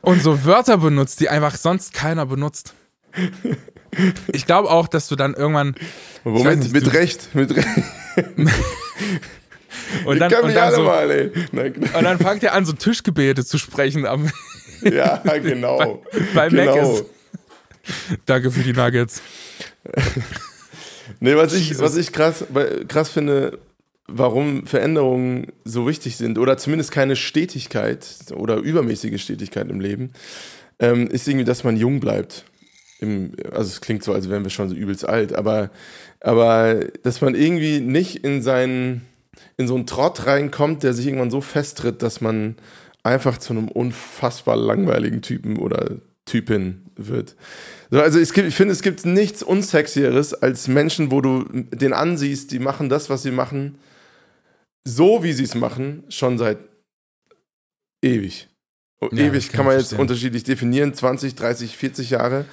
und 0.02 0.22
so 0.22 0.44
Wörter 0.44 0.78
benutzt, 0.78 1.20
die 1.20 1.28
einfach 1.28 1.54
sonst 1.54 1.94
keiner 1.94 2.26
benutzt. 2.26 2.74
Ich 4.32 4.44
glaube 4.44 4.70
auch, 4.70 4.88
dass 4.88 5.06
du 5.06 5.14
dann 5.14 5.34
irgendwann. 5.34 5.76
Moment, 6.24 6.64
nicht, 6.64 6.72
mit 6.72 6.92
Recht, 6.92 7.32
mit 7.32 7.54
Recht. 7.54 7.68
Und 10.04 10.18
dann, 10.18 10.32
und 10.32 10.54
dann, 10.54 10.74
so, 10.74 10.82
mal, 10.82 11.30
und 11.52 12.04
dann 12.04 12.18
fangt 12.18 12.42
er 12.42 12.54
an, 12.54 12.64
so 12.64 12.72
Tischgebete 12.72 13.44
zu 13.44 13.58
sprechen. 13.58 14.06
Am 14.06 14.30
ja, 14.82 15.16
genau. 15.38 16.02
bei, 16.34 16.48
bei 16.48 16.48
genau. 16.48 16.76
Mac 16.76 17.00
ist. 17.00 17.04
Danke 18.26 18.50
für 18.50 18.62
die 18.62 18.72
Nuggets. 18.72 19.22
nee, 21.20 21.36
was 21.36 21.52
ich, 21.54 21.78
was 21.78 21.96
ich 21.96 22.12
krass, 22.12 22.44
krass 22.88 23.10
finde, 23.10 23.58
warum 24.06 24.66
Veränderungen 24.66 25.52
so 25.64 25.86
wichtig 25.86 26.16
sind 26.16 26.38
oder 26.38 26.56
zumindest 26.56 26.92
keine 26.92 27.16
Stetigkeit 27.16 28.06
oder 28.34 28.56
übermäßige 28.56 29.20
Stetigkeit 29.20 29.68
im 29.70 29.80
Leben, 29.80 30.12
ähm, 30.78 31.08
ist 31.08 31.28
irgendwie, 31.28 31.44
dass 31.44 31.64
man 31.64 31.76
jung 31.76 32.00
bleibt. 32.00 32.44
Im, 33.00 33.32
also 33.52 33.68
es 33.68 33.80
klingt 33.80 34.02
so, 34.02 34.12
als 34.12 34.28
wären 34.28 34.44
wir 34.44 34.50
schon 34.50 34.68
so 34.68 34.74
übelst 34.74 35.06
alt, 35.08 35.34
aber, 35.34 35.70
aber 36.20 36.80
dass 37.02 37.20
man 37.20 37.34
irgendwie 37.34 37.80
nicht 37.80 38.24
in 38.24 38.42
seinen 38.42 39.02
in 39.56 39.68
so 39.68 39.74
einen 39.74 39.86
Trott 39.86 40.26
reinkommt, 40.26 40.82
der 40.82 40.94
sich 40.94 41.06
irgendwann 41.06 41.30
so 41.30 41.40
festtritt, 41.40 42.02
dass 42.02 42.20
man 42.20 42.56
einfach 43.02 43.38
zu 43.38 43.52
einem 43.52 43.68
unfassbar 43.68 44.56
langweiligen 44.56 45.22
Typen 45.22 45.58
oder 45.58 45.98
Typin 46.24 46.86
wird. 46.96 47.36
also 47.90 48.18
es 48.18 48.32
gibt, 48.32 48.48
ich 48.48 48.54
finde, 48.54 48.72
es 48.72 48.82
gibt 48.82 49.04
nichts 49.04 49.42
Unsexieres 49.42 50.32
als 50.32 50.68
Menschen, 50.68 51.10
wo 51.10 51.20
du 51.20 51.44
den 51.52 51.92
ansiehst, 51.92 52.50
die 52.50 52.58
machen 52.58 52.88
das, 52.88 53.10
was 53.10 53.22
sie 53.22 53.30
machen, 53.30 53.78
so 54.84 55.22
wie 55.22 55.32
sie 55.32 55.44
es 55.44 55.54
machen, 55.54 56.04
schon 56.08 56.38
seit 56.38 56.58
ewig. 58.02 58.48
Ja, 59.02 59.08
ewig 59.12 59.48
kann, 59.48 59.58
kann 59.58 59.66
man 59.66 59.78
jetzt 59.78 59.92
unterschiedlich 59.92 60.44
definieren, 60.44 60.94
20, 60.94 61.34
30, 61.34 61.76
40 61.76 62.10
Jahre. 62.10 62.46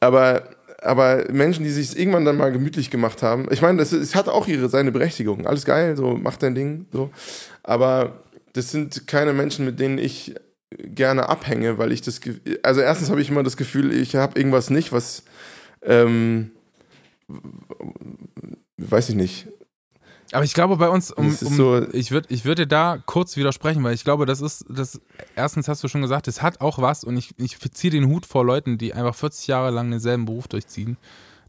Aber 0.00 0.50
aber 0.88 1.30
Menschen, 1.30 1.64
die 1.64 1.70
sich 1.70 1.98
irgendwann 1.98 2.24
dann 2.24 2.38
mal 2.38 2.50
gemütlich 2.50 2.90
gemacht 2.90 3.22
haben, 3.22 3.46
ich 3.50 3.60
meine, 3.60 3.82
es 3.82 4.14
hat 4.14 4.26
auch 4.26 4.48
ihre, 4.48 4.70
seine 4.70 4.90
Berechtigung. 4.90 5.46
Alles 5.46 5.66
geil, 5.66 5.96
so, 5.98 6.18
mach 6.18 6.38
dein 6.38 6.54
Ding, 6.54 6.86
so. 6.90 7.10
Aber 7.62 8.22
das 8.54 8.70
sind 8.70 9.06
keine 9.06 9.34
Menschen, 9.34 9.66
mit 9.66 9.78
denen 9.78 9.98
ich 9.98 10.34
gerne 10.70 11.28
abhänge, 11.28 11.76
weil 11.76 11.92
ich 11.92 12.00
das, 12.00 12.22
also 12.62 12.80
erstens 12.80 13.10
habe 13.10 13.20
ich 13.20 13.28
immer 13.28 13.42
das 13.42 13.58
Gefühl, 13.58 13.92
ich 13.92 14.16
habe 14.16 14.38
irgendwas 14.38 14.70
nicht, 14.70 14.90
was, 14.90 15.24
ähm, 15.82 16.52
weiß 18.78 19.10
ich 19.10 19.14
nicht, 19.14 19.46
aber 20.32 20.44
ich 20.44 20.54
glaube 20.54 20.76
bei 20.76 20.88
uns, 20.88 21.10
um, 21.10 21.26
um 21.26 21.32
so 21.32 21.86
ich 21.92 22.10
würde 22.10 22.28
ich 22.30 22.44
würd 22.44 22.58
dir 22.58 22.66
da 22.66 22.98
kurz 23.06 23.36
widersprechen, 23.36 23.82
weil 23.82 23.94
ich 23.94 24.04
glaube, 24.04 24.26
das 24.26 24.40
ist, 24.40 24.64
das, 24.68 25.00
erstens 25.34 25.68
hast 25.68 25.82
du 25.82 25.88
schon 25.88 26.02
gesagt, 26.02 26.28
es 26.28 26.42
hat 26.42 26.60
auch 26.60 26.78
was 26.78 27.04
und 27.04 27.16
ich, 27.16 27.34
ich 27.38 27.58
ziehe 27.72 27.90
den 27.90 28.08
Hut 28.08 28.26
vor 28.26 28.44
Leuten, 28.44 28.78
die 28.78 28.92
einfach 28.92 29.14
40 29.14 29.46
Jahre 29.46 29.70
lang 29.70 29.90
denselben 29.90 30.26
Beruf 30.26 30.48
durchziehen. 30.48 30.98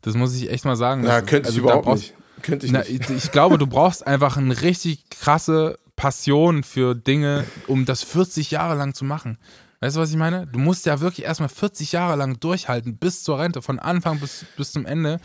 Das 0.01 0.15
muss 0.15 0.35
ich 0.35 0.49
echt 0.49 0.63
mal 0.63 0.77
sagen. 0.77 1.03
Ja, 1.05 1.21
könnte 1.21 1.47
also 1.47 1.57
ich 1.57 1.63
überhaupt 1.63 1.85
brauchst, 1.85 2.03
nicht. 2.03 2.13
Könnte 2.41 2.65
ich 2.65 2.71
na, 2.71 2.79
nicht. 2.79 3.09
Ich 3.09 3.31
glaube, 3.31 3.57
du 3.57 3.67
brauchst 3.67 4.07
einfach 4.07 4.37
eine 4.37 4.61
richtig 4.61 5.09
krasse 5.09 5.77
Passion 5.97 6.63
für 6.63 6.95
Dinge, 6.95 7.45
um 7.67 7.85
das 7.85 8.03
40 8.03 8.51
Jahre 8.51 8.75
lang 8.75 8.93
zu 8.93 9.03
machen. 9.03 9.37
Weißt 9.81 9.95
du, 9.95 10.01
was 10.01 10.09
ich 10.09 10.17
meine? 10.17 10.47
Du 10.47 10.59
musst 10.59 10.85
ja 10.85 10.99
wirklich 10.99 11.25
erstmal 11.25 11.49
40 11.49 11.91
Jahre 11.93 12.17
lang 12.17 12.39
durchhalten, 12.39 12.97
bis 12.97 13.23
zur 13.23 13.39
Rente, 13.39 13.61
von 13.61 13.79
Anfang 13.79 14.19
bis, 14.19 14.45
bis 14.57 14.71
zum 14.71 14.85
Ende. 14.85 15.19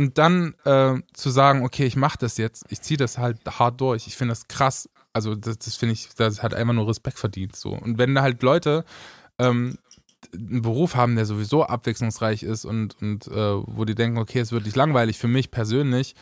Und 0.00 0.16
dann 0.16 0.54
äh, 0.64 0.94
zu 1.12 1.28
sagen, 1.28 1.62
okay, 1.62 1.84
ich 1.84 1.94
mache 1.94 2.16
das 2.18 2.38
jetzt, 2.38 2.64
ich 2.70 2.80
ziehe 2.80 2.96
das 2.96 3.18
halt 3.18 3.36
hart 3.46 3.82
durch. 3.82 4.06
Ich 4.06 4.16
finde 4.16 4.32
das 4.32 4.48
krass. 4.48 4.88
Also 5.12 5.34
das, 5.34 5.58
das 5.58 5.76
finde 5.76 5.92
ich, 5.92 6.08
das 6.14 6.42
hat 6.42 6.54
einfach 6.54 6.72
nur 6.72 6.88
Respekt 6.88 7.18
verdient. 7.18 7.54
So. 7.54 7.74
Und 7.74 7.98
wenn 7.98 8.14
da 8.14 8.22
halt 8.22 8.42
Leute 8.42 8.86
ähm, 9.38 9.76
einen 10.32 10.62
Beruf 10.62 10.94
haben, 10.94 11.16
der 11.16 11.26
sowieso 11.26 11.64
abwechslungsreich 11.64 12.44
ist 12.44 12.64
und, 12.64 12.96
und 13.02 13.26
äh, 13.26 13.56
wo 13.66 13.84
die 13.84 13.94
denken, 13.94 14.16
okay, 14.16 14.40
es 14.40 14.52
wird 14.52 14.64
nicht 14.64 14.74
langweilig 14.74 15.18
für 15.18 15.28
mich 15.28 15.50
persönlich, 15.50 16.14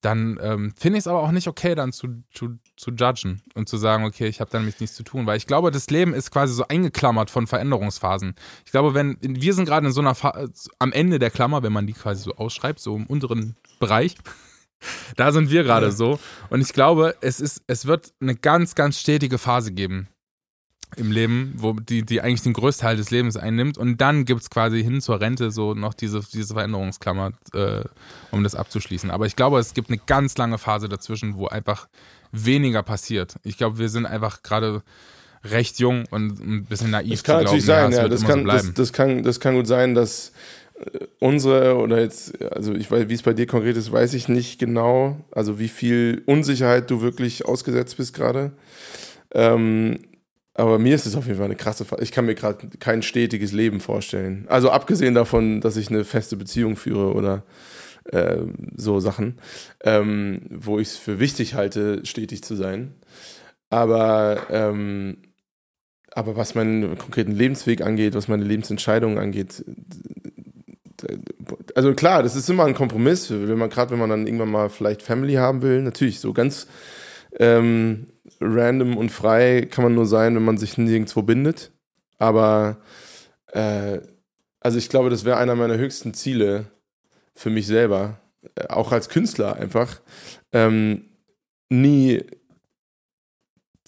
dann 0.00 0.38
ähm, 0.40 0.72
finde 0.78 0.98
ich 0.98 1.02
es 1.02 1.06
aber 1.06 1.20
auch 1.20 1.30
nicht 1.30 1.46
okay, 1.46 1.74
dann 1.74 1.92
zu, 1.92 2.22
zu, 2.32 2.58
zu 2.76 2.90
judgen 2.92 3.42
und 3.54 3.68
zu 3.68 3.76
sagen, 3.76 4.04
okay, 4.04 4.26
ich 4.26 4.40
habe 4.40 4.50
damit 4.50 4.80
nichts 4.80 4.96
zu 4.96 5.02
tun. 5.02 5.26
Weil 5.26 5.36
ich 5.36 5.46
glaube, 5.46 5.70
das 5.70 5.90
Leben 5.90 6.14
ist 6.14 6.30
quasi 6.30 6.54
so 6.54 6.66
eingeklammert 6.66 7.30
von 7.30 7.46
Veränderungsphasen. 7.46 8.34
Ich 8.64 8.70
glaube, 8.70 8.94
wenn 8.94 9.18
wir 9.20 9.54
sind 9.54 9.66
gerade 9.66 9.86
in 9.86 9.92
so 9.92 10.00
einer 10.00 10.14
Fa 10.14 10.46
am 10.78 10.92
Ende 10.92 11.18
der 11.18 11.30
Klammer, 11.30 11.62
wenn 11.62 11.72
man 11.72 11.86
die 11.86 11.92
quasi 11.92 12.22
so 12.22 12.34
ausschreibt, 12.36 12.80
so 12.80 12.96
im 12.96 13.06
unteren 13.06 13.56
Bereich, 13.78 14.16
da 15.16 15.32
sind 15.32 15.50
wir 15.50 15.64
gerade 15.64 15.92
so. 15.92 16.18
Und 16.48 16.62
ich 16.62 16.72
glaube, 16.72 17.16
es 17.20 17.40
ist, 17.40 17.62
es 17.66 17.84
wird 17.84 18.14
eine 18.20 18.36
ganz, 18.36 18.74
ganz 18.74 18.98
stetige 18.98 19.36
Phase 19.36 19.72
geben 19.72 20.08
im 21.00 21.10
Leben, 21.10 21.54
wo 21.56 21.72
die, 21.72 22.04
die 22.04 22.20
eigentlich 22.20 22.42
den 22.42 22.52
größten 22.52 22.86
Teil 22.86 22.96
des 22.96 23.10
Lebens 23.10 23.36
einnimmt. 23.36 23.78
Und 23.78 24.00
dann 24.00 24.24
gibt 24.24 24.42
es 24.42 24.50
quasi 24.50 24.82
hin 24.82 25.00
zur 25.00 25.20
Rente 25.20 25.50
so 25.50 25.74
noch 25.74 25.94
diese, 25.94 26.20
diese 26.32 26.54
Veränderungsklammer, 26.54 27.32
äh, 27.54 27.82
um 28.30 28.44
das 28.44 28.54
abzuschließen. 28.54 29.10
Aber 29.10 29.26
ich 29.26 29.34
glaube, 29.34 29.58
es 29.58 29.74
gibt 29.74 29.88
eine 29.88 29.98
ganz 30.06 30.36
lange 30.38 30.58
Phase 30.58 30.88
dazwischen, 30.88 31.36
wo 31.36 31.48
einfach 31.48 31.88
weniger 32.30 32.82
passiert. 32.82 33.34
Ich 33.42 33.56
glaube, 33.56 33.78
wir 33.78 33.88
sind 33.88 34.06
einfach 34.06 34.42
gerade 34.42 34.82
recht 35.44 35.78
jung 35.78 36.04
und 36.10 36.38
ein 36.38 36.64
bisschen 36.66 36.90
naiv 36.90 37.10
das 37.10 37.24
kann 37.24 37.38
zu 37.38 37.44
glauben, 37.44 37.44
natürlich 37.44 37.64
sein, 37.64 37.92
ja, 37.92 38.02
ja 38.02 38.08
das, 38.08 38.24
kann, 38.24 38.40
so 38.40 38.46
das, 38.46 38.74
das, 38.74 38.92
kann, 38.92 39.22
das 39.22 39.40
kann 39.40 39.54
gut 39.54 39.66
sein, 39.66 39.94
dass 39.94 40.32
äh, 40.78 41.06
unsere 41.18 41.76
oder 41.76 42.00
jetzt, 42.00 42.40
also 42.42 42.74
ich 42.74 42.90
weiß, 42.90 43.08
wie 43.08 43.14
es 43.14 43.22
bei 43.22 43.32
dir 43.32 43.46
konkret 43.46 43.76
ist, 43.76 43.90
weiß 43.90 44.14
ich 44.14 44.28
nicht 44.28 44.58
genau, 44.58 45.16
also 45.30 45.58
wie 45.58 45.68
viel 45.68 46.22
Unsicherheit 46.26 46.90
du 46.90 47.00
wirklich 47.00 47.46
ausgesetzt 47.46 47.96
bist 47.96 48.14
gerade. 48.14 48.52
Ähm, 49.32 50.00
aber 50.54 50.78
mir 50.78 50.94
ist 50.94 51.06
es 51.06 51.14
auf 51.14 51.26
jeden 51.26 51.38
Fall 51.38 51.46
eine 51.46 51.56
krasse 51.56 51.84
Phase. 51.84 52.02
Ich 52.02 52.12
kann 52.12 52.26
mir 52.26 52.34
gerade 52.34 52.66
kein 52.78 53.02
stetiges 53.02 53.52
Leben 53.52 53.80
vorstellen. 53.80 54.46
Also 54.48 54.70
abgesehen 54.70 55.14
davon, 55.14 55.60
dass 55.60 55.76
ich 55.76 55.90
eine 55.90 56.04
feste 56.04 56.36
Beziehung 56.36 56.76
führe 56.76 57.14
oder 57.14 57.44
äh, 58.12 58.38
so 58.76 59.00
Sachen, 59.00 59.38
ähm, 59.84 60.42
wo 60.50 60.78
ich 60.78 60.88
es 60.88 60.96
für 60.96 61.20
wichtig 61.20 61.54
halte, 61.54 62.04
stetig 62.04 62.42
zu 62.42 62.56
sein. 62.56 62.94
Aber, 63.70 64.46
ähm, 64.50 65.18
aber 66.12 66.36
was 66.36 66.56
meinen 66.56 66.98
konkreten 66.98 67.32
Lebensweg 67.32 67.82
angeht, 67.82 68.14
was 68.14 68.28
meine 68.28 68.44
Lebensentscheidungen 68.44 69.18
angeht, 69.18 69.64
Also 71.74 71.94
klar, 71.94 72.22
das 72.22 72.36
ist 72.36 72.50
immer 72.50 72.64
ein 72.64 72.74
Kompromiss, 72.74 73.30
wenn 73.30 73.58
man 73.58 73.70
gerade, 73.70 73.92
wenn 73.92 73.98
man 74.00 74.10
dann 74.10 74.26
irgendwann 74.26 74.50
mal 74.50 74.68
vielleicht 74.68 75.02
Family 75.02 75.34
haben 75.34 75.62
will, 75.62 75.82
natürlich 75.82 76.20
so 76.20 76.32
ganz 76.32 76.66
ähm, 77.38 78.08
random 78.40 78.96
und 78.96 79.10
frei 79.10 79.68
kann 79.70 79.84
man 79.84 79.94
nur 79.94 80.06
sein, 80.06 80.34
wenn 80.34 80.44
man 80.44 80.58
sich 80.58 80.78
nirgendwo 80.78 81.22
bindet. 81.22 81.70
Aber 82.18 82.78
äh, 83.52 84.00
also 84.60 84.78
ich 84.78 84.88
glaube, 84.88 85.10
das 85.10 85.24
wäre 85.24 85.38
einer 85.38 85.54
meiner 85.54 85.76
höchsten 85.76 86.14
Ziele 86.14 86.66
für 87.34 87.50
mich 87.50 87.66
selber, 87.66 88.20
äh, 88.56 88.66
auch 88.68 88.92
als 88.92 89.08
Künstler 89.08 89.56
einfach, 89.56 90.00
ähm, 90.52 91.04
nie 91.68 92.24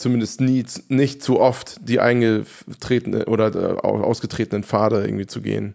zumindest 0.02 0.40
nie, 0.40 0.64
nicht 0.88 1.22
zu 1.22 1.40
oft 1.40 1.76
die 1.88 2.00
eingetretene 2.00 3.26
oder 3.26 3.54
äh, 3.54 3.76
ausgetretenen 3.78 4.64
Pfade 4.64 5.04
irgendwie 5.04 5.26
zu 5.26 5.40
gehen. 5.40 5.74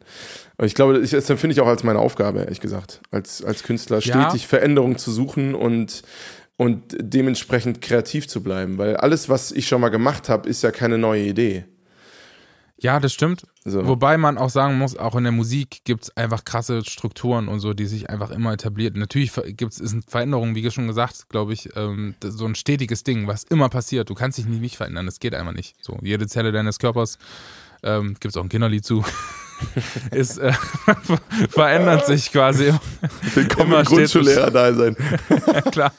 Aber 0.58 0.68
ich 0.68 0.76
glaube, 0.76 1.00
ich, 1.00 1.12
das 1.12 1.30
empfinde 1.30 1.54
ich 1.54 1.62
auch 1.62 1.68
als 1.68 1.84
meine 1.84 2.00
Aufgabe, 2.00 2.40
ehrlich 2.40 2.60
gesagt, 2.60 3.02
als, 3.10 3.44
als 3.44 3.64
Künstler, 3.64 4.02
stetig 4.02 4.42
ja. 4.42 4.48
Veränderung 4.48 4.98
zu 4.98 5.12
suchen 5.12 5.56
und, 5.56 6.04
und 6.58 6.98
dementsprechend 7.00 7.82
kreativ 7.82 8.28
zu 8.28 8.44
bleiben. 8.44 8.78
Weil 8.78 8.98
alles, 8.98 9.30
was 9.30 9.52
ich 9.52 9.68
schon 9.68 9.82
mal 9.82 9.90
gemacht 9.90 10.28
habe, 10.28 10.50
ist 10.50 10.64
ja 10.64 10.72
keine 10.72 10.98
neue 10.98 11.24
Idee. 11.24 11.66
Ja, 12.80 13.00
das 13.00 13.12
stimmt. 13.12 13.48
So. 13.66 13.88
Wobei 13.88 14.18
man 14.18 14.38
auch 14.38 14.52
sagen 14.52 14.78
muss, 14.78 14.96
auch 14.96 15.16
in 15.16 15.24
der 15.24 15.32
Musik 15.32 15.82
gibt 15.84 16.04
es 16.04 16.18
einfach 16.18 16.46
krasse 16.46 16.84
Strukturen 16.86 17.48
und 17.48 17.60
so, 17.60 17.74
die 17.74 17.88
sich 17.88 18.10
einfach 18.10 18.30
immer 18.30 18.54
etabliert. 18.54 18.96
Natürlich 18.96 19.34
gibt 19.58 19.74
es 19.74 19.96
Veränderungen, 20.08 20.54
wie 20.54 20.70
schon 20.70 20.88
gesagt, 20.88 21.28
glaube 21.30 21.54
ich, 21.54 21.70
ähm, 21.76 22.14
so 22.24 22.46
ein 22.46 22.54
stetiges 22.54 23.04
Ding, 23.04 23.28
was 23.28 23.44
immer 23.44 23.70
passiert. 23.70 24.10
Du 24.12 24.14
kannst 24.14 24.38
dich 24.38 24.46
nicht, 24.46 24.62
nicht 24.62 24.78
verändern, 24.78 25.08
das 25.08 25.20
geht 25.20 25.34
einfach 25.34 25.54
nicht. 25.54 25.76
So, 25.82 25.98
jede 26.04 26.28
Zelle 26.28 26.52
deines 26.52 26.78
Körpers, 26.78 27.18
ähm, 27.82 28.16
gibt 28.20 28.28
es 28.28 28.38
auch 28.38 28.44
ein 28.44 28.50
Kinderlied 28.50 28.86
zu, 28.86 29.04
ist, 30.12 30.38
äh, 30.38 30.54
verändert 31.50 32.06
sich 32.06 32.32
quasi. 32.32 32.74
Willkommen 33.34 33.74
im 33.74 33.86
Grundschullehrer 33.86 34.52
da 34.52 34.74
sein. 34.74 34.96
Klar. 35.72 35.92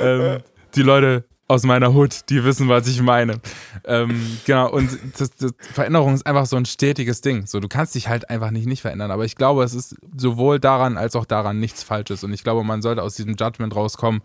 ähm, 0.00 0.40
die 0.74 0.82
Leute 0.82 1.24
aus 1.48 1.62
meiner 1.62 1.94
Hut, 1.94 2.28
die 2.28 2.44
wissen, 2.44 2.68
was 2.68 2.86
ich 2.86 3.00
meine. 3.00 3.40
Ähm, 3.84 4.38
genau, 4.44 4.70
und 4.70 4.90
das, 5.18 5.30
das 5.30 5.52
Veränderung 5.72 6.14
ist 6.14 6.26
einfach 6.26 6.44
so 6.44 6.56
ein 6.56 6.66
stetiges 6.66 7.22
Ding. 7.22 7.46
So, 7.46 7.58
du 7.58 7.68
kannst 7.68 7.94
dich 7.94 8.08
halt 8.08 8.28
einfach 8.28 8.50
nicht 8.50 8.66
nicht 8.66 8.82
verändern. 8.82 9.10
Aber 9.10 9.24
ich 9.24 9.34
glaube, 9.34 9.64
es 9.64 9.72
ist 9.72 9.96
sowohl 10.14 10.60
daran 10.60 10.98
als 10.98 11.16
auch 11.16 11.24
daran 11.24 11.58
nichts 11.58 11.82
Falsches. 11.82 12.22
Und 12.22 12.34
ich 12.34 12.44
glaube, 12.44 12.64
man 12.64 12.82
sollte 12.82 13.02
aus 13.02 13.16
diesem 13.16 13.34
Judgment 13.36 13.74
rauskommen. 13.74 14.20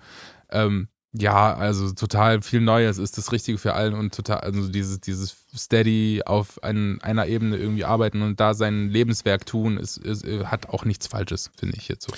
Ähm, 0.52 0.90
ja, 1.14 1.54
also 1.54 1.92
total 1.94 2.42
viel 2.42 2.60
Neues 2.60 2.98
ist 2.98 3.18
das 3.18 3.32
Richtige 3.32 3.60
für 3.60 3.74
allen 3.74 3.94
und 3.94 4.16
total, 4.16 4.40
also 4.40 4.68
dieses, 4.68 5.00
dieses 5.00 5.36
steady 5.56 6.24
auf 6.26 6.62
ein, 6.64 7.00
einer 7.02 7.28
Ebene 7.28 7.58
irgendwie 7.58 7.86
arbeiten 7.86 8.24
und 8.24 8.40
da 8.40 8.56
sein 8.56 8.90
Lebenswerk 8.90 9.46
tun, 9.46 9.78
ist, 9.78 9.98
ist, 9.98 10.26
hat 10.26 10.70
auch 10.70 10.86
nichts 10.86 11.06
Falsches, 11.06 11.52
finde 11.56 11.78
ich 11.78 11.88
jetzt 11.88 12.08
so. 12.10 12.14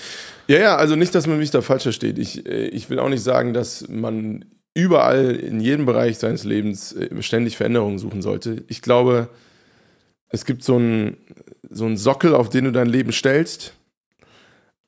Ja, 0.48 0.58
ja, 0.58 0.76
also 0.76 0.96
nicht, 0.96 1.14
dass 1.14 1.26
man 1.26 1.38
mich 1.38 1.50
da 1.50 1.60
falsch 1.60 1.82
versteht. 1.82 2.18
Ich, 2.18 2.46
äh, 2.46 2.68
ich 2.68 2.88
will 2.88 2.98
auch 2.98 3.10
nicht 3.10 3.22
sagen, 3.22 3.52
dass 3.52 3.86
man 3.88 4.46
überall 4.72 5.36
in 5.36 5.60
jedem 5.60 5.84
Bereich 5.84 6.18
seines 6.18 6.44
Lebens 6.44 6.92
äh, 6.92 7.22
ständig 7.22 7.58
Veränderungen 7.58 7.98
suchen 7.98 8.22
sollte. 8.22 8.64
Ich 8.68 8.80
glaube, 8.80 9.28
es 10.28 10.46
gibt 10.46 10.64
so 10.64 10.76
einen, 10.76 11.18
so 11.68 11.84
einen 11.84 11.98
Sockel, 11.98 12.34
auf 12.34 12.48
den 12.48 12.64
du 12.64 12.72
dein 12.72 12.88
Leben 12.88 13.12
stellst 13.12 13.74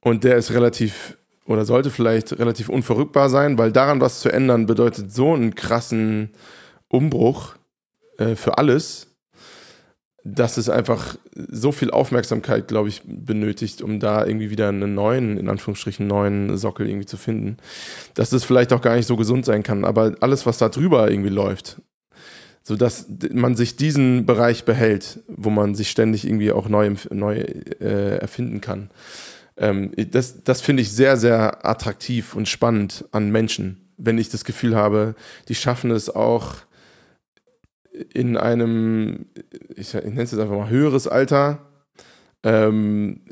und 0.01 0.25
der 0.25 0.37
ist 0.37 0.51
relativ 0.51 1.18
oder 1.48 1.64
sollte 1.64 1.90
vielleicht 1.90 2.38
relativ 2.38 2.68
unverrückbar 2.68 3.30
sein, 3.30 3.56
weil 3.56 3.72
daran 3.72 4.02
was 4.02 4.20
zu 4.20 4.30
ändern 4.30 4.66
bedeutet 4.66 5.12
so 5.12 5.32
einen 5.32 5.54
krassen 5.54 6.30
Umbruch 6.88 7.54
äh, 8.18 8.37
für 8.37 8.58
alles, 8.58 9.16
dass 10.24 10.58
es 10.58 10.68
einfach 10.68 11.16
so 11.34 11.72
viel 11.72 11.90
Aufmerksamkeit, 11.90 12.68
glaube 12.68 12.90
ich, 12.90 13.00
benötigt, 13.06 13.80
um 13.80 13.98
da 13.98 14.26
irgendwie 14.26 14.50
wieder 14.50 14.68
einen 14.68 14.94
neuen, 14.94 15.38
in 15.38 15.48
Anführungsstrichen, 15.48 16.06
neuen 16.06 16.58
Sockel 16.58 16.87
irgendwie 16.87 17.06
zu 17.06 17.16
finden. 17.16 17.56
Dass 18.12 18.28
das 18.28 18.44
vielleicht 18.44 18.74
auch 18.74 18.82
gar 18.82 18.96
nicht 18.96 19.06
so 19.06 19.16
gesund 19.16 19.46
sein 19.46 19.62
kann. 19.62 19.87
Aber 19.87 20.16
alles, 20.20 20.44
was 20.44 20.58
da 20.58 20.68
drüber 20.68 21.11
irgendwie 21.11 21.30
läuft, 21.30 21.80
so 22.62 22.76
dass 22.76 23.06
man 23.32 23.56
sich 23.56 23.76
diesen 23.76 24.26
Bereich 24.26 24.66
behält, 24.66 25.20
wo 25.28 25.48
man 25.48 25.74
sich 25.74 25.88
ständig 25.88 26.26
irgendwie 26.26 26.52
auch 26.52 26.68
neu, 26.68 26.94
neu 27.11 27.38
äh, 27.38 28.18
erfinden 28.18 28.61
kann. 28.61 28.90
Ähm, 29.59 29.92
das 30.11 30.44
das 30.44 30.61
finde 30.61 30.83
ich 30.83 30.92
sehr, 30.92 31.16
sehr 31.16 31.66
attraktiv 31.66 32.35
und 32.35 32.49
spannend 32.49 33.05
an 33.11 33.31
Menschen, 33.31 33.90
wenn 33.97 34.18
ich 34.18 34.29
das 34.29 34.44
Gefühl 34.44 34.77
habe, 34.77 35.14
die 35.49 35.55
schaffen 35.55 35.90
es 35.90 36.09
auch 36.09 36.57
in 38.14 38.37
einem, 38.37 39.27
ich, 39.75 39.94
ich 39.94 40.05
nenne 40.05 40.23
es 40.23 40.31
jetzt 40.31 40.40
einfach 40.40 40.57
mal 40.57 40.71
höheres 40.71 41.09
Alter 41.09 41.66
ähm, 42.44 43.23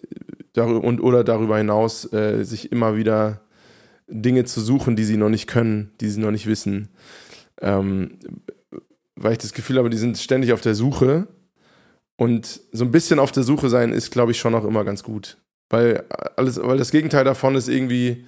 und 0.56 1.00
oder 1.00 1.22
darüber 1.22 1.58
hinaus 1.58 2.12
äh, 2.12 2.44
sich 2.44 2.72
immer 2.72 2.96
wieder 2.96 3.42
Dinge 4.08 4.44
zu 4.44 4.60
suchen, 4.60 4.96
die 4.96 5.04
sie 5.04 5.16
noch 5.16 5.28
nicht 5.28 5.46
können, 5.46 5.92
die 6.00 6.08
sie 6.08 6.20
noch 6.20 6.30
nicht 6.30 6.46
wissen. 6.46 6.88
Ähm, 7.60 8.18
weil 9.14 9.32
ich 9.32 9.38
das 9.38 9.52
Gefühl 9.52 9.78
habe, 9.78 9.90
die 9.90 9.96
sind 9.96 10.18
ständig 10.18 10.52
auf 10.52 10.60
der 10.60 10.74
Suche 10.74 11.28
und 12.16 12.60
so 12.72 12.84
ein 12.84 12.90
bisschen 12.90 13.18
auf 13.18 13.32
der 13.32 13.42
Suche 13.42 13.68
sein 13.68 13.92
ist, 13.92 14.10
glaube 14.10 14.32
ich, 14.32 14.38
schon 14.38 14.54
auch 14.54 14.64
immer 14.64 14.84
ganz 14.84 15.02
gut. 15.02 15.38
Weil 15.68 16.04
alles, 16.36 16.62
weil 16.62 16.78
das 16.78 16.90
Gegenteil 16.90 17.24
davon 17.24 17.54
ist 17.56 17.68
irgendwie 17.68 18.24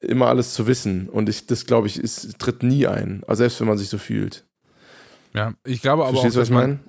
immer 0.00 0.28
alles 0.28 0.54
zu 0.54 0.66
wissen. 0.66 1.08
Und 1.08 1.28
ich, 1.28 1.46
das 1.46 1.66
glaube 1.66 1.86
ich, 1.86 1.98
ist, 1.98 2.38
tritt 2.38 2.62
nie 2.62 2.86
ein. 2.86 3.22
Also 3.26 3.40
selbst 3.40 3.60
wenn 3.60 3.68
man 3.68 3.78
sich 3.78 3.88
so 3.88 3.98
fühlt. 3.98 4.44
Ja, 5.34 5.54
ich 5.64 5.80
glaube 5.80 6.04
aber 6.04 6.12
Verstehst 6.12 6.36
auch. 6.36 6.36
Verstehst 6.36 6.36
du, 6.36 6.40
was 6.40 6.48
ich 6.48 6.54
meine? 6.54 6.80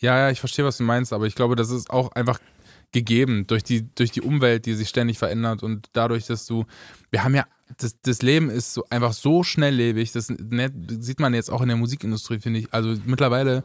Ja, 0.00 0.18
ja, 0.18 0.30
ich 0.30 0.40
verstehe, 0.40 0.64
was 0.64 0.78
du 0.78 0.84
meinst, 0.84 1.12
aber 1.12 1.26
ich 1.26 1.34
glaube, 1.34 1.56
das 1.56 1.70
ist 1.70 1.90
auch 1.90 2.12
einfach 2.12 2.38
gegeben 2.92 3.46
durch 3.46 3.64
die, 3.64 3.92
durch 3.94 4.12
die 4.12 4.22
Umwelt, 4.22 4.66
die 4.66 4.74
sich 4.74 4.88
ständig 4.88 5.18
verändert 5.18 5.62
und 5.62 5.88
dadurch, 5.92 6.26
dass 6.26 6.46
du, 6.46 6.64
wir 7.10 7.24
haben 7.24 7.34
ja, 7.34 7.44
das, 7.78 8.00
das 8.02 8.22
Leben 8.22 8.50
ist 8.50 8.74
so 8.74 8.84
einfach 8.90 9.12
so 9.12 9.42
schnelllebig, 9.42 10.12
das 10.12 10.30
ne, 10.30 10.70
sieht 11.00 11.20
man 11.20 11.34
jetzt 11.34 11.50
auch 11.50 11.60
in 11.60 11.68
der 11.68 11.76
Musikindustrie, 11.76 12.38
finde 12.38 12.60
ich. 12.60 12.72
Also 12.72 12.94
mittlerweile 13.04 13.64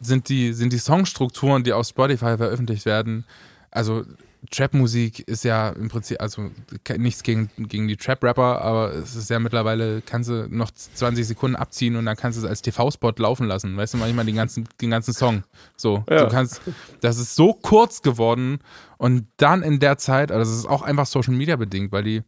sind 0.00 0.28
die, 0.28 0.52
sind 0.52 0.72
die 0.72 0.78
Songstrukturen, 0.78 1.64
die 1.64 1.72
auf 1.72 1.86
Spotify 1.86 2.36
veröffentlicht 2.36 2.86
werden, 2.86 3.24
also 3.70 4.04
Trap-Musik 4.50 5.20
ist 5.28 5.44
ja 5.44 5.70
im 5.70 5.88
Prinzip, 5.88 6.20
also 6.20 6.50
nichts 6.96 7.22
gegen, 7.22 7.50
gegen 7.56 7.88
die 7.88 7.96
Trap-Rapper, 7.96 8.62
aber 8.62 8.94
es 8.94 9.16
ist 9.16 9.30
ja 9.30 9.38
mittlerweile, 9.38 10.00
kannst 10.00 10.30
du 10.30 10.46
noch 10.48 10.70
20 10.70 11.26
Sekunden 11.26 11.56
abziehen 11.56 11.96
und 11.96 12.06
dann 12.06 12.16
kannst 12.16 12.38
du 12.38 12.44
es 12.44 12.48
als 12.48 12.62
TV-Spot 12.62 13.12
laufen 13.16 13.46
lassen. 13.46 13.76
Weißt 13.76 13.94
du, 13.94 13.98
manchmal 13.98 14.24
den 14.24 14.36
ganzen, 14.36 14.68
den 14.80 14.90
ganzen 14.90 15.12
Song. 15.12 15.42
So, 15.76 16.04
ja. 16.08 16.24
du 16.24 16.28
kannst, 16.30 16.62
das 17.00 17.18
ist 17.18 17.34
so 17.34 17.52
kurz 17.52 18.00
geworden 18.00 18.60
und 18.96 19.26
dann 19.36 19.62
in 19.62 19.80
der 19.80 19.98
Zeit, 19.98 20.30
also 20.30 20.50
das 20.50 20.58
ist 20.58 20.66
auch 20.66 20.82
einfach 20.82 21.06
Social 21.06 21.34
Media 21.34 21.56
bedingt, 21.56 21.90
weil 21.90 22.04
die, 22.04 22.22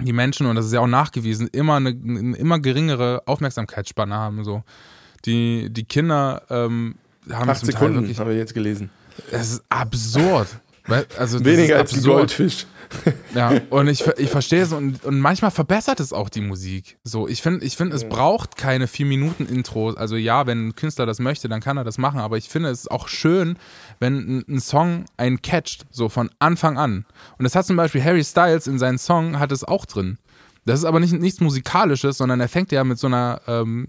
die 0.00 0.12
Menschen, 0.12 0.46
und 0.46 0.56
das 0.56 0.66
ist 0.66 0.72
ja 0.72 0.80
auch 0.80 0.86
nachgewiesen, 0.86 1.48
immer 1.48 1.76
eine, 1.76 1.90
eine 1.90 2.36
immer 2.36 2.58
geringere 2.58 3.22
Aufmerksamkeitsspanne 3.26 4.14
haben. 4.14 4.44
So. 4.44 4.62
Die, 5.24 5.68
die 5.70 5.84
Kinder 5.84 6.42
ähm, 6.48 6.96
haben. 7.30 7.48
Acht 7.48 7.64
Sekunden, 7.64 8.16
habe 8.18 8.32
ich 8.32 8.38
jetzt 8.38 8.54
gelesen. 8.54 8.90
Das 9.30 9.52
ist 9.52 9.64
absurd. 9.68 10.48
Also 11.18 11.44
Weniger 11.44 11.78
als 11.78 12.02
Goldfisch. 12.02 12.66
Ja, 13.34 13.60
und 13.70 13.88
ich, 13.88 14.06
ich 14.18 14.30
verstehe 14.30 14.62
es 14.62 14.72
und, 14.72 15.04
und 15.04 15.18
manchmal 15.18 15.50
verbessert 15.50 16.00
es 16.00 16.12
auch 16.12 16.28
die 16.28 16.40
Musik. 16.40 16.98
So, 17.02 17.26
ich 17.26 17.42
finde, 17.42 17.64
ich 17.64 17.76
finde, 17.76 17.96
es 17.96 18.08
braucht 18.08 18.56
keine 18.56 18.86
vier 18.86 19.06
Minuten 19.06 19.46
Intro. 19.46 19.90
Also 19.90 20.16
ja, 20.16 20.46
wenn 20.46 20.68
ein 20.68 20.74
Künstler 20.74 21.06
das 21.06 21.18
möchte, 21.18 21.48
dann 21.48 21.60
kann 21.60 21.76
er 21.76 21.84
das 21.84 21.98
machen. 21.98 22.20
Aber 22.20 22.36
ich 22.36 22.48
finde 22.48 22.70
es 22.70 22.86
auch 22.86 23.08
schön, 23.08 23.56
wenn 24.00 24.18
ein, 24.18 24.44
ein 24.48 24.60
Song 24.60 25.06
einen 25.16 25.42
catcht, 25.42 25.86
so 25.90 26.08
von 26.08 26.30
Anfang 26.38 26.78
an. 26.78 27.06
Und 27.38 27.44
das 27.44 27.56
hat 27.56 27.66
zum 27.66 27.76
Beispiel 27.76 28.04
Harry 28.04 28.22
Styles 28.22 28.66
in 28.66 28.78
seinem 28.78 28.98
Song 28.98 29.38
hat 29.38 29.50
es 29.50 29.64
auch 29.64 29.86
drin. 29.86 30.18
Das 30.66 30.78
ist 30.78 30.84
aber 30.84 31.00
nicht 31.00 31.12
nichts 31.12 31.40
musikalisches, 31.40 32.18
sondern 32.18 32.40
er 32.40 32.48
fängt 32.48 32.72
ja 32.72 32.84
mit 32.84 32.98
so 32.98 33.06
einer 33.06 33.40
ähm, 33.46 33.88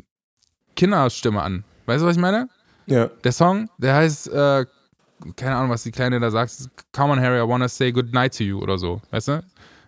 Kinderstimme 0.75 1.41
an. 1.41 1.63
Weißt 1.85 2.01
du, 2.01 2.07
was 2.07 2.15
ich 2.15 2.21
meine? 2.21 2.49
Ja. 2.87 3.09
Der 3.23 3.31
Song, 3.31 3.69
der 3.77 3.95
heißt 3.95 4.29
äh, 4.31 4.65
keine 5.35 5.55
Ahnung, 5.55 5.69
was 5.69 5.83
die 5.83 5.91
Kleine 5.91 6.19
da 6.19 6.31
sagt, 6.31 6.51
come 6.91 7.13
on 7.13 7.19
Harry, 7.19 7.39
I 7.39 7.47
wanna 7.47 7.67
say 7.67 7.91
good 7.91 8.13
night 8.13 8.37
to 8.37 8.43
you 8.43 8.61
oder 8.61 8.77
so, 8.77 9.01
weißt 9.11 9.27
du? 9.29 9.43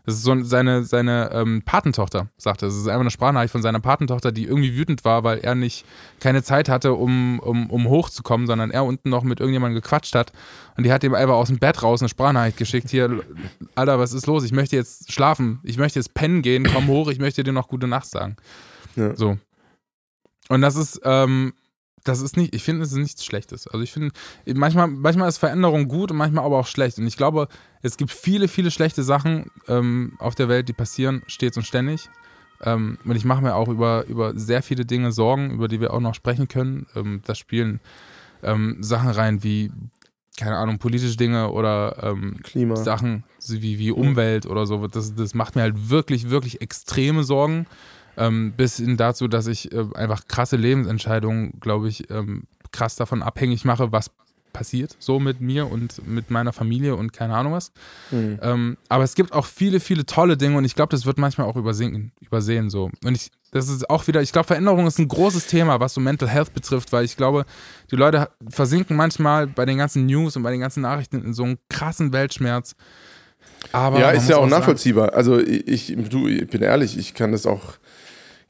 Das 0.08 0.16
ist 0.16 0.24
so 0.24 0.42
seine, 0.42 0.86
seine 0.86 1.32
ähm, 1.34 1.64
Patentochter, 1.66 2.30
sagt 2.38 2.62
er. 2.62 2.70
Das 2.70 2.78
ist 2.78 2.88
einfach 2.88 3.02
eine 3.02 3.12
Sprachnachricht 3.12 3.52
von 3.52 3.62
seiner 3.62 3.82
Patentochter, 3.82 4.32
die 4.32 4.46
irgendwie 4.46 4.78
wütend 4.78 5.04
war, 5.04 5.26
weil 5.26 5.40
er 5.40 5.54
nicht 5.54 5.86
keine 6.22 6.44
Zeit 6.44 6.70
hatte, 6.70 6.94
um, 6.94 7.40
um, 7.40 7.70
um 7.70 7.90
hochzukommen, 7.90 8.48
sondern 8.48 8.72
er 8.72 8.86
unten 8.86 9.10
noch 9.10 9.24
mit 9.24 9.42
irgendjemandem 9.42 9.82
gequatscht 9.82 10.16
hat. 10.16 10.32
Und 10.78 10.86
die 10.86 10.94
hat 10.94 11.04
ihm 11.04 11.14
einfach 11.14 11.34
aus 11.34 11.50
dem 11.50 11.60
Bett 11.60 11.84
raus 11.84 12.02
eine 12.02 12.08
Sprachnachricht 12.08 12.56
geschickt. 12.56 12.90
Hier, 12.90 13.22
Alter, 13.76 14.00
was 14.00 14.14
ist 14.14 14.28
los? 14.28 14.46
Ich 14.46 14.54
möchte 14.54 14.78
jetzt 14.78 15.12
schlafen. 15.12 15.60
Ich 15.64 15.78
möchte 15.78 16.00
jetzt 16.00 16.14
pennen 16.14 16.42
gehen. 16.42 16.66
Komm 16.74 16.88
hoch. 16.88 17.10
Ich 17.10 17.20
möchte 17.20 17.44
dir 17.44 17.52
noch 17.52 17.68
gute 17.68 17.88
Nacht 17.88 18.08
sagen. 18.08 18.38
Ja. 18.96 19.14
So. 19.14 19.38
Und 20.48 20.62
das 20.62 20.78
ist, 20.78 21.02
ähm, 21.04 21.52
das 22.04 22.22
ist 22.22 22.38
nicht, 22.38 22.56
ich 22.56 22.64
finde, 22.64 22.84
es 22.84 22.92
ist 22.92 22.98
nichts 22.98 23.26
Schlechtes. 23.26 23.68
Also 23.68 23.84
ich 23.84 23.92
finde, 23.92 24.12
manchmal, 24.46 24.88
manchmal 24.88 25.28
ist 25.28 25.38
Veränderung 25.38 25.88
gut 25.88 26.12
und 26.12 26.18
manchmal 26.18 26.46
aber 26.46 26.58
auch 26.58 26.68
schlecht. 26.68 26.98
Und 27.00 27.08
ich 27.08 27.18
glaube, 27.18 27.48
es 27.82 27.98
gibt 27.98 28.12
viele, 28.12 28.48
viele 28.48 28.72
schlechte 28.72 29.04
Sachen 29.04 29.52
ähm, 29.68 30.14
auf 30.20 30.36
der 30.36 30.48
Welt, 30.50 30.70
die 30.70 30.74
passieren 30.74 31.24
stets 31.28 31.58
und 31.58 31.64
ständig. 31.64 32.10
Ähm, 32.62 32.98
und 33.04 33.16
ich 33.16 33.26
mache 33.26 33.42
mir 33.42 33.56
auch 33.56 33.68
über, 33.68 34.06
über 34.06 34.38
sehr 34.38 34.64
viele 34.64 34.86
Dinge 34.86 35.12
Sorgen, 35.12 35.52
über 35.52 35.68
die 35.68 35.82
wir 35.82 35.94
auch 35.94 36.00
noch 36.00 36.16
sprechen 36.16 36.48
können. 36.48 36.88
Ähm, 36.96 37.22
da 37.26 37.36
spielen 37.36 37.80
ähm, 38.44 38.78
Sachen 38.80 39.10
rein 39.10 39.44
wie 39.44 39.72
keine 40.38 40.56
Ahnung, 40.56 40.78
politische 40.78 41.18
Dinge 41.18 41.52
oder 41.52 41.98
ähm. 42.04 42.38
Sachen 42.76 43.24
wie, 43.48 43.80
wie 43.80 43.92
Umwelt 43.92 44.46
oder 44.46 44.68
so. 44.68 44.86
Das, 44.86 45.16
das 45.16 45.34
macht 45.34 45.56
mir 45.56 45.64
halt 45.64 45.90
wirklich, 45.90 46.30
wirklich 46.30 46.62
extreme 46.62 47.24
Sorgen. 47.24 47.66
Ähm, 48.18 48.54
bis 48.58 48.78
hin 48.78 48.98
dazu, 48.98 49.28
dass 49.28 49.48
ich 49.48 49.72
äh, 49.72 49.86
einfach 49.94 50.28
krasse 50.28 50.56
Lebensentscheidungen, 50.56 51.60
glaube 51.60 51.88
ich, 51.88 52.10
ähm, 52.10 52.44
krass 52.72 52.96
davon 52.96 53.22
abhängig 53.22 53.64
mache, 53.64 53.92
was 53.92 54.12
passiert, 54.58 54.96
so 55.00 55.20
mit 55.20 55.40
mir 55.40 55.70
und 55.72 56.06
mit 56.08 56.32
meiner 56.32 56.52
Familie 56.52 56.96
und 56.96 57.14
keine 57.14 57.36
Ahnung 57.36 57.54
was. 57.54 57.72
Mhm. 58.10 58.40
Ähm, 58.42 58.78
aber 58.90 59.04
es 59.04 59.14
gibt 59.14 59.32
auch 59.34 59.46
viele, 59.46 59.80
viele 59.80 60.06
tolle 60.06 60.36
Dinge 60.36 60.58
und 60.58 60.66
ich 60.66 60.74
glaube, 60.74 60.90
das 60.90 61.06
wird 61.06 61.20
manchmal 61.20 61.48
auch 61.48 61.56
übersehen, 61.56 62.12
übersehen 62.22 62.72
so. 62.72 62.90
Und 63.06 63.16
ich, 63.16 63.30
das 63.52 63.70
ist 63.70 63.88
auch 63.90 64.08
wieder, 64.08 64.22
ich 64.22 64.32
glaube, 64.32 64.48
Veränderung 64.48 64.88
ist 64.88 64.98
ein 64.98 65.08
großes 65.08 65.46
Thema, 65.46 65.80
was 65.80 65.94
so 65.94 66.02
Mental 66.02 66.28
Health 66.28 66.56
betrifft, 66.56 66.92
weil 66.92 67.06
ich 67.06 67.18
glaube, 67.18 67.46
die 67.92 67.96
Leute 67.96 68.30
versinken 68.50 68.98
manchmal 68.98 69.46
bei 69.46 69.66
den 69.66 69.78
ganzen 69.78 70.08
News 70.08 70.36
und 70.36 70.42
bei 70.42 70.52
den 70.52 70.62
ganzen 70.62 70.82
Nachrichten 70.82 71.24
in 71.24 71.34
so 71.34 71.44
einem 71.44 71.60
krassen 71.70 72.12
Weltschmerz. 72.12 72.76
Aber 73.72 74.00
ja, 74.00 74.10
ist 74.10 74.28
ja 74.28 74.38
auch, 74.38 74.44
auch 74.44 74.50
nachvollziehbar. 74.50 75.08
Sagen, 75.08 75.18
also 75.18 75.40
ich, 75.40 75.96
du, 76.10 76.28
ich 76.28 76.48
bin 76.48 76.62
ehrlich, 76.64 76.98
ich 76.98 77.14
kann 77.14 77.32
das 77.32 77.46
auch 77.46 77.78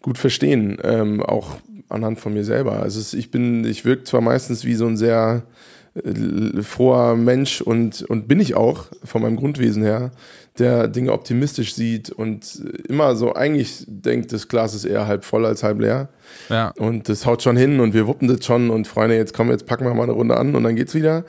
gut 0.07 0.17
verstehen, 0.17 0.77
ähm, 0.85 1.21
auch 1.21 1.57
anhand 1.89 2.21
von 2.21 2.33
mir 2.33 2.45
selber. 2.45 2.81
Also 2.81 3.17
ich 3.17 3.29
bin, 3.29 3.65
ich 3.65 3.83
wirke 3.83 4.05
zwar 4.05 4.21
meistens 4.21 4.63
wie 4.63 4.75
so 4.75 4.87
ein 4.87 4.95
sehr 4.95 5.43
äh, 5.95 6.61
froher 6.61 7.17
Mensch 7.17 7.59
und, 7.59 8.03
und 8.03 8.29
bin 8.29 8.39
ich 8.39 8.55
auch 8.55 8.85
von 9.03 9.21
meinem 9.21 9.35
Grundwesen 9.35 9.83
her, 9.83 10.11
der 10.59 10.87
Dinge 10.87 11.11
optimistisch 11.11 11.75
sieht 11.75 12.09
und 12.09 12.63
immer 12.87 13.17
so 13.17 13.35
eigentlich 13.35 13.83
denkt, 13.85 14.31
das 14.31 14.47
Glas 14.47 14.73
ist 14.73 14.85
eher 14.85 15.07
halb 15.07 15.25
voll 15.25 15.45
als 15.45 15.61
halb 15.61 15.81
leer. 15.81 16.07
Ja. 16.47 16.71
Und 16.77 17.09
das 17.09 17.25
haut 17.25 17.43
schon 17.43 17.57
hin 17.57 17.81
und 17.81 17.93
wir 17.93 18.07
wuppen 18.07 18.29
das 18.29 18.45
schon 18.45 18.69
und 18.69 18.87
Freunde, 18.87 19.17
jetzt 19.17 19.33
kommen, 19.33 19.51
jetzt 19.51 19.65
packen 19.65 19.83
wir 19.83 19.93
mal 19.93 20.03
eine 20.03 20.13
Runde 20.13 20.37
an 20.37 20.55
und 20.55 20.63
dann 20.63 20.77
geht's 20.77 20.95
wieder. 20.95 21.25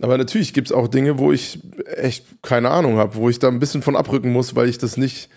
Aber 0.00 0.16
natürlich 0.16 0.54
gibt 0.54 0.68
es 0.68 0.72
auch 0.72 0.88
Dinge, 0.88 1.18
wo 1.18 1.32
ich 1.32 1.60
echt 1.96 2.24
keine 2.40 2.70
Ahnung 2.70 2.96
habe, 2.96 3.14
wo 3.14 3.28
ich 3.28 3.38
da 3.38 3.48
ein 3.48 3.60
bisschen 3.60 3.82
von 3.82 3.94
abrücken 3.94 4.32
muss, 4.32 4.56
weil 4.56 4.70
ich 4.70 4.78
das 4.78 4.96
nicht 4.96 5.28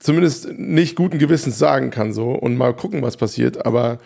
zumindest 0.00 0.58
nicht 0.58 0.96
guten 0.96 1.18
Gewissens 1.18 1.58
sagen 1.58 1.90
kann 1.90 2.12
so 2.12 2.32
und 2.32 2.56
mal 2.56 2.74
gucken, 2.74 3.02
was 3.02 3.16
passiert. 3.16 3.64
Aber 3.64 3.98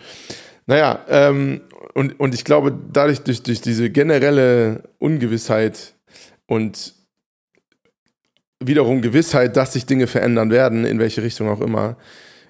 naja, 0.67 1.03
ähm, 1.09 1.61
und, 1.93 2.19
und 2.19 2.35
ich 2.35 2.43
glaube, 2.43 2.77
dadurch, 2.91 3.21
durch, 3.21 3.41
durch 3.41 3.61
diese 3.61 3.89
generelle 3.89 4.83
Ungewissheit 4.99 5.95
und 6.45 6.93
wiederum 8.59 9.01
Gewissheit, 9.01 9.55
dass 9.55 9.73
sich 9.73 9.85
Dinge 9.85 10.07
verändern 10.07 10.51
werden, 10.51 10.85
in 10.85 10.99
welche 10.99 11.23
Richtung 11.23 11.49
auch 11.49 11.61
immer, 11.61 11.97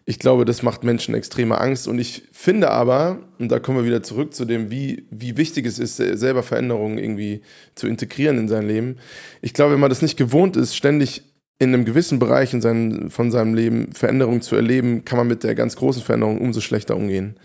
ich 0.08 0.20
glaube, 0.20 0.46
das 0.46 0.62
macht 0.62 0.84
Menschen 0.84 1.16
extreme 1.16 1.60
Angst. 1.60 1.88
Und 1.88 1.98
ich 1.98 2.24
finde 2.32 2.70
aber, 2.70 3.20
und 3.40 3.52
da 3.52 3.60
kommen 3.60 3.80
wir 3.80 3.86
wieder 3.86 4.04
zurück 4.04 4.36
zu 4.36 4.46
dem, 4.46 4.70
wie, 4.70 5.08
wie 5.10 5.36
wichtig 5.36 5.66
es 5.66 5.80
ist, 5.80 5.98
selber 5.98 6.44
Veränderungen 6.44 7.00
irgendwie 7.00 7.42
zu 7.74 7.88
integrieren 7.88 8.38
in 8.38 8.48
sein 8.48 8.68
Leben. 8.68 8.98
Ich 9.42 9.54
glaube, 9.54 9.74
wenn 9.74 9.80
man 9.80 9.90
das 9.90 10.04
nicht 10.04 10.16
gewohnt 10.16 10.58
ist, 10.58 10.76
ständig 10.76 11.24
in 11.58 11.74
einem 11.74 11.86
gewissen 11.86 12.20
Bereich 12.20 12.54
in 12.54 12.62
seinem, 12.62 13.10
von 13.10 13.32
seinem 13.32 13.54
Leben 13.54 13.94
Veränderungen 13.94 14.42
zu 14.42 14.56
erleben, 14.56 15.06
kann 15.06 15.18
man 15.18 15.28
mit 15.28 15.44
der 15.44 15.56
ganz 15.56 15.76
großen 15.76 16.02
Veränderung 16.02 16.40
umso 16.42 16.60
schlechter 16.60 16.96
umgehen. 16.96 17.38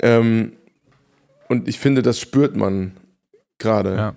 Ähm, 0.00 0.52
und 1.48 1.68
ich 1.68 1.78
finde, 1.78 2.02
das 2.02 2.18
spürt 2.18 2.56
man 2.56 2.92
gerade. 3.58 3.96
Ja. 3.96 4.14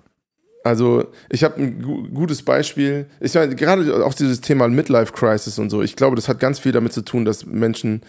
Also, 0.64 1.08
ich 1.28 1.44
habe 1.44 1.60
ein 1.60 1.82
gu 1.82 2.08
gutes 2.08 2.42
Beispiel. 2.42 3.06
Ich 3.20 3.34
meine, 3.34 3.54
gerade 3.54 4.04
auch 4.04 4.14
dieses 4.14 4.40
Thema 4.40 4.66
Midlife 4.66 5.12
Crisis 5.12 5.58
und 5.58 5.68
so. 5.68 5.82
Ich 5.82 5.94
glaube, 5.94 6.16
das 6.16 6.26
hat 6.26 6.40
ganz 6.40 6.58
viel 6.58 6.72
damit 6.72 6.94
zu 6.94 7.02
tun, 7.02 7.26
dass 7.26 7.44
Menschen 7.44 8.00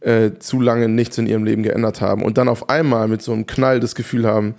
äh, 0.00 0.32
zu 0.38 0.60
lange 0.60 0.88
nichts 0.88 1.16
in 1.16 1.26
ihrem 1.26 1.44
Leben 1.44 1.62
geändert 1.62 2.02
haben 2.02 2.22
und 2.22 2.36
dann 2.36 2.48
auf 2.48 2.68
einmal 2.68 3.08
mit 3.08 3.22
so 3.22 3.32
einem 3.32 3.46
Knall 3.46 3.80
das 3.80 3.94
Gefühl 3.94 4.26
haben, 4.26 4.56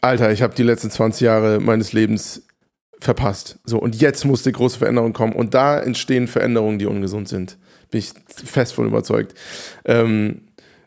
Alter, 0.00 0.32
ich 0.32 0.40
habe 0.40 0.54
die 0.54 0.62
letzten 0.62 0.90
20 0.90 1.20
Jahre 1.20 1.60
meines 1.60 1.92
Lebens 1.92 2.42
verpasst. 3.00 3.58
So, 3.64 3.78
und 3.78 4.00
jetzt 4.00 4.24
muss 4.24 4.42
die 4.42 4.52
große 4.52 4.78
Veränderung 4.78 5.12
kommen. 5.12 5.32
Und 5.32 5.54
da 5.54 5.80
entstehen 5.80 6.28
Veränderungen, 6.28 6.78
die 6.78 6.86
ungesund 6.86 7.28
sind. 7.28 7.58
Bin 7.90 8.00
ich 8.00 8.12
fest 8.26 8.74
von 8.74 8.86
überzeugt. 8.86 9.34
Ähm, 9.84 10.42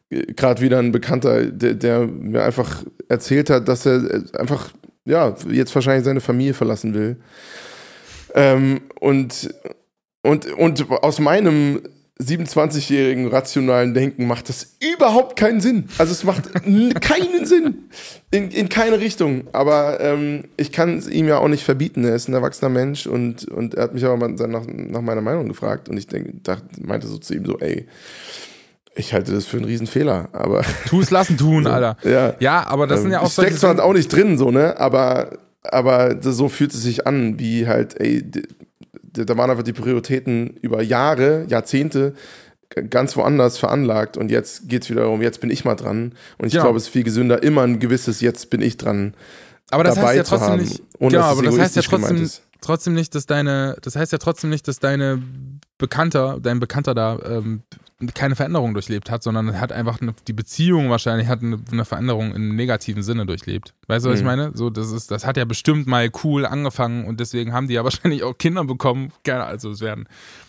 gerade 0.09 0.61
wieder 0.61 0.79
ein 0.79 0.91
Bekannter, 0.91 1.45
der, 1.45 1.73
der, 1.73 2.07
mir 2.07 2.43
einfach 2.43 2.83
erzählt 3.09 3.49
hat, 3.49 3.67
dass 3.67 3.85
er 3.85 4.23
einfach, 4.37 4.71
ja, 5.05 5.35
jetzt 5.49 5.73
wahrscheinlich 5.73 6.05
seine 6.05 6.21
Familie 6.21 6.53
verlassen 6.53 6.93
will. 6.93 7.17
Ähm, 8.35 8.81
und, 8.99 9.53
und, 10.21 10.51
und 10.53 10.89
aus 10.89 11.19
meinem 11.19 11.81
27-jährigen 12.21 13.27
rationalen 13.27 13.93
Denken 13.93 14.27
macht 14.27 14.47
das 14.47 14.75
überhaupt 14.79 15.35
keinen 15.35 15.61
Sinn. 15.61 15.85
Also 15.97 16.11
es 16.11 16.23
macht 16.23 16.53
keinen 17.01 17.45
Sinn. 17.45 17.89
In, 18.29 18.51
in 18.51 18.69
keine 18.69 18.99
Richtung. 18.99 19.47
Aber 19.51 19.99
ähm, 19.99 20.45
ich 20.55 20.71
kann 20.71 20.97
es 20.97 21.07
ihm 21.07 21.27
ja 21.27 21.39
auch 21.39 21.47
nicht 21.47 21.63
verbieten. 21.63 22.03
Er 22.03 22.15
ist 22.15 22.27
ein 22.27 22.33
erwachsener 22.33 22.69
Mensch 22.69 23.07
und, 23.07 23.45
und 23.45 23.73
er 23.73 23.83
hat 23.83 23.93
mich 23.93 24.05
aber 24.05 24.27
nach, 24.27 24.65
nach 24.67 25.01
meiner 25.01 25.21
Meinung 25.21 25.47
gefragt. 25.47 25.89
Und 25.89 25.97
ich 25.97 26.07
denke, 26.07 26.33
dachte, 26.43 26.65
meinte 26.81 27.07
so 27.07 27.17
zu 27.17 27.33
ihm 27.33 27.45
so, 27.45 27.57
ey, 27.59 27.87
ich 28.95 29.13
halte 29.13 29.33
das 29.33 29.45
für 29.45 29.57
einen 29.57 29.65
Riesenfehler, 29.65 30.29
aber. 30.33 30.63
Tu 30.87 31.01
es 31.01 31.09
lassen 31.09 31.37
tun, 31.37 31.65
Alter. 31.65 31.97
Ja. 32.03 32.35
ja, 32.39 32.67
aber 32.67 32.85
das 32.85 33.01
sind 33.01 33.11
ja 33.11 33.21
auch 33.21 33.27
ich 33.27 33.33
solche. 33.33 33.55
zwar 33.55 33.83
auch 33.83 33.93
nicht 33.93 34.11
drin, 34.11 34.37
so, 34.37 34.51
ne? 34.51 34.79
Aber, 34.79 35.31
aber 35.63 36.17
so 36.21 36.47
fühlt 36.47 36.73
es 36.73 36.83
sich 36.83 37.07
an, 37.07 37.39
wie 37.39 37.67
halt, 37.67 37.99
ey, 37.99 38.23
da 39.13 39.37
waren 39.37 39.49
einfach 39.49 39.63
die 39.63 39.73
Prioritäten 39.73 40.57
über 40.61 40.81
Jahre, 40.81 41.45
Jahrzehnte 41.47 42.13
ganz 42.89 43.15
woanders 43.15 43.57
veranlagt 43.57 44.17
und 44.17 44.31
jetzt 44.31 44.67
geht 44.67 44.83
es 44.83 44.89
wieder 44.89 45.01
darum, 45.01 45.21
jetzt 45.21 45.41
bin 45.41 45.49
ich 45.49 45.65
mal 45.65 45.75
dran. 45.75 46.13
Und 46.37 46.47
ich 46.47 46.53
genau. 46.53 46.63
glaube, 46.65 46.77
es 46.77 46.85
ist 46.85 46.89
viel 46.89 47.03
gesünder, 47.03 47.43
immer 47.43 47.61
ein 47.63 47.79
gewisses 47.79 48.21
Jetzt 48.21 48.49
bin 48.49 48.61
ich 48.61 48.77
dran. 48.77 49.13
Aber 49.69 49.83
das 49.83 49.97
heißt 49.97 50.15
ja 50.15 50.23
trotzdem 50.23 50.49
haben, 50.49 50.61
nicht. 50.61 50.81
Genau, 50.99 51.21
aber 51.21 51.43
das 51.43 51.57
heißt 51.57 51.75
ja 51.75 51.81
trotzdem, 51.81 52.29
trotzdem 52.61 52.93
nicht, 52.93 53.15
dass 53.15 53.25
deine, 53.25 53.77
das 53.81 53.95
heißt 53.95 54.11
ja 54.11 54.17
trotzdem 54.17 54.49
nicht, 54.49 54.67
dass 54.67 54.79
deine 54.79 55.21
Bekannter, 55.83 56.39
dein 56.41 56.61
Bekannter 56.61 56.95
da 56.95 57.19
ähm, 57.25 57.63
keine 58.13 58.37
Veränderung 58.37 58.73
durchlebt 58.73 59.11
hat, 59.11 59.21
sondern 59.21 59.59
hat 59.59 59.73
einfach 59.73 59.99
eine, 59.99 60.13
die 60.29 60.31
Beziehung 60.31 60.89
wahrscheinlich 60.89 61.27
hat 61.27 61.41
eine, 61.41 61.59
eine, 61.69 61.83
Veränderung 61.83 62.33
im 62.33 62.55
negativen 62.55 63.03
Sinne 63.03 63.25
durchlebt. 63.25 63.73
Weißt 63.87 64.05
du, 64.05 64.09
was 64.09 64.15
mhm. 64.15 64.21
ich 64.21 64.25
meine? 64.25 64.51
So, 64.53 64.69
das 64.69 64.93
ist, 64.93 65.11
das 65.11 65.25
hat 65.25 65.35
ja 65.35 65.43
bestimmt 65.43 65.85
mal 65.85 66.09
cool 66.23 66.45
angefangen 66.45 67.03
und 67.05 67.19
deswegen 67.19 67.51
haben 67.51 67.67
die 67.67 67.73
ja 67.73 67.83
wahrscheinlich 67.83 68.23
auch 68.23 68.37
Kinder 68.37 68.63
bekommen. 68.63 69.11
Gerne, 69.23 69.43
also 69.43 69.71
es 69.71 69.81
werden 69.81 70.07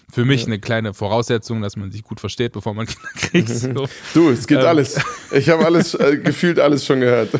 für 0.09 0.25
mich 0.25 0.43
ja. 0.43 0.47
eine 0.47 0.61
kleine 0.61 0.95
Voraussetzung, 0.95 1.63
dass 1.63 1.75
man 1.77 1.91
sich 1.91 2.05
gut 2.05 2.21
versteht, 2.21 2.53
bevor 2.53 2.73
man 2.73 2.87
Kinder 2.87 3.09
kriegt. 3.17 3.49
So. 3.49 3.89
Du, 4.15 4.31
es 4.31 4.47
gibt 4.47 4.63
ähm. 4.63 4.69
alles. 4.69 5.01
Ich 5.33 5.49
habe 5.49 5.67
alles, 5.67 5.95
äh, 5.95 6.17
gefühlt 6.23 6.61
alles 6.61 6.87
schon 6.87 7.01
gehört. 7.01 7.31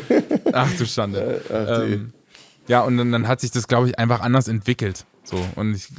Ach 0.51 0.69
du 0.77 0.85
Schande. 0.85 1.41
Ach, 1.49 1.81
ähm, 1.83 2.11
ja, 2.67 2.81
und 2.81 2.97
dann, 2.97 3.13
dann 3.13 3.29
hat 3.29 3.39
sich 3.39 3.51
das, 3.51 3.69
glaube 3.69 3.87
ich, 3.87 3.97
einfach 3.97 4.19
anders 4.19 4.49
entwickelt. 4.49 5.05
So, 5.25 5.43
und 5.55 5.73
ich, 5.73 5.89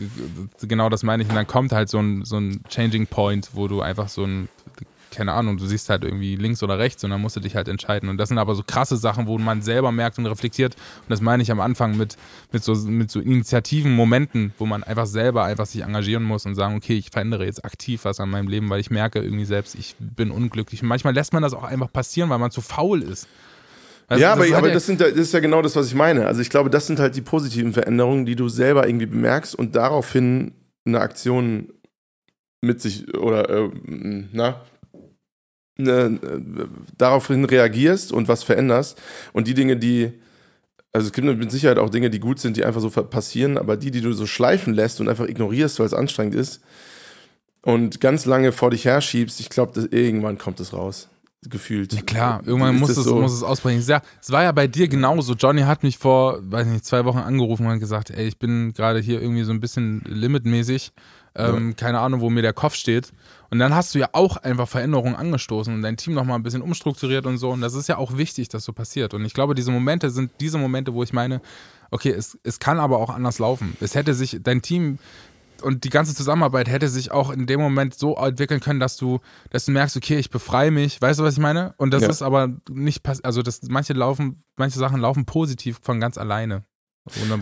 genau 0.62 0.88
das 0.88 1.02
meine 1.02 1.22
ich. 1.22 1.28
Und 1.28 1.34
dann 1.34 1.46
kommt 1.46 1.72
halt 1.72 1.88
so 1.88 1.98
ein, 1.98 2.24
so 2.24 2.38
ein 2.38 2.62
Changing 2.68 3.06
Point, 3.06 3.50
wo 3.52 3.68
du 3.68 3.82
einfach 3.82 4.08
so 4.08 4.24
ein, 4.24 4.48
keine 5.10 5.32
Ahnung, 5.32 5.56
du 5.56 5.66
siehst 5.66 5.88
halt 5.88 6.04
irgendwie 6.04 6.36
links 6.36 6.62
oder 6.62 6.78
rechts 6.78 7.02
und 7.02 7.10
dann 7.10 7.20
musst 7.20 7.36
du 7.36 7.40
dich 7.40 7.56
halt 7.56 7.68
entscheiden. 7.68 8.08
Und 8.08 8.18
das 8.18 8.28
sind 8.28 8.38
aber 8.38 8.54
so 8.54 8.62
krasse 8.64 8.96
Sachen, 8.96 9.26
wo 9.26 9.38
man 9.38 9.62
selber 9.62 9.90
merkt 9.90 10.18
und 10.18 10.26
reflektiert. 10.26 10.74
Und 10.74 11.10
das 11.10 11.20
meine 11.20 11.42
ich 11.42 11.50
am 11.50 11.58
Anfang 11.58 11.96
mit, 11.96 12.16
mit, 12.52 12.62
so, 12.62 12.74
mit 12.74 13.10
so 13.10 13.20
Initiativen, 13.20 13.94
Momenten, 13.94 14.52
wo 14.58 14.66
man 14.66 14.84
einfach 14.84 15.06
selber 15.06 15.44
einfach 15.44 15.66
sich 15.66 15.82
engagieren 15.82 16.22
muss 16.22 16.46
und 16.46 16.54
sagen, 16.54 16.76
okay, 16.76 16.96
ich 16.96 17.10
verändere 17.10 17.46
jetzt 17.46 17.64
aktiv 17.64 18.04
was 18.04 18.20
an 18.20 18.30
meinem 18.30 18.48
Leben, 18.48 18.70
weil 18.70 18.80
ich 18.80 18.90
merke 18.90 19.20
irgendwie 19.20 19.44
selbst, 19.44 19.74
ich 19.74 19.96
bin 19.98 20.30
unglücklich. 20.30 20.82
Und 20.82 20.88
manchmal 20.88 21.14
lässt 21.14 21.32
man 21.32 21.42
das 21.42 21.54
auch 21.54 21.64
einfach 21.64 21.92
passieren, 21.92 22.30
weil 22.30 22.38
man 22.38 22.50
zu 22.50 22.60
faul 22.60 23.02
ist. 23.02 23.26
Also 24.08 24.22
ja, 24.22 24.32
aber, 24.32 24.46
aber 24.56 24.70
das, 24.70 24.86
sind, 24.86 25.00
das 25.00 25.12
ist 25.12 25.34
ja 25.34 25.40
genau 25.40 25.62
das, 25.62 25.74
was 25.74 25.88
ich 25.88 25.94
meine. 25.94 26.26
Also 26.26 26.40
ich 26.40 26.50
glaube, 26.50 26.70
das 26.70 26.86
sind 26.86 27.00
halt 27.00 27.16
die 27.16 27.22
positiven 27.22 27.72
Veränderungen, 27.72 28.24
die 28.24 28.36
du 28.36 28.48
selber 28.48 28.86
irgendwie 28.86 29.06
bemerkst 29.06 29.54
und 29.54 29.74
daraufhin 29.74 30.52
eine 30.84 31.00
Aktion 31.00 31.72
mit 32.60 32.80
sich 32.80 33.12
oder 33.14 33.48
äh, 33.50 33.70
na, 34.32 34.60
ne, 35.76 36.20
daraufhin 36.96 37.44
reagierst 37.44 38.12
und 38.12 38.28
was 38.28 38.44
veränderst. 38.44 39.00
Und 39.32 39.48
die 39.48 39.54
Dinge, 39.54 39.76
die, 39.76 40.12
also 40.92 41.08
es 41.08 41.12
gibt 41.12 41.26
mit 41.26 41.50
Sicherheit 41.50 41.78
auch 41.78 41.90
Dinge, 41.90 42.08
die 42.08 42.20
gut 42.20 42.38
sind, 42.38 42.56
die 42.56 42.64
einfach 42.64 42.80
so 42.80 42.90
passieren, 42.90 43.58
aber 43.58 43.76
die, 43.76 43.90
die 43.90 44.02
du 44.02 44.12
so 44.12 44.26
schleifen 44.26 44.72
lässt 44.72 45.00
und 45.00 45.08
einfach 45.08 45.26
ignorierst, 45.26 45.80
weil 45.80 45.86
es 45.86 45.94
anstrengend 45.94 46.36
ist 46.36 46.60
und 47.62 48.00
ganz 48.00 48.24
lange 48.24 48.52
vor 48.52 48.70
dich 48.70 48.84
herschiebst, 48.84 49.40
ich 49.40 49.50
glaube, 49.50 49.88
irgendwann 49.90 50.38
kommt 50.38 50.60
es 50.60 50.72
raus 50.72 51.08
gefühlt. 51.42 51.92
Ja 51.92 52.02
klar, 52.02 52.42
irgendwann 52.44 52.76
muss 52.76 52.90
es, 52.90 53.04
so? 53.04 53.20
muss 53.20 53.32
es 53.32 53.42
ausbrechen. 53.42 53.82
Ja, 53.86 54.02
es 54.20 54.30
war 54.30 54.42
ja 54.42 54.52
bei 54.52 54.66
dir 54.66 54.88
genauso. 54.88 55.34
Johnny 55.34 55.62
hat 55.62 55.82
mich 55.82 55.98
vor, 55.98 56.38
weiß 56.42 56.66
nicht, 56.66 56.84
zwei 56.84 57.04
Wochen 57.04 57.18
angerufen 57.18 57.66
und 57.66 57.78
gesagt, 57.78 58.10
ey, 58.10 58.26
ich 58.26 58.38
bin 58.38 58.72
gerade 58.72 59.00
hier 59.00 59.20
irgendwie 59.20 59.44
so 59.44 59.52
ein 59.52 59.60
bisschen 59.60 60.02
limitmäßig. 60.06 60.92
Ähm, 61.34 61.68
ja. 61.68 61.74
Keine 61.74 62.00
Ahnung, 62.00 62.20
wo 62.20 62.30
mir 62.30 62.42
der 62.42 62.54
Kopf 62.54 62.74
steht. 62.74 63.12
Und 63.50 63.58
dann 63.58 63.74
hast 63.74 63.94
du 63.94 63.98
ja 63.98 64.08
auch 64.12 64.38
einfach 64.38 64.66
Veränderungen 64.68 65.14
angestoßen 65.14 65.72
und 65.72 65.82
dein 65.82 65.96
Team 65.96 66.14
nochmal 66.14 66.38
ein 66.38 66.42
bisschen 66.42 66.62
umstrukturiert 66.62 67.26
und 67.26 67.38
so. 67.38 67.50
Und 67.50 67.60
das 67.60 67.74
ist 67.74 67.88
ja 67.88 67.98
auch 67.98 68.16
wichtig, 68.16 68.48
dass 68.48 68.64
so 68.64 68.72
passiert. 68.72 69.12
Und 69.12 69.24
ich 69.24 69.34
glaube, 69.34 69.54
diese 69.54 69.70
Momente 69.70 70.10
sind 70.10 70.30
diese 70.40 70.58
Momente, 70.58 70.94
wo 70.94 71.02
ich 71.02 71.12
meine, 71.12 71.42
okay, 71.90 72.10
es, 72.10 72.38
es 72.42 72.58
kann 72.58 72.80
aber 72.80 72.98
auch 72.98 73.10
anders 73.10 73.38
laufen. 73.38 73.76
Es 73.80 73.94
hätte 73.94 74.14
sich, 74.14 74.38
dein 74.42 74.62
Team 74.62 74.98
und 75.62 75.84
die 75.84 75.90
ganze 75.90 76.14
Zusammenarbeit 76.14 76.68
hätte 76.68 76.88
sich 76.88 77.10
auch 77.10 77.30
in 77.30 77.46
dem 77.46 77.60
Moment 77.60 77.94
so 77.94 78.16
entwickeln 78.16 78.60
können, 78.60 78.80
dass 78.80 78.96
du, 78.96 79.20
dass 79.50 79.64
du 79.64 79.72
merkst, 79.72 79.96
okay, 79.96 80.18
ich 80.18 80.30
befreie 80.30 80.70
mich, 80.70 81.00
weißt 81.00 81.20
du, 81.20 81.24
was 81.24 81.34
ich 81.34 81.40
meine? 81.40 81.74
Und 81.76 81.92
das 81.92 82.02
Ja. 82.02 82.08
ist 82.08 82.22
aber 82.22 82.56
nicht 82.70 83.02
pass 83.02 83.22
also 83.22 83.42
das 83.42 83.62
manche 83.68 83.92
laufen, 83.92 84.42
manche 84.56 84.78
Sachen 84.78 85.00
laufen 85.00 85.24
positiv 85.26 85.78
von 85.82 86.00
ganz 86.00 86.18
alleine. 86.18 86.64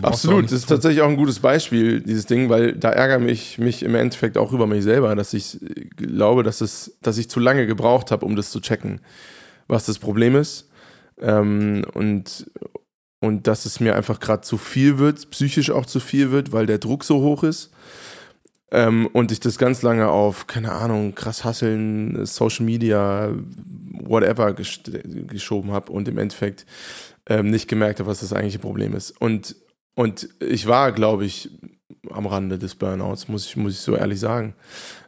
Absolut, 0.03 0.45
das 0.45 0.51
ist 0.51 0.69
tatsächlich 0.69 1.01
auch 1.01 1.09
ein 1.09 1.17
gutes 1.17 1.39
Beispiel, 1.39 1.99
dieses 2.01 2.27
Ding, 2.27 2.49
weil 2.49 2.73
da 2.73 2.91
ärgere 2.91 3.17
mich 3.17 3.57
mich 3.57 3.81
im 3.81 3.95
Endeffekt 3.95 4.37
auch 4.37 4.53
über 4.53 4.67
mich 4.67 4.83
selber, 4.83 5.15
dass 5.15 5.33
ich 5.33 5.59
äh, 5.61 5.85
glaube, 5.95 6.43
dass, 6.43 6.61
es, 6.61 6.97
dass 7.01 7.17
ich 7.17 7.29
zu 7.29 7.39
lange 7.39 7.65
gebraucht 7.65 8.11
habe, 8.11 8.25
um 8.25 8.35
das 8.35 8.51
zu 8.51 8.59
checken, 8.59 9.01
was 9.67 9.87
das 9.87 9.97
Problem 9.97 10.35
ist. 10.35 10.69
Ähm, 11.19 11.83
und, 11.93 12.51
und 13.25 13.47
dass 13.47 13.65
es 13.65 13.79
mir 13.79 13.95
einfach 13.95 14.19
gerade 14.19 14.41
zu 14.41 14.57
viel 14.57 14.99
wird, 14.99 15.31
psychisch 15.31 15.71
auch 15.71 15.87
zu 15.87 15.99
viel 15.99 16.29
wird, 16.29 16.51
weil 16.51 16.67
der 16.67 16.77
Druck 16.77 17.03
so 17.03 17.21
hoch 17.21 17.43
ist. 17.43 17.71
Ähm, 18.71 19.07
und 19.13 19.31
ich 19.31 19.39
das 19.39 19.57
ganz 19.57 19.81
lange 19.81 20.09
auf, 20.09 20.45
keine 20.45 20.71
Ahnung, 20.71 21.15
krass 21.15 21.43
hasseln, 21.43 22.25
Social 22.25 22.65
Media, 22.65 23.33
whatever 24.03 24.53
gesch 24.53 24.81
geschoben 25.27 25.71
habe 25.71 25.91
und 25.91 26.07
im 26.07 26.19
Endeffekt 26.19 26.67
ähm, 27.27 27.49
nicht 27.49 27.67
gemerkt 27.67 27.99
habe, 27.99 28.09
was 28.09 28.19
das 28.19 28.31
eigentliche 28.31 28.59
Problem 28.59 28.93
ist. 28.95 29.09
Und, 29.19 29.55
und 29.95 30.29
ich 30.39 30.67
war, 30.67 30.91
glaube 30.91 31.25
ich, 31.25 31.49
am 32.11 32.27
Rande 32.27 32.59
des 32.59 32.75
Burnouts, 32.75 33.27
muss 33.27 33.47
ich, 33.47 33.55
muss 33.55 33.73
ich 33.73 33.79
so 33.79 33.95
ehrlich 33.95 34.19
sagen. 34.19 34.53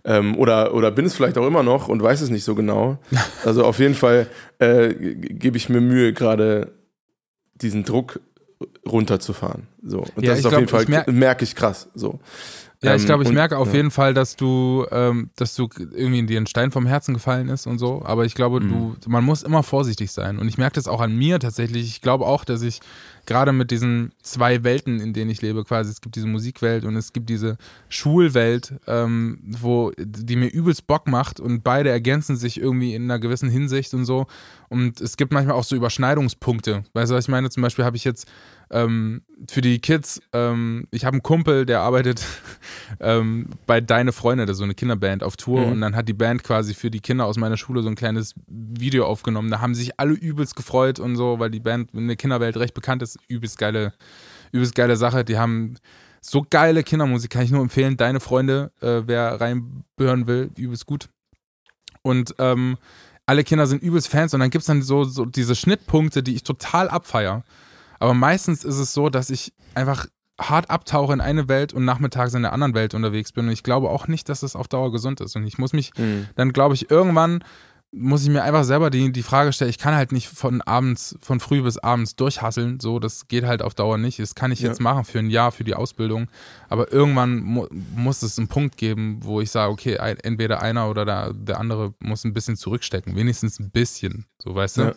Ähm, 0.05 0.35
oder, 0.37 0.73
oder 0.73 0.89
bin 0.89 1.05
es 1.05 1.15
vielleicht 1.15 1.37
auch 1.37 1.45
immer 1.45 1.61
noch 1.61 1.87
und 1.87 2.01
weiß 2.01 2.21
es 2.21 2.31
nicht 2.31 2.43
so 2.43 2.55
genau. 2.55 2.97
Also 3.45 3.63
auf 3.63 3.77
jeden 3.77 3.93
Fall 3.93 4.27
äh, 4.57 4.93
gebe 4.93 5.57
ich 5.57 5.69
mir 5.69 5.81
Mühe, 5.81 6.13
gerade 6.13 6.76
diesen 7.61 7.83
Druck 7.83 8.19
runterzufahren. 8.87 9.67
So. 9.83 9.99
Und 10.15 10.23
Ja, 10.23 10.31
das 10.31 10.39
ist 10.39 10.45
auf 10.45 10.51
glaub, 10.51 10.61
jeden 10.61 10.69
Fall, 10.71 10.83
ich 10.83 10.89
merk- 10.89 11.07
merke 11.07 11.43
ich 11.43 11.55
krass. 11.55 11.89
So. 11.93 12.19
Ja, 12.83 12.93
ich 12.93 13.01
Ähm, 13.01 13.05
glaube, 13.07 13.23
ich 13.23 13.29
und- 13.29 13.35
merke 13.35 13.57
auf 13.57 13.69
ja. 13.69 13.75
jeden 13.75 13.89
Fall, 13.89 14.13
dass 14.13 14.35
du, 14.35 14.85
ähm, 14.91 15.31
dass 15.35 15.55
du 15.55 15.67
irgendwie 15.95 16.23
dir 16.27 16.39
ein 16.39 16.45
Stein 16.45 16.69
vom 16.71 16.85
Herzen 16.85 17.15
gefallen 17.15 17.49
ist 17.49 17.65
und 17.65 17.79
so. 17.79 18.03
Aber 18.05 18.23
ich 18.25 18.35
glaube, 18.35 18.59
Mhm. 18.59 18.69
du, 19.01 19.09
man 19.09 19.23
muss 19.23 19.41
immer 19.41 19.63
vorsichtig 19.63 20.11
sein. 20.11 20.37
Und 20.37 20.47
ich 20.47 20.59
merke 20.59 20.75
das 20.75 20.87
auch 20.87 21.01
an 21.01 21.15
mir 21.15 21.39
tatsächlich. 21.39 21.87
Ich 21.87 22.01
glaube 22.01 22.25
auch, 22.27 22.45
dass 22.45 22.61
ich 22.61 22.79
gerade 23.25 23.51
mit 23.51 23.71
diesen 23.71 24.11
zwei 24.21 24.63
Welten, 24.63 24.99
in 24.99 25.13
denen 25.13 25.31
ich 25.31 25.41
lebe, 25.41 25.63
quasi, 25.63 25.89
es 25.89 26.01
gibt 26.01 26.15
diese 26.15 26.27
Musikwelt 26.27 26.85
und 26.85 26.95
es 26.95 27.13
gibt 27.13 27.29
diese 27.29 27.57
Schulwelt, 27.89 28.75
ähm, 28.85 29.39
wo 29.43 29.91
die 29.97 30.35
mir 30.35 30.47
übelst 30.47 30.85
Bock 30.87 31.07
macht 31.07 31.39
und 31.39 31.63
beide 31.63 31.89
ergänzen 31.89 32.37
sich 32.37 32.61
irgendwie 32.61 32.93
in 32.93 33.03
einer 33.05 33.19
gewissen 33.19 33.49
Hinsicht 33.49 33.93
und 33.95 34.05
so. 34.05 34.27
Und 34.69 35.01
es 35.01 35.17
gibt 35.17 35.33
manchmal 35.33 35.55
auch 35.55 35.63
so 35.63 35.75
Überschneidungspunkte. 35.75 36.83
Weißt 36.93 37.11
du, 37.11 37.15
was 37.15 37.25
ich 37.25 37.29
meine? 37.29 37.49
Zum 37.49 37.63
Beispiel 37.63 37.85
habe 37.85 37.97
ich 37.97 38.03
jetzt 38.03 38.27
ähm, 38.71 39.21
für 39.49 39.61
die 39.61 39.79
Kids, 39.79 40.21
ähm, 40.33 40.87
ich 40.91 41.05
habe 41.05 41.15
einen 41.15 41.23
Kumpel, 41.23 41.65
der 41.65 41.81
arbeitet 41.81 42.23
ähm, 42.99 43.47
bei 43.65 43.81
Deine 43.81 44.11
Freunde, 44.11 44.45
das 44.45 44.55
ist 44.55 44.59
so 44.59 44.63
eine 44.63 44.75
Kinderband 44.75 45.23
auf 45.23 45.37
Tour 45.37 45.61
Mhm. 45.61 45.71
und 45.73 45.81
dann 45.81 45.95
hat 45.95 46.07
die 46.07 46.13
Band 46.13 46.43
quasi 46.43 46.73
für 46.73 46.91
die 46.91 46.99
Kinder 46.99 47.25
aus 47.25 47.37
meiner 47.37 47.57
Schule 47.57 47.81
so 47.81 47.89
ein 47.89 47.95
kleines 47.95 48.33
Video 48.47 49.05
aufgenommen. 49.05 49.49
Da 49.51 49.61
haben 49.61 49.75
sich 49.75 49.99
alle 49.99 50.13
übelst 50.13 50.55
gefreut 50.55 50.99
und 50.99 51.15
so, 51.15 51.39
weil 51.39 51.49
die 51.49 51.59
Band 51.59 51.93
in 51.93 52.07
der 52.07 52.17
Kinderwelt 52.17 52.57
recht 52.57 52.73
bekannt 52.73 53.01
ist. 53.01 53.17
Übelst 53.27 53.57
geile, 53.57 53.93
übelst 54.51 54.75
geile 54.75 54.97
Sache. 54.97 55.23
Die 55.23 55.37
haben 55.37 55.75
so 56.21 56.45
geile 56.49 56.83
Kindermusik, 56.83 57.31
kann 57.31 57.43
ich 57.43 57.51
nur 57.51 57.61
empfehlen. 57.61 57.95
Deine 57.95 58.19
Freunde, 58.19 58.71
äh, 58.81 59.03
wer 59.05 59.39
reinhören 59.39 60.27
will, 60.27 60.51
übelst 60.57 60.85
gut. 60.85 61.09
Und 62.01 62.35
ähm, 62.39 62.77
alle 63.25 63.43
Kinder 63.43 63.67
sind 63.67 63.83
übelst 63.83 64.07
Fans 64.07 64.33
und 64.33 64.39
dann 64.39 64.49
gibt 64.49 64.61
es 64.61 64.67
dann 64.67 64.81
so, 64.81 65.03
so 65.03 65.25
diese 65.25 65.55
Schnittpunkte, 65.55 66.23
die 66.23 66.35
ich 66.35 66.43
total 66.43 66.89
abfeier. 66.89 67.43
Aber 67.99 68.13
meistens 68.13 68.63
ist 68.63 68.77
es 68.77 68.93
so, 68.93 69.09
dass 69.09 69.29
ich 69.29 69.53
einfach 69.75 70.05
hart 70.39 70.69
abtauche 70.69 71.13
in 71.13 71.21
eine 71.21 71.47
Welt 71.49 71.73
und 71.73 71.83
nachmittags 71.85 72.33
in 72.35 72.43
der 72.43 72.53
anderen 72.53 72.75
Welt 72.75 72.93
unterwegs 72.93 73.31
bin. 73.31 73.47
Und 73.47 73.51
ich 73.51 73.63
glaube 73.63 73.89
auch 73.89 74.07
nicht, 74.07 74.29
dass 74.29 74.43
es 74.43 74.55
auf 74.55 74.67
Dauer 74.67 74.91
gesund 74.91 75.19
ist. 75.19 75.35
Und 75.35 75.47
ich 75.47 75.57
muss 75.57 75.73
mich 75.73 75.91
Mhm. 75.97 76.27
dann, 76.35 76.53
glaube 76.53 76.75
ich, 76.75 76.91
irgendwann 76.91 77.43
muss 77.91 78.21
ich 78.23 78.29
mir 78.29 78.43
einfach 78.43 78.65
selber 78.65 78.89
die, 78.89 79.11
die 79.13 79.23
Frage 79.23 79.53
stellen, 79.53 79.69
ich 79.71 79.77
kann 79.79 79.95
halt 79.95 80.11
nicht 80.11 80.27
von 80.27 80.61
abends, 80.61 81.17
von 81.21 81.39
früh 81.39 81.61
bis 81.63 81.77
abends 81.77 82.15
durchhasseln. 82.17 82.79
So, 82.81 82.99
das 82.99 83.27
geht 83.29 83.45
halt 83.45 83.61
auf 83.61 83.73
Dauer 83.73 83.97
nicht. 83.97 84.19
Das 84.19 84.35
kann 84.35 84.51
ich 84.51 84.59
Ja. 84.59 84.67
jetzt 84.67 84.81
machen 84.81 85.05
für 85.05 85.19
ein 85.19 85.29
Jahr, 85.29 85.51
für 85.53 85.63
die 85.63 85.73
Ausbildung. 85.73 86.27
Aber 86.69 86.91
irgendwann 86.91 87.39
mu 87.39 87.65
muss 87.95 88.21
es 88.23 88.37
einen 88.37 88.49
Punkt 88.49 88.77
geben, 88.77 89.19
wo 89.23 89.39
ich 89.41 89.49
sage, 89.49 89.71
okay, 89.71 89.97
ein, 89.97 90.17
entweder 90.17 90.61
einer 90.61 90.89
oder 90.89 91.05
der, 91.05 91.33
der 91.33 91.59
andere 91.59 91.93
muss 91.99 92.25
ein 92.25 92.33
bisschen 92.33 92.57
zurückstecken. 92.57 93.15
Wenigstens 93.15 93.57
ein 93.59 93.71
bisschen. 93.71 94.25
So, 94.37 94.53
weißt 94.53 94.77
du? 94.77 94.95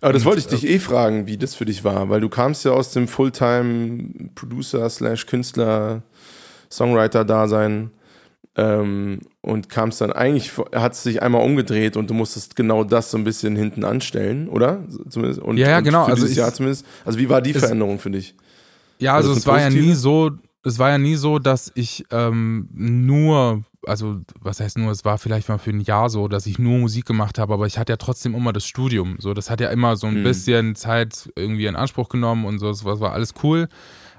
Aber 0.00 0.12
das 0.12 0.22
Und, 0.22 0.26
wollte 0.26 0.40
ich 0.40 0.46
dich 0.46 0.68
eh 0.68 0.78
fragen, 0.78 1.26
wie 1.26 1.36
das 1.36 1.54
für 1.54 1.64
dich 1.64 1.84
war, 1.84 2.08
weil 2.08 2.20
du 2.20 2.28
kamst 2.28 2.64
ja 2.64 2.72
aus 2.72 2.92
dem 2.92 3.08
Fulltime-Producer 3.08 4.88
slash 4.90 5.26
Künstler, 5.26 6.02
Songwriter-Dasein 6.70 7.90
ähm, 8.56 9.20
und 9.42 9.68
kamst 9.68 10.00
dann 10.00 10.12
eigentlich, 10.12 10.52
hat 10.74 10.92
es 10.92 11.02
sich 11.02 11.22
einmal 11.22 11.42
umgedreht 11.42 11.96
und 11.96 12.10
du 12.10 12.14
musstest 12.14 12.56
genau 12.56 12.84
das 12.84 13.10
so 13.10 13.18
ein 13.18 13.24
bisschen 13.24 13.56
hinten 13.56 13.84
anstellen, 13.84 14.48
oder? 14.48 14.82
Zumindest, 15.08 15.40
und, 15.40 15.56
Ja, 15.56 15.68
ja, 15.70 15.78
und 15.78 15.84
genau, 15.84 16.04
Für 16.04 16.10
also 16.12 16.22
dieses 16.24 16.32
ich- 16.32 16.38
Jahr 16.38 16.52
zumindest. 16.52 16.84
Also 17.04 17.18
wie 17.18 17.28
war 17.28 17.40
die 17.42 17.54
Veränderung 17.54 17.98
für 17.98 18.10
dich? 18.10 18.34
Ja, 18.98 19.14
also 19.14 19.30
das 19.30 19.38
es 19.38 19.46
war 19.46 19.60
ja 19.60 19.70
nie 19.70 19.94
so, 19.94 20.30
es 20.62 20.78
war 20.78 20.90
ja 20.90 20.98
nie 20.98 21.14
so, 21.16 21.38
dass 21.38 21.72
ich 21.74 22.04
ähm, 22.10 22.68
nur, 22.72 23.62
also 23.86 24.20
was 24.40 24.60
heißt 24.60 24.76
nur, 24.78 24.90
es 24.92 25.04
war 25.04 25.16
vielleicht 25.18 25.48
mal 25.48 25.58
für 25.58 25.70
ein 25.70 25.80
Jahr 25.80 26.10
so, 26.10 26.28
dass 26.28 26.46
ich 26.46 26.58
nur 26.58 26.78
Musik 26.78 27.06
gemacht 27.06 27.38
habe, 27.38 27.54
aber 27.54 27.66
ich 27.66 27.78
hatte 27.78 27.92
ja 27.92 27.96
trotzdem 27.96 28.34
immer 28.34 28.52
das 28.52 28.66
Studium. 28.66 29.16
So, 29.20 29.32
das 29.32 29.48
hat 29.48 29.60
ja 29.60 29.70
immer 29.70 29.96
so 29.96 30.06
ein 30.06 30.20
Mhm. 30.20 30.22
bisschen 30.22 30.74
Zeit 30.74 31.30
irgendwie 31.34 31.66
in 31.66 31.76
Anspruch 31.76 32.08
genommen 32.10 32.44
und 32.44 32.58
so, 32.58 32.68
das 32.68 32.84
war, 32.84 33.00
war 33.00 33.12
alles 33.12 33.32
cool. 33.42 33.68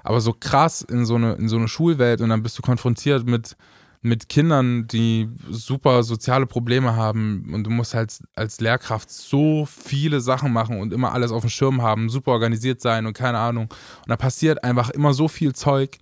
Aber 0.02 0.20
so 0.20 0.34
krass 0.38 0.82
in 0.82 1.04
so 1.06 1.14
eine, 1.14 1.34
in 1.34 1.48
so 1.48 1.56
eine 1.56 1.68
Schulwelt 1.68 2.20
und 2.20 2.28
dann 2.30 2.42
bist 2.42 2.58
du 2.58 2.62
konfrontiert 2.62 3.24
mit, 3.24 3.56
mit 4.00 4.28
Kindern, 4.28 4.88
die 4.88 5.28
super 5.48 6.02
soziale 6.02 6.46
Probleme 6.46 6.96
haben 6.96 7.52
und 7.54 7.62
du 7.64 7.70
musst 7.70 7.94
halt 7.94 8.18
als 8.34 8.60
Lehrkraft 8.60 9.10
so 9.10 9.64
viele 9.64 10.20
Sachen 10.20 10.52
machen 10.52 10.80
und 10.80 10.92
immer 10.92 11.12
alles 11.12 11.30
auf 11.30 11.42
dem 11.42 11.50
Schirm 11.50 11.82
haben, 11.82 12.08
super 12.08 12.32
organisiert 12.32 12.80
sein 12.80 13.06
und 13.06 13.12
keine 13.12 13.38
Ahnung. 13.38 13.66
Und 13.66 14.08
da 14.08 14.16
passiert 14.16 14.64
einfach 14.64 14.90
immer 14.90 15.14
so 15.14 15.28
viel 15.28 15.52
Zeug, 15.54 15.98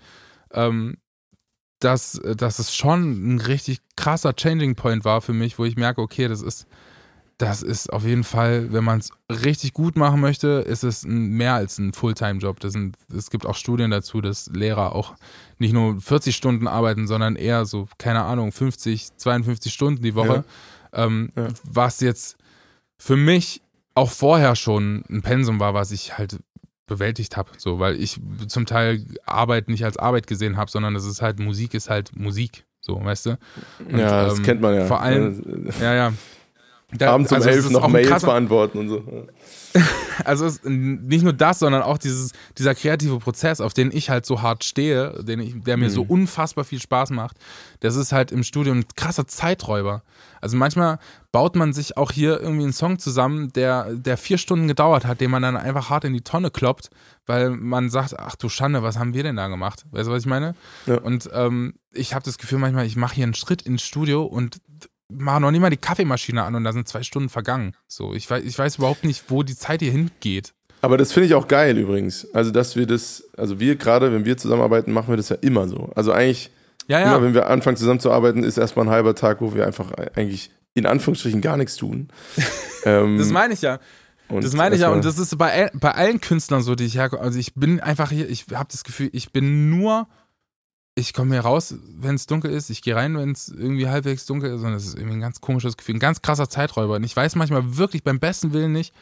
ähm, 0.53 0.97
dass, 1.81 2.21
dass 2.37 2.59
es 2.59 2.75
schon 2.75 3.35
ein 3.35 3.41
richtig 3.41 3.81
krasser 3.97 4.35
Changing 4.35 4.75
Point 4.77 5.05
war 5.05 5.21
für 5.21 5.33
mich, 5.33 5.59
wo 5.59 5.65
ich 5.65 5.77
merke, 5.77 6.03
okay, 6.03 6.29
das 6.29 6.43
ist, 6.43 6.67
das 7.39 7.63
ist 7.63 7.91
auf 7.91 8.05
jeden 8.05 8.23
Fall, 8.23 8.71
wenn 8.71 8.85
man 8.85 8.99
es 8.99 9.11
richtig 9.31 9.73
gut 9.73 9.97
machen 9.97 10.21
möchte, 10.21 10.49
ist 10.67 10.85
es 10.85 11.05
mehr 11.07 11.55
als 11.55 11.79
ein 11.79 11.95
Fulltime-Job. 11.95 12.59
Es 13.17 13.31
gibt 13.31 13.47
auch 13.47 13.55
Studien 13.55 13.91
dazu, 13.91 14.21
dass 14.21 14.51
Lehrer 14.53 14.95
auch 14.95 15.15
nicht 15.59 15.73
nur 15.73 15.99
40 16.01 16.37
Stunden 16.37 16.69
arbeiten, 16.69 17.07
sondern 17.07 17.37
eher 17.37 17.65
so, 17.65 17.89
keine 17.97 18.25
Ahnung, 18.25 18.53
50, 18.53 19.17
52 19.17 19.73
Stunden 19.73 20.03
die 20.03 20.15
Woche. 20.15 20.45
Ähm, 20.93 21.31
Ja. 21.35 21.49
Was 21.65 22.01
jetzt 22.01 22.37
für 22.99 23.17
mich 23.17 23.63
auch 23.95 24.11
vorher 24.11 24.55
schon 24.55 25.05
ein 25.09 25.23
Pensum 25.23 25.61
war, 25.61 25.73
was 25.73 25.93
ich 25.93 26.19
halt 26.19 26.41
bewältigt 26.91 27.39
habe, 27.39 27.49
so, 27.57 27.79
weil 27.79 27.95
ich 27.97 28.21
zum 28.49 28.67
Teil 28.67 29.03
Arbeit 29.25 29.69
nicht 29.69 29.85
als 29.87 29.97
Arbeit 29.97 30.27
gesehen 30.27 30.59
habe, 30.59 30.71
sondern 30.71 30.95
es 30.97 31.07
ist 31.07 31.23
halt 31.23 31.39
Musik 31.41 31.73
ist 31.73 31.89
halt 31.89 32.15
Musik, 32.15 32.67
so, 32.81 33.03
weißt 33.03 33.27
du? 33.27 33.31
Und, 33.91 33.99
ja, 33.99 34.25
das 34.27 34.39
ähm, 34.39 34.45
kennt 34.45 34.61
man 34.61 34.75
ja. 34.75 34.85
vor 34.85 35.01
allem- 35.01 35.73
Ja, 35.81 35.95
ja. 35.95 36.13
Da- 36.93 37.13
Abends 37.13 37.31
um 37.31 37.37
also 37.37 37.49
elf 37.49 37.71
noch 37.71 37.87
Mails 37.89 38.09
krasser- 38.09 38.27
beantworten 38.27 38.79
und 38.79 38.89
so. 38.89 39.03
also 40.25 40.51
nicht 40.65 41.23
nur 41.23 41.33
das, 41.33 41.61
sondern 41.61 41.83
auch 41.83 41.99
dieses, 41.99 42.33
dieser 42.59 42.75
kreative 42.75 43.19
Prozess, 43.21 43.61
auf 43.61 43.73
den 43.73 43.91
ich 43.97 44.11
halt 44.11 44.27
so 44.27 44.43
hart 44.43 44.65
stehe, 44.65 45.23
den 45.23 45.39
ich, 45.41 45.55
der 45.63 45.77
mir 45.77 45.87
Mhm. 45.87 45.91
so 45.91 46.03
unfassbar 46.03 46.65
viel 46.65 46.81
Spaß 46.81 47.11
macht, 47.11 47.37
das 47.79 47.95
ist 47.95 48.11
halt 48.13 48.33
im 48.33 48.43
Studio 48.43 48.73
ein 48.73 48.85
krasser 48.97 49.29
Zeiträuber. 49.29 50.03
Also 50.41 50.57
manchmal 50.57 50.99
baut 51.31 51.55
man 51.55 51.73
sich 51.73 51.97
auch 51.97 52.11
hier 52.11 52.41
irgendwie 52.41 52.65
einen 52.65 52.73
Song 52.73 52.99
zusammen, 52.99 53.53
der, 53.53 53.95
der 53.95 54.17
vier 54.17 54.39
Stunden 54.39 54.67
gedauert 54.67 55.05
hat, 55.05 55.21
den 55.21 55.31
man 55.31 55.43
dann 55.43 55.57
einfach 55.57 55.91
hart 55.91 56.05
in 56.05 56.13
die 56.13 56.23
Tonne 56.23 56.51
kloppt, 56.51 56.91
weil 57.27 57.51
man 57.51 57.91
sagt, 57.91 58.19
ach 58.19 58.35
du 58.35 58.49
Schande, 58.49 58.83
was 58.83 58.99
haben 58.99 59.15
wir 59.15 59.23
denn 59.23 59.37
da 59.37 59.47
gemacht? 59.47 59.85
Weißt 59.93 60.09
du, 60.09 60.13
was 60.13 60.23
ich 60.23 60.29
meine? 60.29 60.57
Ja. 60.87 60.97
Und 60.99 61.31
ähm, 61.33 61.75
ich 61.93 62.15
habe 62.15 62.25
das 62.25 62.39
Gefühl 62.39 62.59
manchmal, 62.59 62.87
ich 62.87 62.97
mache 62.97 63.15
hier 63.15 63.25
einen 63.25 63.35
Schritt 63.35 63.63
ins 63.63 63.83
Studio 63.83 64.25
und 64.25 64.61
mache 65.11 65.41
noch 65.41 65.51
nicht 65.51 65.61
mal 65.61 65.71
die 65.71 65.77
Kaffeemaschine 65.77 66.43
an 66.43 66.55
und 66.55 66.65
da 66.65 66.73
sind 66.73 66.89
zwei 66.89 67.03
Stunden 67.03 67.29
vergangen. 67.29 67.75
So, 67.87 68.15
ich 68.15 68.29
weiß, 68.31 68.45
ich 68.45 68.59
weiß 68.59 68.77
überhaupt 68.77 69.05
nicht, 69.05 69.25
wo 69.29 69.43
die 69.43 69.57
Zeit 69.57 69.81
hier 69.81 69.93
hingeht. 69.93 70.53
Aber 70.83 70.97
das 70.97 71.13
finde 71.13 71.27
ich 71.27 71.35
auch 71.35 71.47
geil 71.49 71.77
übrigens. 71.77 72.27
Also, 72.33 72.51
dass 72.51 72.75
wir 72.77 72.87
das, 72.87 73.25
also 73.37 73.61
wir 73.61 73.77
gerade, 73.77 74.13
wenn 74.13 74.25
wir 74.25 74.37
zusammenarbeiten, 74.37 74.93
machen 74.93 75.09
wir 75.09 75.17
das 75.17 75.29
ja 75.29 75.37
immer 75.41 75.69
so. 75.69 75.91
Also 75.95 76.13
eigentlich, 76.13 76.51
Ja, 76.87 77.03
immer 77.03 77.13
ja. 77.13 77.23
wenn 77.23 77.35
wir 77.35 77.49
anfangen 77.49 77.77
zusammenzuarbeiten, 77.77 78.43
ist 78.43 78.57
erstmal 78.57 78.87
ein 78.87 78.91
halber 78.91 79.15
Tag, 79.15 79.41
wo 79.41 79.55
wir 79.55 79.67
einfach 79.67 79.93
eigentlich 80.15 80.51
in 80.75 80.87
Anführungsstrichen 80.87 81.41
gar 81.41 81.57
nichts 81.57 81.77
tun. 81.77 82.09
ähm, 82.85 83.19
Das 83.19 83.31
meine 83.31 83.53
ich 83.55 83.61
ja. 83.63 83.79
und 84.29 84.45
Das 84.45 84.55
meine 84.55 84.75
ich 84.75 84.81
ja. 84.81 84.91
Und 84.91 85.05
das 85.05 85.19
ist 85.19 85.37
bei, 85.37 85.71
bei 85.75 85.91
allen 85.93 86.21
Künstlern 86.21 86.63
so, 86.63 86.75
die 86.75 86.85
ich 86.85 86.97
herkomme. 86.97 87.23
Also 87.23 87.39
ich 87.39 87.55
bin 87.55 87.81
einfach 87.81 88.11
hier, 88.11 88.29
ich 88.29 88.47
habe 88.55 88.69
das 88.71 88.85
Gefühl, 88.85 89.11
ich 89.13 89.33
bin 89.33 89.69
nur, 89.69 90.09
ich 90.95 91.13
komme 91.13 91.35
hier 91.35 91.43
raus, 91.43 91.75
wenn 91.97 92.15
es 92.15 92.27
dunkel 92.27 92.51
ist, 92.51 92.71
ich 92.71 92.83
gehe 92.83 92.97
rein, 92.97 93.17
wenn 93.17 93.31
es 93.31 93.49
irgendwie 93.49 93.89
halbwegs 93.89 94.27
dunkel 94.27 94.55
ist. 94.55 94.63
Und 94.63 94.73
das 94.73 94.87
ist 94.87 94.95
irgendwie 94.97 95.17
ein 95.17 95.21
ganz 95.21 95.41
komisches 95.41 95.77
Gefühl, 95.77 95.97
ein 95.97 96.01
ganz 96.01 96.23
krasser 96.23 96.49
Zeiträuber. 96.49 96.97
Und 96.97 97.05
ich 97.05 97.17
weiß 97.17 97.37
manchmal 97.37 97.77
wirklich 97.77 98.03
beim 98.03 98.19
besten 98.19 98.53
Willen 98.53 98.73
nicht, 98.73 98.95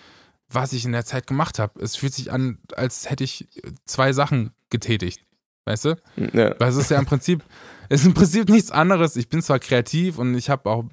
was 0.49 0.73
ich 0.73 0.85
in 0.85 0.93
der 0.93 1.05
Zeit 1.05 1.27
gemacht 1.27 1.59
habe. 1.59 1.81
Es 1.83 1.97
fühlt 1.97 2.15
sich 2.15 2.33
an, 2.33 2.59
als 2.77 3.11
hätte 3.11 3.25
ich 3.25 3.49
zwei 3.85 4.13
Sachen 4.13 4.53
getätigt. 4.71 5.25
Weißt 5.65 5.87
du? 5.87 5.97
ja. 6.33 6.55
Weil 6.59 6.71
es 6.71 6.77
ist 6.77 6.91
ja 6.91 6.99
im 6.99 7.07
Prinzip, 7.07 7.43
Es 7.89 8.01
ist 8.03 8.07
im 8.07 8.15
Prinzip 8.15 8.49
nichts 8.49 8.71
anderes. 8.71 9.17
Ich 9.17 9.29
bin 9.29 9.43
zwar 9.43 9.59
kreativ 9.59 10.19
und 10.19 10.35
ich 10.35 10.51
habe 10.51 10.71
auch 10.71 10.85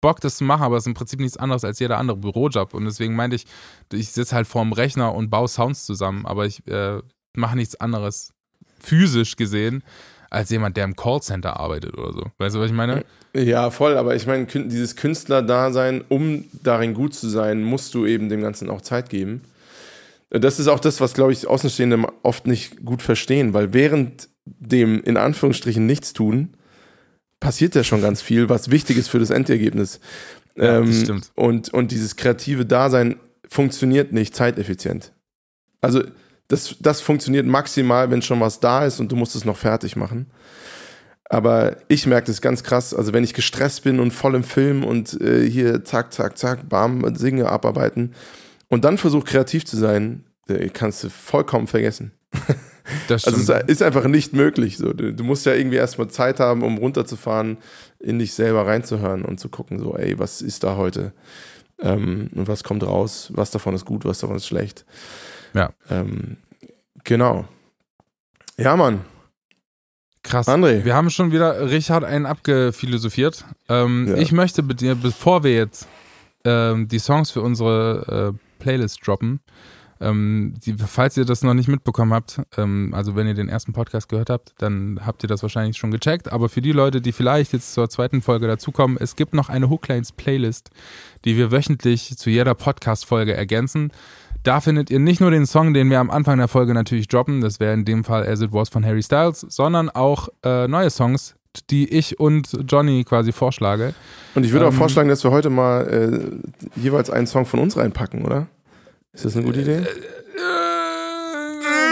Bock, 0.00 0.20
das 0.20 0.36
zu 0.36 0.44
machen, 0.44 0.62
aber 0.62 0.76
es 0.76 0.84
ist 0.84 0.88
im 0.88 0.94
Prinzip 0.94 1.20
nichts 1.20 1.36
anderes 1.36 1.64
als 1.64 1.78
jeder 1.78 1.98
andere 1.98 2.16
Bürojob. 2.16 2.74
Und 2.74 2.84
deswegen 2.84 3.14
meinte 3.14 3.36
ich, 3.36 3.46
ich 3.92 4.10
sitze 4.10 4.34
halt 4.34 4.46
vorm 4.46 4.72
Rechner 4.72 5.14
und 5.14 5.30
baue 5.30 5.48
Sounds 5.48 5.84
zusammen, 5.84 6.26
aber 6.26 6.46
ich 6.46 6.66
äh, 6.66 7.00
mache 7.34 7.56
nichts 7.56 7.76
anderes 7.76 8.32
physisch 8.80 9.36
gesehen 9.36 9.84
als 10.32 10.50
jemand, 10.50 10.76
der 10.76 10.84
im 10.84 10.96
Callcenter 10.96 11.60
arbeitet 11.60 11.96
oder 11.96 12.12
so. 12.12 12.24
Weißt 12.38 12.56
du, 12.56 12.60
was 12.60 12.70
ich 12.70 12.76
meine? 12.76 13.04
Ja, 13.34 13.70
voll, 13.70 13.96
aber 13.96 14.16
ich 14.16 14.26
meine, 14.26 14.46
dieses 14.46 14.96
Künstler-Dasein, 14.96 16.02
um 16.08 16.44
darin 16.62 16.94
gut 16.94 17.14
zu 17.14 17.28
sein, 17.28 17.62
musst 17.62 17.92
du 17.94 18.06
eben 18.06 18.28
dem 18.28 18.40
Ganzen 18.40 18.70
auch 18.70 18.80
Zeit 18.80 19.10
geben. 19.10 19.42
Das 20.30 20.58
ist 20.58 20.68
auch 20.68 20.80
das, 20.80 21.00
was, 21.00 21.12
glaube 21.12 21.32
ich, 21.32 21.46
Außenstehende 21.46 22.06
oft 22.22 22.46
nicht 22.46 22.82
gut 22.84 23.02
verstehen, 23.02 23.52
weil 23.52 23.74
während 23.74 24.28
dem 24.44 25.02
in 25.02 25.18
Anführungsstrichen 25.18 25.84
nichts 25.84 26.14
tun, 26.14 26.54
passiert 27.38 27.74
ja 27.74 27.84
schon 27.84 28.00
ganz 28.00 28.22
viel, 28.22 28.48
was 28.48 28.70
wichtig 28.70 28.96
ist 28.96 29.08
für 29.08 29.18
das 29.18 29.30
Endergebnis. 29.30 30.00
Ja, 30.56 30.78
ähm, 30.78 30.86
das 30.86 31.00
stimmt. 31.00 31.30
Und, 31.34 31.74
und 31.74 31.90
dieses 31.90 32.16
kreative 32.16 32.64
Dasein 32.64 33.16
funktioniert 33.46 34.12
nicht 34.12 34.34
zeiteffizient. 34.34 35.12
Also 35.82 36.02
das, 36.48 36.76
das 36.80 37.00
funktioniert 37.00 37.46
maximal, 37.46 38.10
wenn 38.10 38.22
schon 38.22 38.40
was 38.40 38.60
da 38.60 38.84
ist 38.84 39.00
und 39.00 39.10
du 39.10 39.16
musst 39.16 39.34
es 39.34 39.44
noch 39.44 39.56
fertig 39.56 39.96
machen. 39.96 40.26
Aber 41.30 41.76
ich 41.88 42.06
merke 42.06 42.26
das 42.26 42.42
ganz 42.42 42.62
krass. 42.62 42.92
Also 42.92 43.14
wenn 43.14 43.24
ich 43.24 43.32
gestresst 43.32 43.84
bin 43.84 44.00
und 44.00 44.10
voll 44.10 44.34
im 44.34 44.44
Film 44.44 44.84
und 44.84 45.18
äh, 45.20 45.48
hier 45.48 45.82
zack, 45.82 46.12
zack, 46.12 46.36
zack, 46.36 46.68
bam, 46.68 47.16
singe, 47.16 47.48
abarbeiten 47.48 48.14
und 48.68 48.84
dann 48.84 48.98
versuche 48.98 49.24
kreativ 49.24 49.64
zu 49.64 49.78
sein, 49.78 50.24
äh, 50.48 50.68
kannst 50.68 51.04
du 51.04 51.10
vollkommen 51.10 51.66
vergessen. 51.66 52.12
Das 53.08 53.26
also 53.26 53.52
es 53.52 53.68
ist 53.68 53.82
einfach 53.82 54.06
nicht 54.06 54.32
möglich. 54.32 54.76
So. 54.76 54.92
Du, 54.92 55.12
du 55.12 55.24
musst 55.24 55.46
ja 55.46 55.54
irgendwie 55.54 55.76
erstmal 55.76 56.08
Zeit 56.08 56.40
haben, 56.40 56.62
um 56.62 56.78
runterzufahren, 56.78 57.58
in 58.00 58.18
dich 58.18 58.34
selber 58.34 58.66
reinzuhören 58.66 59.24
und 59.24 59.38
zu 59.38 59.48
gucken, 59.48 59.78
so, 59.78 59.96
ey, 59.96 60.18
was 60.18 60.42
ist 60.42 60.64
da 60.64 60.76
heute? 60.76 61.12
Ähm, 61.80 62.28
und 62.34 62.48
was 62.48 62.64
kommt 62.64 62.84
raus? 62.84 63.30
Was 63.34 63.50
davon 63.50 63.74
ist 63.74 63.84
gut, 63.84 64.04
was 64.04 64.18
davon 64.18 64.36
ist 64.36 64.46
schlecht? 64.46 64.84
Ja. 65.54 65.70
Ähm, 65.90 66.36
genau. 67.04 67.46
Ja, 68.58 68.76
Mann. 68.76 69.00
Krass. 70.22 70.48
André. 70.48 70.84
Wir 70.84 70.94
haben 70.94 71.10
schon 71.10 71.32
wieder 71.32 71.70
Richard 71.70 72.04
einen 72.04 72.26
abgephilosophiert. 72.26 73.44
Ähm, 73.68 74.06
ja. 74.08 74.16
Ich 74.16 74.32
möchte 74.32 74.62
mit 74.62 74.80
dir, 74.80 74.94
bevor 74.94 75.42
wir 75.42 75.54
jetzt 75.54 75.88
ähm, 76.44 76.88
die 76.88 77.00
Songs 77.00 77.30
für 77.30 77.40
unsere 77.40 78.34
äh, 78.34 78.62
Playlist 78.62 79.06
droppen, 79.06 79.40
ähm, 80.00 80.54
die, 80.64 80.74
falls 80.74 81.16
ihr 81.16 81.24
das 81.24 81.42
noch 81.42 81.54
nicht 81.54 81.68
mitbekommen 81.68 82.12
habt, 82.12 82.40
ähm, 82.56 82.92
also 82.92 83.14
wenn 83.14 83.26
ihr 83.26 83.34
den 83.34 83.48
ersten 83.48 83.72
Podcast 83.72 84.08
gehört 84.08 84.30
habt, 84.30 84.52
dann 84.58 85.00
habt 85.04 85.22
ihr 85.22 85.28
das 85.28 85.42
wahrscheinlich 85.42 85.76
schon 85.76 85.92
gecheckt. 85.92 86.32
Aber 86.32 86.48
für 86.48 86.60
die 86.60 86.72
Leute, 86.72 87.00
die 87.00 87.12
vielleicht 87.12 87.52
jetzt 87.52 87.72
zur 87.72 87.88
zweiten 87.88 88.20
Folge 88.20 88.48
dazukommen, 88.48 88.96
es 89.00 89.16
gibt 89.16 89.32
noch 89.32 89.48
eine 89.48 89.70
Hooklines 89.70 90.12
Playlist, 90.12 90.70
die 91.24 91.36
wir 91.36 91.52
wöchentlich 91.52 92.16
zu 92.16 92.30
jeder 92.30 92.54
Podcast-Folge 92.54 93.34
ergänzen. 93.34 93.92
Da 94.42 94.60
findet 94.60 94.90
ihr 94.90 94.98
nicht 94.98 95.20
nur 95.20 95.30
den 95.30 95.46
Song, 95.46 95.72
den 95.72 95.88
wir 95.88 96.00
am 96.00 96.10
Anfang 96.10 96.38
der 96.38 96.48
Folge 96.48 96.74
natürlich 96.74 97.06
droppen, 97.06 97.40
das 97.40 97.60
wäre 97.60 97.74
in 97.74 97.84
dem 97.84 98.02
Fall 98.02 98.26
As 98.26 98.40
It 98.40 98.52
Was 98.52 98.68
von 98.68 98.84
Harry 98.84 99.02
Styles, 99.02 99.46
sondern 99.48 99.88
auch 99.88 100.28
äh, 100.44 100.66
neue 100.66 100.90
Songs, 100.90 101.36
die 101.70 101.88
ich 101.88 102.18
und 102.18 102.50
Johnny 102.66 103.04
quasi 103.04 103.30
vorschlage. 103.30 103.94
Und 104.34 104.44
ich 104.44 104.52
würde 104.52 104.66
ähm, 104.66 104.72
auch 104.72 104.76
vorschlagen, 104.76 105.08
dass 105.08 105.22
wir 105.22 105.30
heute 105.30 105.50
mal 105.50 105.86
äh, 106.76 106.80
jeweils 106.80 107.08
einen 107.10 107.26
Song 107.26 107.46
von 107.46 107.60
uns 107.60 107.76
reinpacken, 107.76 108.24
oder? 108.24 108.48
Ist 109.12 109.24
das 109.26 109.36
eine 109.36 109.44
gute 109.44 109.60
Idee? 109.60 109.86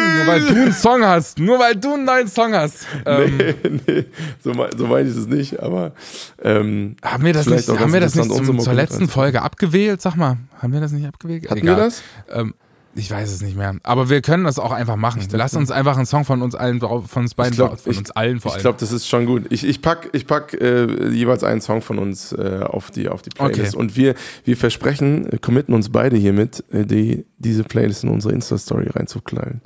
Nur 0.01 0.27
weil 0.27 0.41
du 0.41 0.55
einen 0.55 0.73
Song 0.73 1.05
hast. 1.05 1.39
Nur 1.39 1.59
weil 1.59 1.77
du 1.77 1.95
einen 1.95 2.05
neuen 2.05 2.29
Song 2.29 2.55
hast. 2.55 2.87
Ähm, 3.07 3.37
nee, 3.39 3.81
nee, 3.87 4.05
so, 4.43 4.53
so 4.77 4.87
meine 4.87 5.09
ich 5.09 5.17
es 5.17 5.27
nicht, 5.27 5.61
aber. 5.61 5.93
Ähm, 6.43 6.97
haben 7.03 7.25
wir 7.25 7.33
das 7.33 7.47
nicht, 7.47 7.69
haben 7.69 7.93
wir 7.93 8.01
das 8.01 8.15
nicht 8.15 8.31
zum, 8.31 8.59
zur 8.59 8.75
letzten 8.75 9.09
Folge 9.09 9.43
abgewählt? 9.43 10.03
Sag 10.03 10.17
mal, 10.17 10.37
haben 10.59 10.73
wir 10.73 10.81
das 10.81 10.93
nicht 10.93 11.07
abgewählt? 11.07 11.49
Hatten 11.49 11.61
Egal. 11.61 11.77
wir 11.77 11.85
das? 11.85 12.03
Ähm, 12.31 12.55
ich 12.95 13.11
weiß 13.11 13.31
es 13.31 13.41
nicht 13.41 13.57
mehr. 13.57 13.77
Aber 13.85 14.11
wir 14.11 14.21
können 14.21 14.45
das 14.45 14.59
auch 14.59 14.73
einfach 14.73 14.97
machen. 14.97 15.23
Lass 15.33 15.55
uns 15.55 15.71
einfach 15.71 15.97
einen 15.97 16.07
Song 16.07 16.25
von 16.25 16.43
uns 16.43 16.57
allen, 16.57 16.81
von 16.81 17.05
uns 17.15 17.35
beiden, 17.35 17.55
glaub, 17.55 17.79
von 17.79 17.93
ich, 17.93 17.99
uns 17.99 18.11
allen 18.11 18.41
vor 18.41 18.51
allem. 18.53 18.59
Ich 18.59 18.63
glaube, 18.63 18.79
das 18.81 18.91
ist 18.91 19.07
schon 19.07 19.27
gut. 19.27 19.47
Ich, 19.51 19.65
ich 19.65 19.81
pack, 19.81 20.11
ich 20.13 20.27
pack 20.27 20.55
äh, 20.55 21.09
jeweils 21.11 21.45
einen 21.45 21.61
Song 21.61 21.83
von 21.83 21.99
uns 21.99 22.33
äh, 22.33 22.61
auf 22.65 22.91
die 22.91 23.09
auf 23.09 23.23
die 23.23 23.31
Playlist. 23.31 23.75
Okay. 23.75 23.77
Und 23.77 23.97
wir, 23.97 24.15
wir 24.45 24.57
versprechen, 24.57 25.27
äh, 25.27 25.39
committen 25.39 25.73
uns 25.73 25.91
beide 25.91 26.17
hiermit, 26.17 26.65
äh, 26.73 26.85
die, 26.85 27.27
diese 27.39 27.63
Playlist 27.63 28.03
in 28.03 28.11
unsere 28.11 28.35
Insta-Story 28.35 28.89
reinzuknallen. 28.89 29.61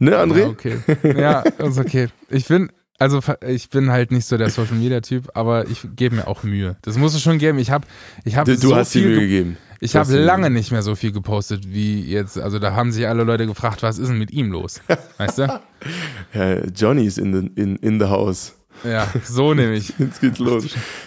Ne, 0.00 0.16
André? 0.16 0.40
Ja, 0.40 0.48
okay. 0.48 0.78
Ja, 1.02 1.40
ist 1.40 1.78
okay. 1.78 2.08
Ich 2.30 2.48
bin, 2.48 2.72
also 2.98 3.20
ich 3.46 3.68
bin 3.68 3.90
halt 3.90 4.10
nicht 4.10 4.26
so 4.26 4.38
der 4.38 4.48
Social 4.50 4.76
Media 4.76 5.00
Typ, 5.02 5.30
aber 5.34 5.68
ich 5.68 5.86
gebe 5.94 6.16
mir 6.16 6.26
auch 6.26 6.42
Mühe. 6.42 6.76
Das 6.82 6.96
muss 6.96 7.14
es 7.14 7.20
schon 7.20 7.38
geben. 7.38 7.58
Ich 7.58 7.70
habe, 7.70 7.86
ich 8.24 8.36
habe 8.36 8.50
du, 8.50 8.58
so 8.58 8.74
hast 8.74 8.92
viel 8.92 9.06
Mühe 9.06 9.20
gegeben. 9.20 9.56
Ich 9.80 9.96
habe 9.96 10.14
lange 10.16 10.50
nicht 10.50 10.72
mehr 10.72 10.82
so 10.82 10.94
viel 10.94 11.12
gepostet 11.12 11.72
wie 11.72 12.02
jetzt. 12.02 12.38
Also 12.38 12.58
da 12.58 12.74
haben 12.74 12.92
sich 12.92 13.06
alle 13.06 13.24
Leute 13.24 13.46
gefragt, 13.46 13.82
was 13.82 13.98
ist 13.98 14.08
denn 14.08 14.18
mit 14.18 14.30
ihm 14.30 14.50
los? 14.50 14.80
Weißt 15.18 15.38
du? 15.38 15.60
ja, 16.34 16.66
Johnny 16.66 17.04
ist 17.04 17.18
in 17.18 17.32
the, 17.32 17.60
in, 17.60 17.76
in 17.76 18.00
the 18.00 18.06
house. 18.06 18.54
Ja, 18.84 19.08
so 19.24 19.54
nämlich. 19.54 19.92
Jetzt 19.98 20.20
geht's 20.20 20.38
los. 20.38 20.64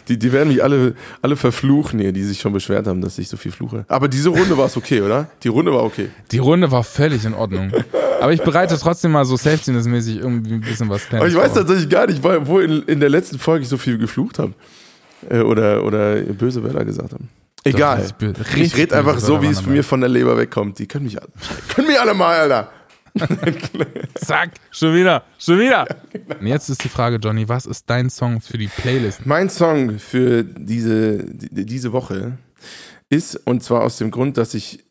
Die, 0.08 0.18
die 0.18 0.32
werden 0.32 0.50
mich 0.50 0.64
alle, 0.64 0.96
alle 1.22 1.36
verfluchen 1.36 2.00
hier, 2.00 2.12
die 2.12 2.24
sich 2.24 2.40
schon 2.40 2.54
beschwert 2.54 2.88
haben, 2.88 3.02
dass 3.02 3.18
ich 3.18 3.28
so 3.28 3.38
viel 3.38 3.52
fluche. 3.52 3.86
Aber 3.88 4.08
diese 4.08 4.30
Runde 4.30 4.58
war 4.58 4.66
es 4.66 4.78
okay, 4.78 5.02
oder? 5.02 5.28
Die 5.44 5.48
Runde 5.48 5.74
war 5.74 5.84
okay. 5.84 6.10
Die 6.32 6.38
Runde 6.40 6.72
war 6.72 6.84
völlig 6.84 7.26
in 7.26 7.34
Ordnung. 7.34 7.72
Aber 8.22 8.32
ich 8.32 8.42
bereite 8.42 8.78
trotzdem 8.78 9.12
mal 9.12 9.26
so 9.26 9.36
Safety-mäßig 9.36 10.18
irgendwie 10.18 10.54
ein 10.54 10.62
bisschen 10.62 10.90
was 10.90 11.08
Kleines 11.08 11.22
Aber 11.22 11.30
ich 11.30 11.36
weiß 11.36 11.54
tatsächlich 11.54 11.90
gar 11.90 12.08
nicht, 12.08 12.24
wo 12.24 12.60
in, 12.60 12.84
in 12.84 13.00
der 13.00 13.10
letzten 13.10 13.40
Folge 13.40 13.64
ich 13.64 13.70
so 13.70 13.78
viel 13.78 13.98
geflucht 13.98 14.40
habe. 14.40 14.54
Äh, 15.30 15.40
oder, 15.40 15.84
oder 15.84 16.16
böse 16.22 16.64
Wörter 16.64 16.86
gesagt 16.86 17.14
haben. 17.14 17.30
Egal. 17.64 18.06
Doch, 18.20 18.58
ich 18.58 18.76
rede 18.76 18.98
einfach 18.98 19.20
so, 19.20 19.42
wie 19.42 19.48
es 19.48 19.66
mir 19.66 19.84
von 19.84 20.02
der 20.02 20.10
Leber 20.10 20.38
wegkommt. 20.38 20.80
Die 20.80 20.88
können 20.88 21.06
mich, 21.06 21.18
können 21.76 21.88
mich 21.88 22.00
alle 22.00 22.14
mal, 22.14 22.38
Alter. 22.38 22.70
Zack, 24.16 24.52
schon 24.72 24.96
wieder, 24.96 25.24
schon 25.38 25.60
wieder. 25.60 25.86
Und 26.40 26.48
jetzt 26.48 26.70
ist 26.70 26.84
die 26.84 26.90
Frage, 26.90 27.18
Johnny, 27.18 27.48
was 27.48 27.66
ist 27.66 27.90
dein 27.90 28.10
Song 28.10 28.42
für 28.42 28.58
die 28.58 28.68
Playlist? 28.68 29.26
Mein 29.26 29.50
Song 29.50 30.00
für 30.00 30.44
diese, 30.44 31.24
diese 31.26 31.94
Woche 31.94 32.38
ist, 33.10 33.36
und 33.46 33.64
zwar 33.64 33.84
aus 33.84 33.98
dem 33.98 34.10
Grund, 34.10 34.38
dass 34.38 34.54
ich 34.54 34.84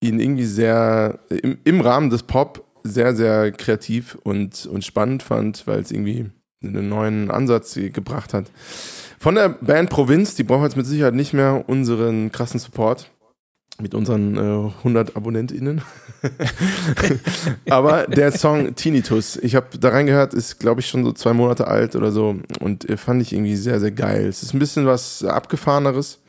ihn 0.00 0.20
irgendwie 0.20 0.44
sehr 0.44 1.18
im, 1.30 1.58
im 1.64 1.80
Rahmen 1.80 2.10
des 2.10 2.24
Pop 2.24 2.64
sehr, 2.82 3.16
sehr 3.16 3.50
kreativ 3.52 4.16
und, 4.22 4.66
und 4.66 4.84
spannend 4.84 5.22
fand, 5.22 5.66
weil 5.66 5.80
es 5.80 5.90
irgendwie 5.90 6.30
einen 6.62 6.88
neuen 6.88 7.30
Ansatz 7.30 7.74
gebracht 7.74 8.34
hat. 8.34 8.50
Von 9.18 9.36
der 9.36 9.48
Band 9.48 9.88
Provinz, 9.88 10.34
die 10.34 10.42
brauchen 10.44 10.64
jetzt 10.64 10.76
mit 10.76 10.86
Sicherheit 10.86 11.14
nicht 11.14 11.32
mehr 11.32 11.64
unseren 11.66 12.30
krassen 12.30 12.60
Support 12.60 13.10
mit 13.80 13.94
unseren 13.94 14.36
äh, 14.36 14.70
100 14.78 15.16
AbonnentInnen. 15.16 15.82
Aber 17.68 18.06
der 18.06 18.30
Song 18.32 18.74
Tinnitus, 18.76 19.36
ich 19.36 19.56
habe 19.56 19.78
da 19.78 19.88
reingehört, 19.88 20.32
ist 20.32 20.60
glaube 20.60 20.80
ich 20.80 20.88
schon 20.88 21.04
so 21.04 21.12
zwei 21.12 21.32
Monate 21.32 21.66
alt 21.66 21.96
oder 21.96 22.12
so 22.12 22.36
und 22.60 22.88
äh, 22.88 22.96
fand 22.96 23.20
ich 23.22 23.32
irgendwie 23.32 23.56
sehr, 23.56 23.80
sehr 23.80 23.90
geil. 23.90 24.26
Es 24.26 24.42
ist 24.42 24.54
ein 24.54 24.60
bisschen 24.60 24.86
was 24.86 25.24
abgefahreneres, 25.24 26.20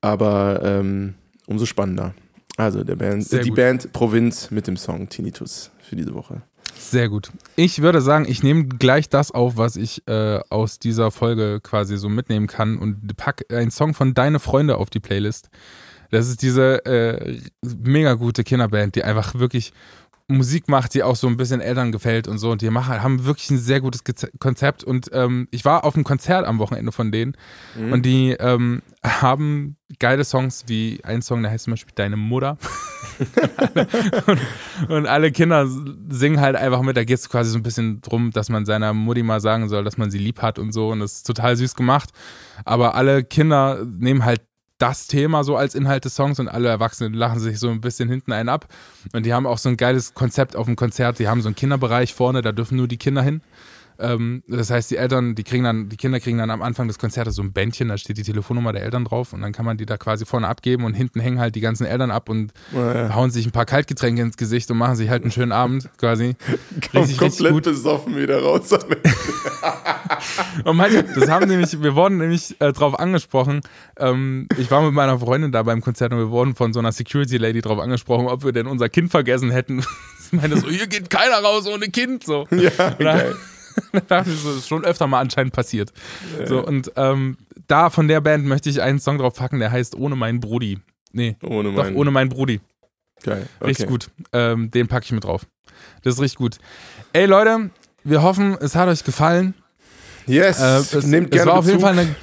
aber 0.00 0.60
ähm, 0.64 1.14
umso 1.46 1.66
spannender. 1.66 2.14
Also 2.56 2.84
der 2.84 2.96
Band, 2.96 3.32
äh, 3.32 3.40
die 3.40 3.50
Band 3.50 3.92
Provinz 3.92 4.50
mit 4.50 4.66
dem 4.66 4.76
Song 4.76 5.08
Tinnitus 5.08 5.70
für 5.82 5.96
diese 5.96 6.14
Woche. 6.14 6.42
Sehr 6.76 7.08
gut. 7.08 7.30
Ich 7.56 7.80
würde 7.80 8.00
sagen, 8.00 8.26
ich 8.28 8.42
nehme 8.42 8.64
gleich 8.64 9.08
das 9.08 9.30
auf, 9.30 9.56
was 9.56 9.76
ich 9.76 10.06
äh, 10.08 10.40
aus 10.50 10.78
dieser 10.78 11.10
Folge 11.10 11.60
quasi 11.62 11.96
so 11.96 12.08
mitnehmen 12.08 12.48
kann 12.48 12.76
und 12.76 13.16
pack 13.16 13.44
einen 13.50 13.70
Song 13.70 13.94
von 13.94 14.14
Deine 14.14 14.40
Freunde 14.40 14.76
auf 14.76 14.90
die 14.90 15.00
Playlist. 15.00 15.48
Das 16.12 16.28
ist 16.28 16.42
diese 16.42 16.84
äh, 16.84 17.40
mega 17.62 18.12
gute 18.14 18.44
Kinderband, 18.44 18.94
die 18.96 19.02
einfach 19.02 19.34
wirklich 19.34 19.72
Musik 20.28 20.68
macht, 20.68 20.92
die 20.92 21.02
auch 21.02 21.16
so 21.16 21.26
ein 21.26 21.38
bisschen 21.38 21.62
Eltern 21.62 21.90
gefällt 21.90 22.28
und 22.28 22.36
so. 22.36 22.50
Und 22.50 22.60
die 22.60 22.68
machen, 22.68 23.02
haben 23.02 23.24
wirklich 23.24 23.50
ein 23.50 23.58
sehr 23.58 23.80
gutes 23.80 24.02
Konzept. 24.38 24.84
Und 24.84 25.08
ähm, 25.14 25.48
ich 25.50 25.64
war 25.64 25.84
auf 25.84 25.94
einem 25.94 26.04
Konzert 26.04 26.46
am 26.46 26.58
Wochenende 26.58 26.92
von 26.92 27.12
denen. 27.12 27.34
Mhm. 27.76 27.92
Und 27.92 28.02
die 28.02 28.32
ähm, 28.32 28.82
haben 29.02 29.76
geile 29.98 30.24
Songs 30.24 30.64
wie 30.66 31.00
ein 31.02 31.22
Song, 31.22 31.42
der 31.42 31.50
heißt 31.50 31.64
zum 31.64 31.72
Beispiel 31.72 31.94
Deine 31.94 32.16
Mutter. 32.16 32.58
und, 34.26 34.40
und, 34.90 35.06
alle 35.06 35.32
Kinder 35.32 35.66
singen 36.10 36.40
halt 36.42 36.56
einfach 36.56 36.82
mit. 36.82 36.96
Da 36.96 37.04
geht 37.04 37.18
es 37.18 37.30
quasi 37.30 37.50
so 37.50 37.58
ein 37.58 37.62
bisschen 37.62 38.02
drum, 38.02 38.32
dass 38.32 38.50
man 38.50 38.66
seiner 38.66 38.92
Mutti 38.92 39.22
mal 39.22 39.40
sagen 39.40 39.70
soll, 39.70 39.82
dass 39.82 39.96
man 39.96 40.10
sie 40.10 40.18
lieb 40.18 40.42
hat 40.42 40.58
und 40.58 40.72
so. 40.72 40.90
Und 40.90 41.00
das 41.00 41.14
ist 41.14 41.26
total 41.26 41.56
süß 41.56 41.74
gemacht. 41.74 42.10
Aber 42.66 42.96
alle 42.96 43.24
Kinder 43.24 43.82
nehmen 43.84 44.26
halt 44.26 44.42
das 44.82 45.06
Thema 45.06 45.44
so 45.44 45.56
als 45.56 45.76
Inhalt 45.76 46.04
des 46.04 46.16
Songs 46.16 46.40
und 46.40 46.48
alle 46.48 46.68
Erwachsenen 46.68 47.14
lachen 47.14 47.38
sich 47.38 47.60
so 47.60 47.68
ein 47.68 47.80
bisschen 47.80 48.08
hinten 48.08 48.32
einen 48.32 48.48
ab. 48.48 48.66
Und 49.12 49.24
die 49.24 49.32
haben 49.32 49.46
auch 49.46 49.58
so 49.58 49.68
ein 49.68 49.76
geiles 49.76 50.12
Konzept 50.12 50.56
auf 50.56 50.66
dem 50.66 50.74
Konzert. 50.74 51.20
Die 51.20 51.28
haben 51.28 51.40
so 51.40 51.48
einen 51.48 51.54
Kinderbereich 51.54 52.12
vorne, 52.14 52.42
da 52.42 52.50
dürfen 52.50 52.78
nur 52.78 52.88
die 52.88 52.96
Kinder 52.96 53.22
hin. 53.22 53.42
Ähm, 53.98 54.42
das 54.48 54.70
heißt, 54.70 54.90
die 54.90 54.96
Eltern, 54.96 55.34
die 55.34 55.44
kriegen 55.44 55.64
dann, 55.64 55.88
die 55.88 55.96
Kinder 55.96 56.18
kriegen 56.20 56.38
dann 56.38 56.50
am 56.50 56.62
Anfang 56.62 56.88
des 56.88 56.98
Konzertes 56.98 57.34
so 57.36 57.42
ein 57.42 57.52
Bändchen, 57.52 57.88
da 57.88 57.96
steht 57.98 58.16
die 58.18 58.22
Telefonnummer 58.22 58.72
der 58.72 58.82
Eltern 58.82 59.04
drauf 59.04 59.32
und 59.32 59.40
dann 59.42 59.52
kann 59.52 59.64
man 59.64 59.76
die 59.76 59.86
da 59.86 59.96
quasi 59.96 60.24
vorne 60.26 60.48
abgeben 60.48 60.84
und 60.84 60.94
hinten 60.94 61.20
hängen 61.20 61.38
halt 61.38 61.54
die 61.54 61.60
ganzen 61.60 61.86
Eltern 61.86 62.10
ab 62.10 62.28
und 62.28 62.52
Naja. 62.72 63.14
hauen 63.14 63.30
sich 63.30 63.46
ein 63.46 63.52
paar 63.52 63.66
Kaltgetränke 63.66 64.22
ins 64.22 64.36
Gesicht 64.36 64.70
und 64.70 64.78
machen 64.78 64.96
sich 64.96 65.08
halt 65.08 65.22
einen 65.22 65.30
schönen 65.32 65.52
Abend 65.52 65.88
quasi. 65.98 66.36
Komm, 66.92 67.02
Richtig, 67.02 67.02
richtig 67.02 67.18
komplett 67.18 67.52
gut. 67.52 67.62
besoffen 67.64 68.16
wieder 68.16 68.42
raus. 68.42 68.70
Und 70.64 70.76
manche, 70.76 71.02
das 71.04 71.28
haben 71.28 71.48
nämlich, 71.48 71.80
wir 71.82 71.94
wurden 71.94 72.18
nämlich 72.18 72.60
äh, 72.60 72.72
drauf 72.72 72.98
angesprochen. 72.98 73.60
Ähm, 73.98 74.48
ich 74.58 74.70
war 74.70 74.82
mit 74.82 74.92
meiner 74.94 75.18
Freundin 75.18 75.52
da 75.52 75.62
beim 75.62 75.80
Konzert 75.80 76.12
und 76.12 76.18
wir 76.18 76.30
wurden 76.30 76.54
von 76.54 76.72
so 76.72 76.78
einer 76.78 76.92
Security 76.92 77.36
Lady 77.38 77.60
drauf 77.60 77.78
angesprochen, 77.78 78.26
ob 78.28 78.44
wir 78.44 78.52
denn 78.52 78.66
unser 78.66 78.88
Kind 78.88 79.10
vergessen 79.10 79.50
hätten. 79.50 79.82
Sie 80.18 80.36
meinte 80.36 80.58
so, 80.58 80.68
hier 80.68 80.86
geht 80.86 81.10
keiner 81.10 81.36
raus 81.42 81.66
ohne 81.66 81.88
Kind. 81.88 82.24
So. 82.24 82.46
ja, 82.50 82.90
geil. 82.90 83.34
Das 84.08 84.26
ist 84.28 84.68
schon 84.68 84.84
öfter 84.84 85.06
mal 85.06 85.20
anscheinend 85.20 85.52
passiert. 85.52 85.92
So, 86.46 86.64
und 86.66 86.92
ähm, 86.96 87.36
da 87.66 87.90
von 87.90 88.08
der 88.08 88.20
Band 88.20 88.44
möchte 88.46 88.68
ich 88.70 88.80
einen 88.82 88.98
Song 89.00 89.18
drauf 89.18 89.34
packen, 89.34 89.58
der 89.58 89.70
heißt 89.70 89.94
Ohne 89.94 90.16
meinen 90.16 90.40
Brudi. 90.40 90.78
Nee, 91.12 91.36
Ohne 91.42 91.70
doch, 91.72 91.84
meinen. 91.84 91.96
ohne 91.96 92.10
meinen 92.10 92.28
Brudi. 92.30 92.60
Geil. 93.22 93.46
Richtig 93.62 93.84
Okay. 93.86 93.92
gut. 93.92 94.10
Ähm, 94.32 94.70
den 94.70 94.88
packe 94.88 95.04
ich 95.04 95.12
mit 95.12 95.24
drauf. 95.24 95.46
Das 96.02 96.14
ist 96.14 96.20
richtig 96.20 96.38
gut. 96.38 96.58
Ey 97.12 97.26
Leute, 97.26 97.70
wir 98.04 98.22
hoffen, 98.22 98.56
es 98.60 98.74
hat 98.74 98.88
euch 98.88 99.04
gefallen. 99.04 99.54
Yes, 100.26 100.60
Äh, 100.60 100.78
es, 100.98 101.06
nehmt 101.06 101.26
es 101.26 101.30
gerne 101.38 101.50
war 101.52 101.58
auf 101.58 101.66
jeden 101.66 101.78
Bezug. 101.78 101.88
Fall 101.94 101.98
eine, 101.98 102.14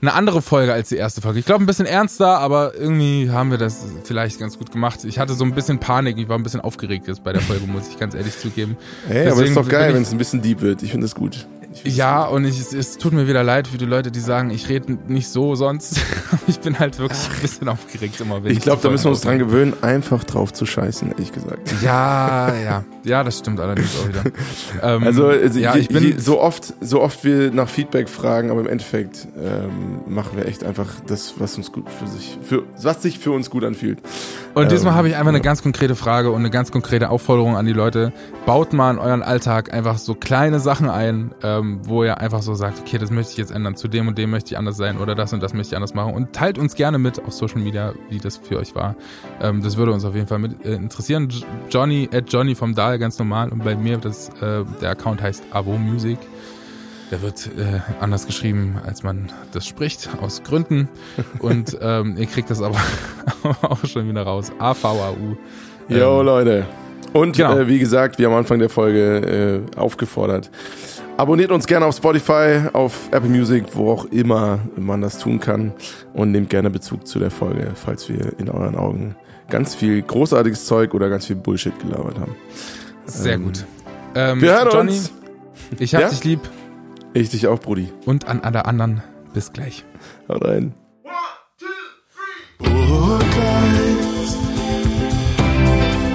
eine 0.00 0.12
andere 0.14 0.42
Folge 0.42 0.72
als 0.72 0.88
die 0.88 0.96
erste 0.96 1.20
Folge. 1.20 1.38
Ich 1.38 1.46
glaube, 1.46 1.64
ein 1.64 1.66
bisschen 1.66 1.86
ernster, 1.86 2.38
aber 2.38 2.74
irgendwie 2.74 3.30
haben 3.30 3.50
wir 3.50 3.58
das 3.58 3.84
vielleicht 4.04 4.38
ganz 4.38 4.58
gut 4.58 4.70
gemacht. 4.70 5.04
Ich 5.04 5.18
hatte 5.18 5.34
so 5.34 5.44
ein 5.44 5.54
bisschen 5.54 5.78
Panik, 5.78 6.18
ich 6.18 6.28
war 6.28 6.38
ein 6.38 6.42
bisschen 6.42 6.60
aufgeregt 6.60 7.08
jetzt 7.08 7.24
bei 7.24 7.32
der 7.32 7.42
Folge, 7.42 7.66
muss 7.66 7.88
ich 7.88 7.98
ganz 7.98 8.14
ehrlich 8.14 8.38
zugeben. 8.38 8.76
Ey, 9.08 9.20
aber 9.20 9.30
Deswegen 9.30 9.48
ist 9.48 9.56
doch 9.56 9.68
geil, 9.68 9.94
wenn 9.94 10.02
es 10.02 10.12
ein 10.12 10.18
bisschen 10.18 10.42
deep 10.42 10.60
wird. 10.60 10.82
Ich 10.82 10.90
finde 10.90 11.06
das 11.06 11.14
gut. 11.14 11.46
Ja, 11.84 12.24
und 12.24 12.44
ich, 12.44 12.58
es, 12.60 12.72
es 12.72 12.98
tut 12.98 13.12
mir 13.12 13.28
wieder 13.28 13.42
leid 13.42 13.68
für 13.68 13.78
die 13.78 13.84
Leute, 13.84 14.10
die 14.10 14.20
sagen, 14.20 14.50
ich 14.50 14.68
rede 14.68 14.98
nicht 15.08 15.28
so 15.28 15.54
sonst. 15.54 16.00
ich 16.46 16.60
bin 16.60 16.78
halt 16.78 16.98
wirklich 16.98 17.28
ein 17.28 17.40
bisschen 17.42 17.68
aufgeregt 17.68 18.20
immer. 18.20 18.42
Wenn 18.42 18.52
Ich 18.52 18.60
glaube, 18.60 18.82
da 18.82 18.90
müssen 18.90 19.04
wir 19.04 19.10
uns 19.10 19.20
dran 19.20 19.38
gewöhnen, 19.38 19.74
einfach 19.82 20.24
drauf 20.24 20.52
zu 20.52 20.66
scheißen, 20.66 21.10
ehrlich 21.12 21.32
gesagt. 21.32 21.74
Ja, 21.82 22.54
ja, 22.54 22.84
ja, 23.04 23.24
das 23.24 23.38
stimmt 23.38 23.60
allerdings 23.60 23.90
auch 24.00 24.08
wieder. 24.08 24.22
Ähm, 24.82 25.04
Also, 25.04 25.28
also 25.28 25.58
ja, 25.58 25.74
je, 25.74 25.80
ich 25.80 25.88
bin 25.88 26.02
je, 26.02 26.18
so 26.18 26.40
oft, 26.40 26.74
so 26.80 27.00
oft 27.00 27.24
wir 27.24 27.50
nach 27.50 27.68
Feedback 27.68 28.08
fragen, 28.08 28.50
aber 28.50 28.60
im 28.60 28.66
Endeffekt 28.66 29.26
ähm, 29.36 30.00
machen 30.06 30.36
wir 30.36 30.46
echt 30.46 30.64
einfach 30.64 30.86
das, 31.06 31.34
was 31.38 31.56
uns 31.56 31.72
gut 31.72 31.86
für 31.90 32.06
sich, 32.06 32.36
für 32.42 32.64
was 32.82 33.02
sich 33.02 33.18
für 33.18 33.30
uns 33.30 33.48
gut 33.48 33.64
anfühlt. 33.64 33.98
Und 34.54 34.70
diesmal 34.70 34.92
Ähm, 34.92 34.98
habe 34.98 35.08
ich 35.08 35.16
einfach 35.16 35.28
eine 35.28 35.40
ganz 35.40 35.62
konkrete 35.62 35.94
Frage 35.94 36.30
und 36.30 36.40
eine 36.40 36.50
ganz 36.50 36.70
konkrete 36.72 37.10
Aufforderung 37.10 37.56
an 37.56 37.64
die 37.66 37.72
Leute. 37.72 38.12
Baut 38.44 38.72
mal 38.72 38.90
in 38.90 38.98
euren 38.98 39.22
Alltag 39.22 39.72
einfach 39.72 39.98
so 39.98 40.14
kleine 40.14 40.60
Sachen 40.60 40.88
ein, 40.90 41.34
ähm, 41.42 41.65
wo 41.82 42.04
ihr 42.04 42.18
einfach 42.18 42.42
so 42.42 42.54
sagt, 42.54 42.80
okay, 42.80 42.98
das 42.98 43.10
möchte 43.10 43.32
ich 43.32 43.38
jetzt 43.38 43.50
ändern, 43.50 43.76
zu 43.76 43.88
dem 43.88 44.08
und 44.08 44.18
dem 44.18 44.30
möchte 44.30 44.52
ich 44.52 44.58
anders 44.58 44.76
sein 44.76 44.98
oder 44.98 45.14
das 45.14 45.32
und 45.32 45.42
das 45.42 45.54
möchte 45.54 45.74
ich 45.74 45.76
anders 45.76 45.94
machen. 45.94 46.14
Und 46.14 46.32
teilt 46.32 46.58
uns 46.58 46.74
gerne 46.74 46.98
mit 46.98 47.24
auf 47.24 47.32
Social 47.32 47.60
Media, 47.60 47.92
wie 48.08 48.18
das 48.18 48.36
für 48.36 48.58
euch 48.58 48.74
war. 48.74 48.96
Ähm, 49.40 49.62
das 49.62 49.76
würde 49.76 49.92
uns 49.92 50.04
auf 50.04 50.14
jeden 50.14 50.26
Fall 50.26 50.38
mit 50.38 50.64
äh, 50.64 50.74
interessieren. 50.74 51.28
Johnny 51.70 52.08
at 52.12 52.32
Johnny 52.32 52.54
vom 52.54 52.74
Dahl, 52.74 52.98
ganz 52.98 53.18
normal. 53.18 53.50
Und 53.50 53.64
bei 53.64 53.76
mir, 53.76 53.98
das, 53.98 54.28
äh, 54.40 54.64
der 54.80 54.90
Account 54.90 55.22
heißt 55.22 55.44
Avo 55.52 55.76
Music. 55.78 56.18
Der 57.10 57.22
wird 57.22 57.46
äh, 57.56 57.80
anders 58.00 58.26
geschrieben, 58.26 58.80
als 58.84 59.04
man 59.04 59.30
das 59.52 59.64
spricht, 59.66 60.08
aus 60.20 60.42
Gründen. 60.42 60.88
Und 61.38 61.78
ähm, 61.80 62.16
ihr 62.16 62.26
kriegt 62.26 62.50
das 62.50 62.60
aber 62.60 62.78
auch 63.62 63.84
schon 63.86 64.08
wieder 64.08 64.22
raus. 64.22 64.50
A-V-A-U. 64.58 65.36
Jo, 65.88 66.20
Ähm, 66.20 66.26
Leute. 66.26 66.66
Und 67.12 67.36
genau. 67.36 67.56
äh, 67.56 67.68
wie 67.68 67.78
gesagt, 67.78 68.18
wie 68.18 68.26
am 68.26 68.34
Anfang 68.34 68.58
der 68.58 68.68
Folge 68.68 69.62
äh, 69.76 69.78
aufgefordert, 69.78 70.50
Abonniert 71.16 71.50
uns 71.50 71.66
gerne 71.66 71.86
auf 71.86 71.96
Spotify, 71.96 72.68
auf 72.74 73.08
Apple 73.10 73.30
Music, 73.30 73.64
wo 73.72 73.90
auch 73.90 74.04
immer 74.06 74.58
man 74.76 75.00
das 75.00 75.18
tun 75.18 75.40
kann. 75.40 75.72
Und 76.12 76.30
nehmt 76.30 76.50
gerne 76.50 76.68
Bezug 76.68 77.06
zu 77.06 77.18
der 77.18 77.30
Folge, 77.30 77.72
falls 77.74 78.08
wir 78.10 78.38
in 78.38 78.50
euren 78.50 78.76
Augen 78.76 79.16
ganz 79.48 79.74
viel 79.74 80.02
großartiges 80.02 80.66
Zeug 80.66 80.92
oder 80.92 81.08
ganz 81.08 81.26
viel 81.26 81.36
Bullshit 81.36 81.78
gelabert 81.78 82.18
haben. 82.18 82.36
Sehr 83.06 83.34
ähm, 83.34 83.44
gut. 83.44 83.64
Ähm, 84.14 84.42
wir 84.42 84.52
hören 84.52 84.68
Johnny, 84.70 84.92
uns. 84.92 85.12
Ich 85.78 85.94
hab 85.94 86.02
ja? 86.02 86.08
dich 86.10 86.22
lieb. 86.24 86.40
Ich 87.14 87.30
dich 87.30 87.46
auch, 87.46 87.60
Brudi. 87.60 87.90
Und 88.04 88.28
an 88.28 88.42
alle 88.42 88.66
anderen. 88.66 89.02
Bis 89.32 89.52
gleich. 89.52 89.84
Haut 90.28 90.44
rein. 90.44 90.74
One, 91.02 91.12
two, 91.58 91.66
three. 92.12 92.68
Burgleis. 92.68 94.36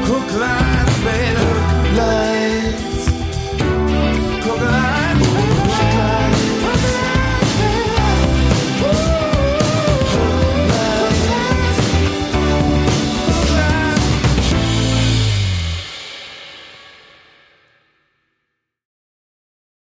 Guckleis. 0.06 0.61